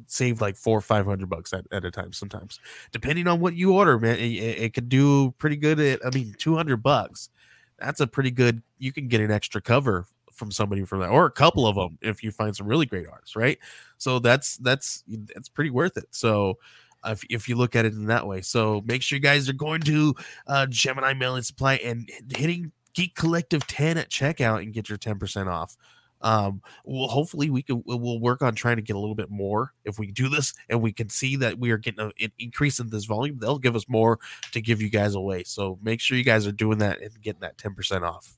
saved 0.07 0.43
like 0.43 0.57
four 0.57 0.77
or 0.77 0.83
five 0.83 1.07
hundred 1.07 1.31
bucks 1.31 1.55
at, 1.55 1.67
at 1.73 1.87
a 1.87 1.91
time 1.91 2.13
sometimes, 2.13 2.61
depending 2.93 3.27
on 3.27 3.41
what 3.41 3.55
you 3.55 3.73
order, 3.73 3.99
man. 3.99 4.19
It, 4.19 4.23
it 4.23 4.75
could 4.75 4.91
do 4.91 5.33
pretty 5.39 5.57
good 5.57 5.81
at 5.81 6.05
I 6.05 6.11
mean 6.11 6.35
two 6.37 6.55
hundred 6.55 6.83
bucks. 6.83 7.31
That's 7.79 8.01
a 8.01 8.07
pretty 8.07 8.31
good. 8.31 8.63
You 8.79 8.93
can 8.93 9.09
get 9.09 9.23
an 9.23 9.31
extra 9.31 9.63
cover 9.63 10.07
from 10.33 10.51
somebody 10.51 10.85
from 10.85 11.01
that, 11.01 11.09
or 11.09 11.25
a 11.25 11.31
couple 11.31 11.67
of 11.67 11.77
them 11.77 11.99
if 12.03 12.23
you 12.23 12.31
find 12.31 12.55
some 12.55 12.67
really 12.67 12.87
great 12.87 13.07
artists, 13.07 13.37
right? 13.37 13.59
So 13.97 14.19
that's 14.19 14.59
that's 14.59 15.03
that's 15.35 15.49
pretty 15.49 15.71
worth 15.71 15.97
it. 15.97 16.09
So 16.11 16.59
if, 17.07 17.25
if 17.31 17.49
you 17.49 17.57
look 17.57 17.77
at 17.77 17.85
it 17.85 17.93
in 17.93 18.07
that 18.07 18.27
way. 18.27 18.41
So 18.41 18.83
make 18.87 19.03
sure 19.03 19.17
you 19.17 19.23
guys 19.23 19.49
are 19.49 19.55
going 19.55 19.81
to 19.83 20.15
uh, 20.47 20.67
Gemini 20.67 21.15
Mailing 21.15 21.43
Supply 21.43 21.75
and 21.77 22.11
hitting 22.35 22.73
Geek 22.99 23.15
Collective 23.15 23.65
10 23.69 23.97
at 23.97 24.11
checkout 24.11 24.61
and 24.61 24.73
get 24.73 24.89
your 24.89 24.99
10% 24.99 25.47
off. 25.47 25.77
Um 26.21 26.63
well 26.85 27.07
hopefully 27.07 27.49
we 27.49 27.63
can 27.63 27.81
we'll 27.87 28.19
work 28.19 28.43
on 28.43 28.57
trying 28.57 28.75
to 28.75 28.83
get 28.83 28.97
a 28.97 28.99
little 28.99 29.15
bit 29.15 29.31
more 29.31 29.73
if 29.85 30.01
we 30.01 30.11
do 30.11 30.29
this 30.29 30.53
and 30.69 30.83
we 30.83 30.91
can 30.91 31.09
see 31.09 31.37
that 31.37 31.61
we 31.61 31.71
are 31.71 31.79
getting 31.79 32.01
a, 32.01 32.11
an 32.21 32.33
increase 32.41 32.81
in 32.81 32.91
this 32.91 33.05
volume 33.05 33.39
they'll 33.39 33.61
give 33.61 33.77
us 33.77 33.89
more 33.89 34.19
to 34.51 34.61
give 34.61 34.83
you 34.83 34.91
guys 34.91 35.15
away. 35.15 35.45
So 35.45 35.79
make 35.81 36.01
sure 36.01 36.19
you 36.19 36.25
guys 36.25 36.45
are 36.45 36.51
doing 36.51 36.79
that 36.79 37.01
and 37.01 37.13
getting 37.23 37.43
that 37.43 37.57
10% 37.57 38.03
off. 38.03 38.37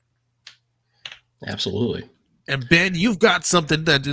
Absolutely. 1.46 2.06
And 2.46 2.68
ben 2.68 2.94
you've 2.94 3.18
got 3.18 3.46
something 3.46 3.84
that 3.84 4.04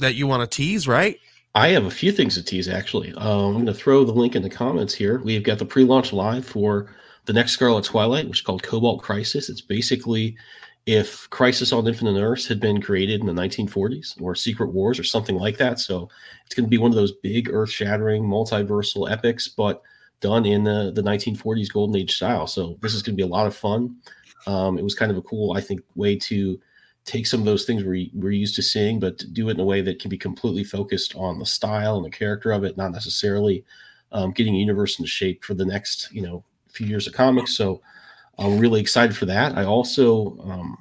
that 0.00 0.14
you 0.16 0.26
want 0.26 0.42
to 0.42 0.54
tease 0.54 0.86
right? 0.86 1.18
I 1.54 1.68
have 1.68 1.86
a 1.86 1.90
few 1.90 2.12
things 2.12 2.34
to 2.34 2.42
tease 2.42 2.68
actually. 2.68 3.14
Um, 3.14 3.46
i'm 3.46 3.52
going 3.54 3.64
to 3.64 3.72
throw 3.72 4.04
the 4.04 4.12
link 4.12 4.36
in 4.36 4.42
the 4.42 4.50
comments 4.50 4.92
here. 4.92 5.20
We've 5.20 5.42
got 5.42 5.58
the 5.58 5.64
pre-launch 5.64 6.12
live 6.12 6.44
for 6.44 6.94
the 7.26 7.32
next 7.32 7.52
scarlet 7.52 7.84
twilight 7.84 8.26
which 8.26 8.38
is 8.38 8.42
called 8.42 8.62
cobalt 8.62 9.02
crisis 9.02 9.48
it's 9.48 9.60
basically 9.60 10.36
if 10.86 11.28
Crisis 11.30 11.72
on 11.72 11.86
Infinite 11.86 12.20
Earths 12.20 12.46
had 12.46 12.60
been 12.60 12.80
created 12.80 13.20
in 13.20 13.26
the 13.26 13.32
1940s 13.32 14.20
or 14.20 14.34
Secret 14.34 14.72
Wars 14.72 14.98
or 14.98 15.04
something 15.04 15.36
like 15.36 15.56
that. 15.56 15.78
So 15.78 16.10
it's 16.44 16.54
going 16.54 16.66
to 16.66 16.70
be 16.70 16.78
one 16.78 16.90
of 16.90 16.96
those 16.96 17.12
big 17.12 17.48
earth 17.50 17.70
shattering 17.70 18.22
multiversal 18.22 19.10
epics, 19.10 19.48
but 19.48 19.82
done 20.20 20.44
in 20.44 20.64
the, 20.64 20.92
the 20.94 21.02
1940s 21.02 21.72
Golden 21.72 21.96
Age 21.96 22.14
style. 22.14 22.46
So 22.46 22.78
this 22.82 22.94
is 22.94 23.02
going 23.02 23.14
to 23.14 23.22
be 23.22 23.26
a 23.26 23.32
lot 23.32 23.46
of 23.46 23.56
fun. 23.56 23.96
Um, 24.46 24.78
it 24.78 24.84
was 24.84 24.94
kind 24.94 25.10
of 25.10 25.16
a 25.16 25.22
cool, 25.22 25.56
I 25.56 25.60
think, 25.62 25.80
way 25.94 26.16
to 26.16 26.60
take 27.06 27.26
some 27.26 27.40
of 27.40 27.46
those 27.46 27.64
things 27.64 27.84
we, 27.84 28.10
we're 28.14 28.30
used 28.30 28.56
to 28.56 28.62
seeing, 28.62 29.00
but 29.00 29.18
to 29.18 29.26
do 29.26 29.48
it 29.48 29.52
in 29.52 29.60
a 29.60 29.64
way 29.64 29.80
that 29.80 30.00
can 30.00 30.10
be 30.10 30.18
completely 30.18 30.64
focused 30.64 31.14
on 31.16 31.38
the 31.38 31.46
style 31.46 31.96
and 31.96 32.04
the 32.04 32.10
character 32.10 32.52
of 32.52 32.64
it, 32.64 32.76
not 32.76 32.92
necessarily 32.92 33.64
um, 34.12 34.32
getting 34.32 34.54
a 34.54 34.58
universe 34.58 34.98
into 34.98 35.08
shape 35.08 35.44
for 35.44 35.54
the 35.54 35.64
next, 35.64 36.10
you 36.12 36.22
know, 36.22 36.44
few 36.74 36.86
years 36.86 37.06
of 37.06 37.12
comics. 37.12 37.56
So 37.56 37.80
I'm 38.38 38.58
really 38.58 38.80
excited 38.80 39.16
for 39.16 39.26
that. 39.26 39.56
I 39.56 39.64
also 39.64 40.38
um, 40.40 40.78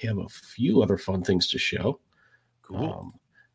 have 0.00 0.18
a 0.18 0.28
few 0.28 0.82
other 0.82 0.96
fun 0.96 1.22
things 1.22 1.48
to 1.48 1.58
show. 1.58 2.00
Cool. 2.62 2.92
Um, 2.92 3.12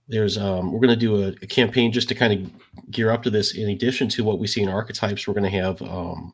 there's 0.07 0.37
um, 0.37 0.71
we're 0.71 0.79
going 0.79 0.89
to 0.89 0.95
do 0.95 1.23
a, 1.23 1.27
a, 1.27 1.47
campaign 1.47 1.91
just 1.91 2.09
to 2.09 2.15
kind 2.15 2.33
of 2.33 2.91
gear 2.91 3.11
up 3.11 3.21
to 3.23 3.29
this. 3.29 3.55
In 3.55 3.69
addition 3.69 4.09
to 4.09 4.23
what 4.23 4.39
we 4.39 4.47
see 4.47 4.61
in 4.61 4.69
archetypes, 4.69 5.27
we're 5.27 5.35
going 5.35 5.51
to 5.51 5.57
have 5.57 5.81
um, 5.83 6.33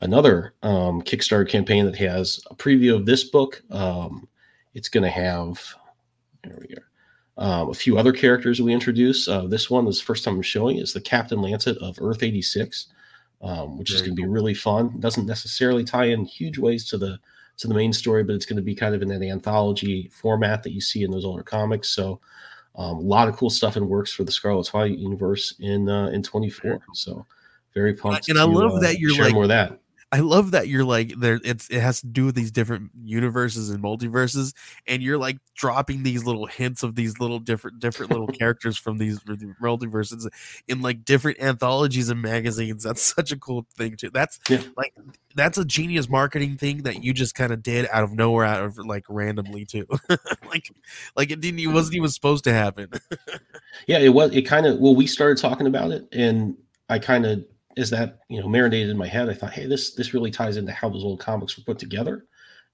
another 0.00 0.54
um, 0.62 1.02
Kickstarter 1.02 1.48
campaign 1.48 1.84
that 1.84 1.96
has 1.96 2.40
a 2.50 2.54
preview 2.54 2.94
of 2.94 3.04
this 3.04 3.24
book. 3.24 3.62
Um, 3.70 4.28
it's 4.72 4.88
going 4.88 5.04
to 5.04 5.10
have 5.10 5.62
there 6.42 6.58
we 6.60 6.74
go. 6.74 6.82
Um, 7.36 7.70
a 7.70 7.74
few 7.74 7.98
other 7.98 8.12
characters 8.12 8.60
we 8.60 8.72
introduce. 8.72 9.28
Uh, 9.28 9.46
this 9.46 9.70
one 9.70 9.86
is 9.86 9.98
the 9.98 10.04
first 10.04 10.24
time 10.24 10.36
I'm 10.36 10.42
showing 10.42 10.78
is 10.78 10.92
the 10.92 11.00
Captain 11.00 11.40
Lancet 11.40 11.78
of 11.78 11.98
Earth 12.00 12.22
86 12.22 12.86
um, 13.42 13.78
which 13.78 13.90
Very 13.90 13.96
is 13.96 14.02
going 14.02 14.16
to 14.16 14.22
cool. 14.22 14.28
be 14.28 14.32
really 14.32 14.54
fun. 14.54 14.92
It 14.94 15.00
doesn't 15.00 15.26
necessarily 15.26 15.84
tie 15.84 16.06
in 16.06 16.24
huge 16.24 16.58
ways 16.58 16.88
to 16.90 16.98
the 16.98 17.18
to 17.58 17.68
the 17.68 17.74
main 17.74 17.92
story, 17.92 18.24
but 18.24 18.34
it's 18.34 18.46
going 18.46 18.56
to 18.56 18.62
be 18.62 18.74
kind 18.74 18.94
of 18.94 19.02
in 19.02 19.08
that 19.08 19.22
anthology 19.22 20.08
format 20.12 20.62
that 20.62 20.72
you 20.72 20.80
see 20.80 21.02
in 21.02 21.10
those 21.10 21.26
older 21.26 21.42
comics. 21.42 21.90
So 21.90 22.18
um, 22.76 22.96
a 22.96 23.00
lot 23.00 23.28
of 23.28 23.36
cool 23.36 23.50
stuff 23.50 23.76
in 23.76 23.86
works 23.86 24.12
for 24.12 24.24
the 24.24 24.32
Scarlet 24.32 24.66
Twilight 24.66 24.98
universe 24.98 25.54
in 25.60 25.88
uh, 25.88 26.08
in 26.08 26.22
24. 26.22 26.80
So 26.94 27.26
very 27.74 27.94
pumped. 27.94 28.28
And 28.28 28.38
I 28.38 28.44
love 28.44 28.72
uh, 28.72 28.80
that 28.80 28.98
you're 28.98 29.16
like 29.22 29.34
more 29.34 29.44
of 29.44 29.48
that. 29.50 29.78
I 30.12 30.20
love 30.20 30.50
that 30.50 30.66
you're 30.66 30.84
like 30.84 31.14
there. 31.18 31.40
It's 31.44 31.68
it 31.68 31.80
has 31.80 32.00
to 32.00 32.08
do 32.08 32.26
with 32.26 32.34
these 32.34 32.50
different 32.50 32.90
universes 33.00 33.70
and 33.70 33.82
multiverses, 33.82 34.54
and 34.88 35.02
you're 35.02 35.18
like 35.18 35.38
dropping 35.54 36.02
these 36.02 36.24
little 36.24 36.46
hints 36.46 36.82
of 36.82 36.96
these 36.96 37.20
little 37.20 37.38
different 37.38 37.78
different 37.78 38.10
little 38.10 38.26
characters 38.38 38.76
from 38.76 38.98
these 38.98 39.20
multiverses 39.20 40.26
in 40.66 40.82
like 40.82 41.04
different 41.04 41.40
anthologies 41.40 42.08
and 42.08 42.20
magazines. 42.20 42.82
That's 42.82 43.02
such 43.02 43.30
a 43.30 43.36
cool 43.36 43.66
thing 43.76 43.96
too. 43.96 44.10
That's 44.10 44.40
yeah. 44.48 44.62
like 44.76 44.94
that's 45.36 45.58
a 45.58 45.64
genius 45.64 46.08
marketing 46.08 46.56
thing 46.56 46.82
that 46.82 47.04
you 47.04 47.12
just 47.12 47.36
kind 47.36 47.52
of 47.52 47.62
did 47.62 47.88
out 47.92 48.02
of 48.02 48.12
nowhere, 48.12 48.44
out 48.44 48.64
of 48.64 48.78
like 48.78 49.04
randomly 49.08 49.64
too. 49.64 49.86
like 50.48 50.72
like 51.14 51.30
it 51.30 51.40
didn't. 51.40 51.60
It 51.60 51.68
wasn't 51.68 51.94
even 51.94 52.08
supposed 52.08 52.42
to 52.44 52.52
happen. 52.52 52.90
yeah, 53.86 53.98
it 53.98 54.12
was. 54.12 54.34
It 54.34 54.42
kind 54.42 54.66
of. 54.66 54.80
Well, 54.80 54.96
we 54.96 55.06
started 55.06 55.38
talking 55.38 55.68
about 55.68 55.92
it, 55.92 56.08
and 56.10 56.56
I 56.88 56.98
kind 56.98 57.26
of 57.26 57.44
as 57.76 57.90
that 57.90 58.20
you 58.28 58.40
know 58.40 58.48
marinated 58.48 58.90
in 58.90 58.96
my 58.96 59.06
head, 59.06 59.28
I 59.28 59.34
thought, 59.34 59.52
hey, 59.52 59.66
this 59.66 59.94
this 59.94 60.14
really 60.14 60.30
ties 60.30 60.56
into 60.56 60.72
how 60.72 60.88
those 60.88 61.04
old 61.04 61.20
comics 61.20 61.56
were 61.56 61.64
put 61.64 61.78
together, 61.78 62.26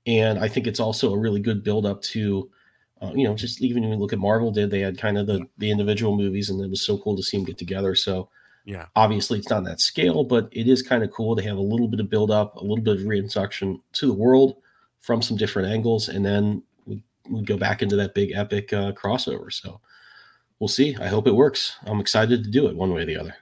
and 0.07 0.39
I 0.39 0.49
think 0.49 0.67
it's 0.67 0.81
also 0.81 1.13
a 1.13 1.19
really 1.19 1.41
good 1.41 1.63
build 1.63 1.85
up 1.85 2.01
to, 2.03 2.51
uh, 3.03 3.13
you 3.15 3.27
know, 3.27 3.35
just 3.35 3.61
even 3.61 3.83
when 3.83 3.93
you 3.93 3.99
look 3.99 4.13
at 4.13 4.19
Marvel 4.19 4.51
did, 4.51 4.71
they 4.71 4.81
had 4.81 4.99
kind 4.99 5.19
of 5.19 5.27
the 5.27 5.47
the 5.59 5.71
individual 5.71 6.17
movies, 6.17 6.51
and 6.51 6.61
it 6.61 6.71
was 6.71 6.85
so 6.85 6.99
cool 6.99 7.17
to 7.17 7.23
see 7.23 7.37
them 7.37 7.45
get 7.47 7.59
together. 7.59 7.95
So 7.95 8.29
yeah, 8.65 8.87
obviously 8.97 9.39
it's 9.39 9.51
not 9.51 9.65
that 9.65 9.81
scale, 9.81 10.25
but 10.25 10.49
it 10.53 10.69
is 10.69 10.83
kind 10.83 11.05
of 11.05 11.11
cool 11.11 11.37
to 11.37 11.43
have 11.43 11.57
a 11.57 11.61
little 11.61 11.89
bit 11.89 12.01
of 12.01 12.11
build 12.11 12.31
up, 12.31 12.57
a 12.57 12.63
little 12.63 12.83
bit 12.83 13.01
of 13.01 13.07
reintroduction 13.07 13.81
to 13.93 14.07
the 14.07 14.15
world 14.15 14.57
from 15.01 15.23
some 15.23 15.37
different 15.37 15.69
angles, 15.69 16.09
and 16.09 16.25
then 16.25 16.63
we 16.87 17.03
we 17.31 17.43
go 17.43 17.57
back 17.57 17.83
into 17.83 17.97
that 17.97 18.15
big 18.15 18.33
epic 18.33 18.73
uh, 18.73 18.93
crossover. 18.93 19.53
So 19.53 19.81
we'll 20.59 20.69
see. 20.69 20.97
I 20.97 21.09
hope 21.09 21.27
it 21.27 21.35
works. 21.35 21.77
I'm 21.85 22.01
excited 22.01 22.45
to 22.45 22.51
do 22.51 22.67
it 22.67 22.77
one 22.77 22.93
way 22.93 23.03
or 23.03 23.07
the 23.07 23.19
other. 23.19 23.37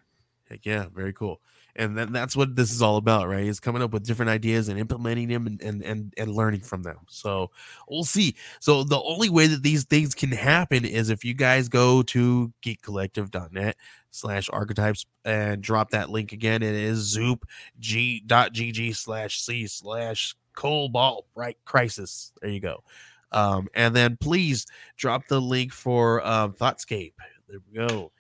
Heck 0.49 0.67
yeah, 0.67 0.87
very 0.95 1.13
cool. 1.13 1.41
And 1.77 1.99
then 1.99 2.13
that's 2.13 2.37
what 2.37 2.55
this 2.55 2.71
is 2.71 2.83
all 2.83 2.99
about, 2.99 3.29
right? 3.29 3.45
Is 3.45 3.59
coming 3.59 3.83
up 3.83 3.93
with 3.93 4.07
different 4.07 4.31
ideas 4.31 4.69
and 4.69 4.79
implementing 4.79 5.27
them 5.29 5.47
and, 5.47 5.61
and 5.61 5.83
and 5.83 6.15
and 6.17 6.31
learning 6.31 6.61
from 6.61 6.83
them. 6.83 6.99
So 7.09 7.51
we'll 7.89 8.05
see. 8.05 8.37
So 8.61 8.85
the 8.85 9.01
only 9.01 9.29
way 9.29 9.49
that 9.49 9.63
these 9.63 9.85
things 9.85 10.15
can 10.15 10.31
happen 10.31 10.85
is 10.85 11.11
if 11.11 11.25
you 11.25 11.35
guys 11.35 11.69
go 11.69 12.03
to 12.03 12.53
geekcollective.net 12.63 13.77
slash 14.11 14.49
archetypes 14.53 15.07
and 15.25 15.61
drop 15.63 15.91
that 15.91 16.11
link 16.11 16.33
again. 16.33 16.63
It 16.63 16.75
is 16.75 16.99
zoop 16.99 17.47
g 17.81 18.23
dot 18.25 18.55
gg 18.55 18.95
slash 18.95 19.41
c 19.41 19.67
slash 19.67 20.37
cobalt 20.55 21.27
right 21.35 21.57
crisis. 21.65 22.33
There 22.41 22.51
you 22.51 22.61
go. 22.61 22.85
Um, 23.33 23.67
and 23.75 23.97
then 23.97 24.17
please 24.17 24.67
drop 24.97 25.27
the 25.27 25.41
link 25.41 25.73
for 25.73 26.25
um, 26.25 26.53
Thoughtscape. 26.53 27.15
There 27.49 27.59
we 27.69 27.89
go 27.89 28.13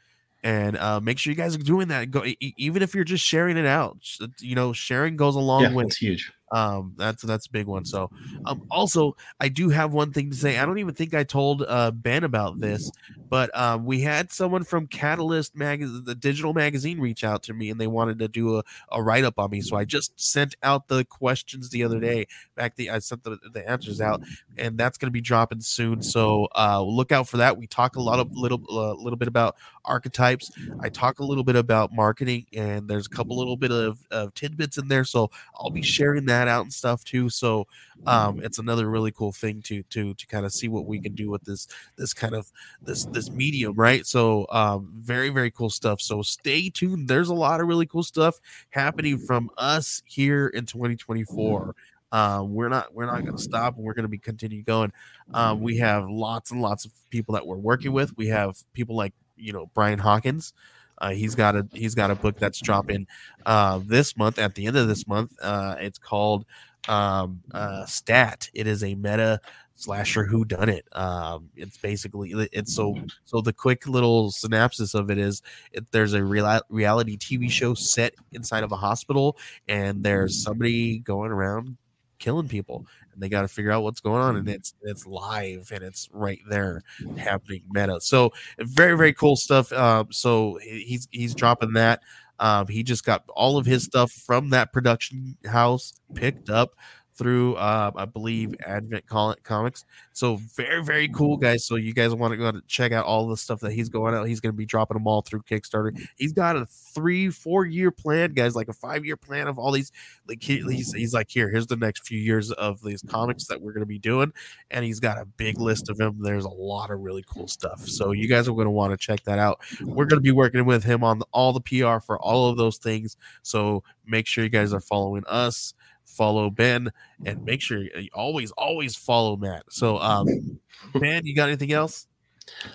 and 0.44 0.76
uh, 0.76 1.00
make 1.00 1.18
sure 1.18 1.32
you 1.32 1.36
guys 1.36 1.54
are 1.56 1.58
doing 1.58 1.88
that. 1.88 2.10
Go 2.10 2.22
even 2.38 2.82
if 2.82 2.94
you're 2.94 3.02
just 3.02 3.24
sharing 3.24 3.56
it 3.56 3.66
out. 3.66 3.96
You 4.40 4.54
know, 4.54 4.72
sharing 4.74 5.16
goes 5.16 5.34
a 5.34 5.40
long 5.40 5.62
yeah, 5.62 5.72
way. 5.72 5.84
It's 5.84 5.96
huge. 5.96 6.30
Um, 6.52 6.94
that's 6.96 7.22
that's 7.22 7.46
a 7.46 7.50
big 7.50 7.66
one. 7.66 7.84
So, 7.84 8.10
um, 8.44 8.66
also 8.70 9.16
I 9.40 9.48
do 9.48 9.70
have 9.70 9.92
one 9.92 10.12
thing 10.12 10.30
to 10.30 10.36
say. 10.36 10.58
I 10.58 10.66
don't 10.66 10.78
even 10.78 10.94
think 10.94 11.14
I 11.14 11.24
told 11.24 11.64
uh 11.66 11.90
Ben 11.90 12.24
about 12.24 12.60
this, 12.60 12.90
but 13.28 13.56
um, 13.58 13.84
we 13.84 14.02
had 14.02 14.30
someone 14.30 14.64
from 14.64 14.86
Catalyst 14.86 15.56
magazine, 15.56 16.02
the 16.04 16.14
digital 16.14 16.52
magazine, 16.52 17.00
reach 17.00 17.24
out 17.24 17.42
to 17.44 17.54
me, 17.54 17.70
and 17.70 17.80
they 17.80 17.86
wanted 17.86 18.18
to 18.20 18.28
do 18.28 18.58
a, 18.58 18.62
a 18.92 19.02
write 19.02 19.24
up 19.24 19.38
on 19.38 19.50
me. 19.50 19.60
So 19.60 19.76
I 19.76 19.84
just 19.84 20.12
sent 20.20 20.54
out 20.62 20.88
the 20.88 21.04
questions 21.04 21.70
the 21.70 21.82
other 21.82 21.98
day. 21.98 22.26
Back 22.54 22.76
the 22.76 22.90
I 22.90 22.98
sent 22.98 23.24
the, 23.24 23.38
the 23.52 23.68
answers 23.68 24.00
out, 24.00 24.22
and 24.56 24.76
that's 24.78 24.98
going 24.98 25.08
to 25.08 25.12
be 25.12 25.20
dropping 25.20 25.60
soon. 25.60 26.02
So 26.02 26.48
uh, 26.56 26.82
look 26.82 27.10
out 27.10 27.26
for 27.28 27.38
that. 27.38 27.56
We 27.56 27.66
talk 27.66 27.96
a 27.96 28.02
lot 28.02 28.20
of 28.20 28.30
little 28.36 28.62
uh, 28.70 28.94
little 28.94 29.16
bit 29.16 29.28
about 29.28 29.56
archetypes. 29.84 30.50
I 30.80 30.88
talk 30.88 31.18
a 31.18 31.24
little 31.24 31.44
bit 31.44 31.56
about 31.56 31.92
marketing, 31.92 32.46
and 32.52 32.88
there's 32.88 33.06
a 33.06 33.10
couple 33.10 33.36
little 33.36 33.56
bit 33.56 33.70
of, 33.70 33.98
of 34.10 34.34
tidbits 34.34 34.78
in 34.78 34.88
there. 34.88 35.04
So 35.04 35.30
I'll 35.56 35.70
be 35.70 35.82
sharing 35.82 36.26
that 36.26 36.33
that 36.34 36.48
out 36.48 36.62
and 36.62 36.72
stuff 36.72 37.04
too. 37.04 37.28
So 37.30 37.66
um, 38.06 38.40
it's 38.42 38.58
another 38.58 38.90
really 38.90 39.12
cool 39.12 39.32
thing 39.32 39.62
to 39.62 39.82
to 39.84 40.14
to 40.14 40.26
kind 40.26 40.44
of 40.44 40.52
see 40.52 40.68
what 40.68 40.86
we 40.86 41.00
can 41.00 41.14
do 41.14 41.30
with 41.30 41.42
this 41.44 41.68
this 41.96 42.12
kind 42.12 42.34
of 42.34 42.50
this 42.82 43.04
this 43.06 43.30
medium, 43.30 43.74
right? 43.74 44.06
So 44.06 44.46
um, 44.50 44.92
very 44.96 45.30
very 45.30 45.50
cool 45.50 45.70
stuff. 45.70 46.00
So 46.00 46.22
stay 46.22 46.70
tuned. 46.70 47.08
There's 47.08 47.28
a 47.28 47.34
lot 47.34 47.60
of 47.60 47.68
really 47.68 47.86
cool 47.86 48.02
stuff 48.02 48.40
happening 48.70 49.18
from 49.18 49.50
us 49.56 50.02
here 50.04 50.48
in 50.48 50.66
2024. 50.66 51.74
Um, 52.12 52.54
we're 52.54 52.68
not 52.68 52.94
we're 52.94 53.06
not 53.06 53.24
going 53.24 53.36
to 53.36 53.42
stop 53.42 53.76
and 53.76 53.84
we're 53.84 53.94
going 53.94 54.04
to 54.04 54.08
be 54.08 54.18
continue 54.18 54.62
going 54.62 54.92
um, 55.32 55.60
we 55.60 55.78
have 55.78 56.08
lots 56.08 56.52
and 56.52 56.62
lots 56.62 56.84
of 56.84 56.92
people 57.10 57.34
that 57.34 57.44
we're 57.44 57.56
working 57.56 57.90
with 57.92 58.16
we 58.16 58.28
have 58.28 58.56
people 58.72 58.94
like 58.94 59.12
you 59.36 59.52
know 59.52 59.68
brian 59.74 59.98
hawkins 59.98 60.52
uh, 60.98 61.10
he's 61.10 61.34
got 61.34 61.56
a 61.56 61.66
he's 61.72 61.94
got 61.94 62.10
a 62.10 62.14
book 62.14 62.38
that's 62.38 62.60
dropping 62.60 63.06
uh, 63.46 63.80
this 63.84 64.16
month 64.16 64.38
at 64.38 64.54
the 64.54 64.66
end 64.66 64.76
of 64.76 64.88
this 64.88 65.06
month. 65.06 65.32
Uh, 65.40 65.76
it's 65.78 65.98
called 65.98 66.44
um, 66.88 67.40
uh, 67.52 67.84
Stat. 67.86 68.48
It 68.54 68.66
is 68.66 68.82
a 68.82 68.94
meta 68.94 69.40
slasher 69.76 70.24
who 70.24 70.44
done 70.44 70.68
it. 70.68 70.86
Um, 70.92 71.50
it's 71.56 71.76
basically 71.76 72.32
it's 72.52 72.74
so 72.74 72.96
so 73.24 73.40
the 73.40 73.52
quick 73.52 73.86
little 73.86 74.30
synopsis 74.30 74.94
of 74.94 75.10
it 75.10 75.18
is 75.18 75.42
it, 75.72 75.90
there's 75.90 76.12
a 76.12 76.22
real, 76.22 76.60
reality 76.68 77.16
TV 77.16 77.50
show 77.50 77.74
set 77.74 78.14
inside 78.32 78.64
of 78.64 78.72
a 78.72 78.76
hospital, 78.76 79.36
and 79.68 80.02
there's 80.02 80.42
somebody 80.42 80.98
going 80.98 81.32
around 81.32 81.76
killing 82.18 82.48
people, 82.48 82.86
and 83.14 83.22
they 83.22 83.28
got 83.28 83.42
to 83.42 83.48
figure 83.48 83.70
out 83.70 83.82
what's 83.82 84.00
going 84.00 84.20
on, 84.20 84.34
Mm-hmm. 84.34 84.48
and 84.48 84.56
it's 84.56 84.74
it's 84.82 85.06
live 85.06 85.70
and 85.72 85.82
it's 85.82 86.08
right 86.12 86.40
there 86.48 86.82
happening 87.16 87.62
meta. 87.70 88.00
So 88.00 88.32
very 88.58 88.96
very 88.96 89.12
cool 89.12 89.36
stuff. 89.36 89.72
Um, 89.72 90.08
so 90.10 90.58
he's 90.62 91.08
he's 91.10 91.34
dropping 91.34 91.72
that. 91.74 92.00
Um, 92.40 92.66
he 92.66 92.82
just 92.82 93.04
got 93.04 93.22
all 93.34 93.56
of 93.58 93.64
his 93.66 93.84
stuff 93.84 94.10
from 94.10 94.50
that 94.50 94.72
production 94.72 95.36
house 95.46 95.92
picked 96.14 96.50
up 96.50 96.74
through 97.16 97.54
uh, 97.54 97.90
I 97.94 98.04
believe 98.04 98.54
Advent 98.66 99.06
Col- 99.06 99.36
Comics. 99.42 99.84
So 100.12 100.36
very 100.56 100.82
very 100.82 101.08
cool 101.08 101.36
guys. 101.36 101.64
So 101.64 101.76
you 101.76 101.94
guys 101.94 102.14
want 102.14 102.32
to 102.32 102.36
go 102.36 102.46
and 102.46 102.66
check 102.66 102.92
out 102.92 103.06
all 103.06 103.28
the 103.28 103.36
stuff 103.36 103.60
that 103.60 103.72
he's 103.72 103.88
going 103.88 104.14
out. 104.14 104.26
He's 104.26 104.40
going 104.40 104.52
to 104.52 104.56
be 104.56 104.66
dropping 104.66 104.96
them 104.96 105.06
all 105.06 105.22
through 105.22 105.42
Kickstarter. 105.42 105.96
He's 106.16 106.32
got 106.32 106.56
a 106.56 106.66
three 106.66 107.30
four 107.30 107.64
year 107.66 107.90
plan, 107.90 108.32
guys, 108.32 108.56
like 108.56 108.68
a 108.68 108.72
five 108.72 109.04
year 109.04 109.16
plan 109.16 109.46
of 109.48 109.58
all 109.58 109.72
these. 109.72 109.92
Like 110.28 110.42
he, 110.42 110.60
he's 110.62 110.92
he's 110.92 111.14
like 111.14 111.30
here, 111.30 111.50
here's 111.50 111.66
the 111.66 111.76
next 111.76 112.06
few 112.06 112.18
years 112.18 112.50
of 112.52 112.82
these 112.82 113.02
comics 113.02 113.46
that 113.46 113.60
we're 113.60 113.72
going 113.72 113.80
to 113.80 113.86
be 113.86 113.98
doing, 113.98 114.32
and 114.70 114.84
he's 114.84 115.00
got 115.00 115.18
a 115.18 115.24
big 115.24 115.60
list 115.60 115.88
of 115.88 115.96
them. 115.96 116.18
There's 116.20 116.44
a 116.44 116.48
lot 116.50 116.90
of 116.90 117.00
really 117.00 117.24
cool 117.26 117.48
stuff. 117.48 117.86
So 117.86 118.12
you 118.12 118.28
guys 118.28 118.48
are 118.48 118.52
going 118.52 118.66
to 118.66 118.70
want 118.70 118.92
to 118.92 118.96
check 118.96 119.22
that 119.24 119.38
out. 119.38 119.60
We're 119.82 120.06
going 120.06 120.18
to 120.18 120.24
be 120.24 120.32
working 120.32 120.64
with 120.64 120.84
him 120.84 121.04
on 121.04 121.22
all 121.32 121.52
the 121.52 121.60
PR 121.60 122.00
for 122.00 122.18
all 122.20 122.48
of 122.48 122.56
those 122.56 122.78
things. 122.78 123.16
So 123.42 123.82
make 124.06 124.26
sure 124.26 124.44
you 124.44 124.50
guys 124.50 124.72
are 124.72 124.80
following 124.80 125.24
us 125.26 125.74
follow 126.14 126.50
Ben, 126.50 126.92
and 127.24 127.44
make 127.44 127.60
sure 127.60 127.82
you 127.82 128.08
always, 128.14 128.50
always 128.52 128.96
follow 128.96 129.36
Matt. 129.36 129.64
So, 129.70 129.98
um, 129.98 130.58
Ben, 130.94 131.24
you 131.26 131.34
got 131.34 131.48
anything 131.48 131.72
else? 131.72 132.06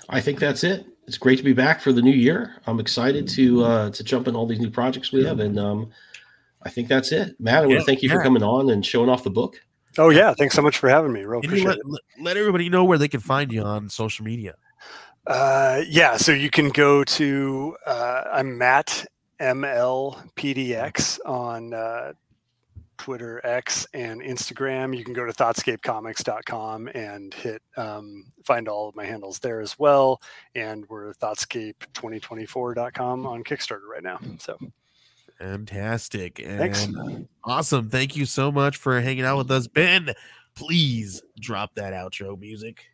I 0.10 0.20
think 0.20 0.40
that's 0.40 0.64
it. 0.64 0.86
It's 1.08 1.18
great 1.18 1.38
to 1.38 1.44
be 1.44 1.54
back 1.54 1.82
for 1.82 1.92
the 1.92 2.02
new 2.02 2.14
year. 2.14 2.56
I'm 2.68 2.80
excited 2.80 3.28
to 3.30 3.64
uh, 3.64 3.90
to 3.92 4.04
jump 4.04 4.28
in 4.28 4.36
all 4.36 4.46
these 4.46 4.60
new 4.60 4.70
projects 4.70 5.12
we 5.12 5.24
have, 5.26 5.40
and 5.40 5.58
um, 5.58 5.90
I 6.64 6.70
think 6.70 6.88
that's 6.88 7.12
it. 7.12 7.36
Matt, 7.40 7.56
I 7.56 7.62
want 7.62 7.72
Yeah, 7.72 7.80
to 7.80 7.86
thank 7.86 8.04
you 8.04 8.10
for 8.10 8.22
coming 8.22 8.44
on 8.44 8.70
and 8.70 8.86
showing 8.86 9.10
off 9.10 9.24
the 9.24 9.32
book. 9.32 9.60
Oh 9.98 10.10
yeah, 10.10 10.34
thanks 10.34 10.56
so 10.56 10.62
much 10.62 10.78
for 10.78 10.88
having 10.90 11.12
me. 11.12 11.24
Real 11.24 11.40
appreciate 11.40 11.68
let, 11.68 11.78
it. 11.78 11.86
let, 11.86 12.02
let 12.22 12.38
everybody 12.38 12.70
know 12.70 12.84
where 12.84 12.98
they 12.98 13.08
can 13.08 13.20
find 13.20 13.52
you 13.52 13.64
on 13.64 13.90
social 13.90 14.24
media? 14.24 14.56
Uh, 15.26 15.82
yeah, 15.88 16.18
so 16.18 16.32
you 16.32 16.50
can 16.50 16.70
go 16.70 17.04
to 17.04 17.76
uh, 17.86 18.24
I'm 18.32 18.58
Matt 18.58 19.06
MLPDX 19.40 21.20
on 21.26 21.74
uh, 21.74 22.14
Twitter, 23.00 23.42
X, 23.44 23.88
and 23.94 24.22
Instagram. 24.22 24.96
You 24.96 25.04
can 25.04 25.14
go 25.14 25.26
to 25.26 25.34
thoughtscapecomics.com 25.34 26.90
and 26.94 27.34
hit 27.34 27.64
um, 27.78 28.32
find 28.46 28.68
all 28.68 28.90
of 28.90 28.96
my 28.96 29.06
handles 29.06 29.40
there 29.40 29.62
as 29.62 29.80
well. 29.80 30.22
And 30.54 30.88
we're 30.90 31.14
thoughtscape2024.com 31.16 33.26
on 33.26 33.44
Kickstarter 33.44 33.88
right 33.92 34.04
now. 34.04 34.20
So 34.38 34.58
Fantastic. 35.40 36.44
thanks. 36.46 36.88
Awesome. 37.44 37.90
Thank 37.90 38.16
you 38.16 38.26
so 38.26 38.52
much 38.52 38.78
for 38.78 39.00
hanging 39.00 39.24
out 39.24 39.38
with 39.38 39.50
us. 39.50 39.68
Ben, 39.68 40.14
please 40.54 41.24
drop 41.40 41.74
that 41.76 41.94
outro 41.94 42.38
music. 42.38 42.86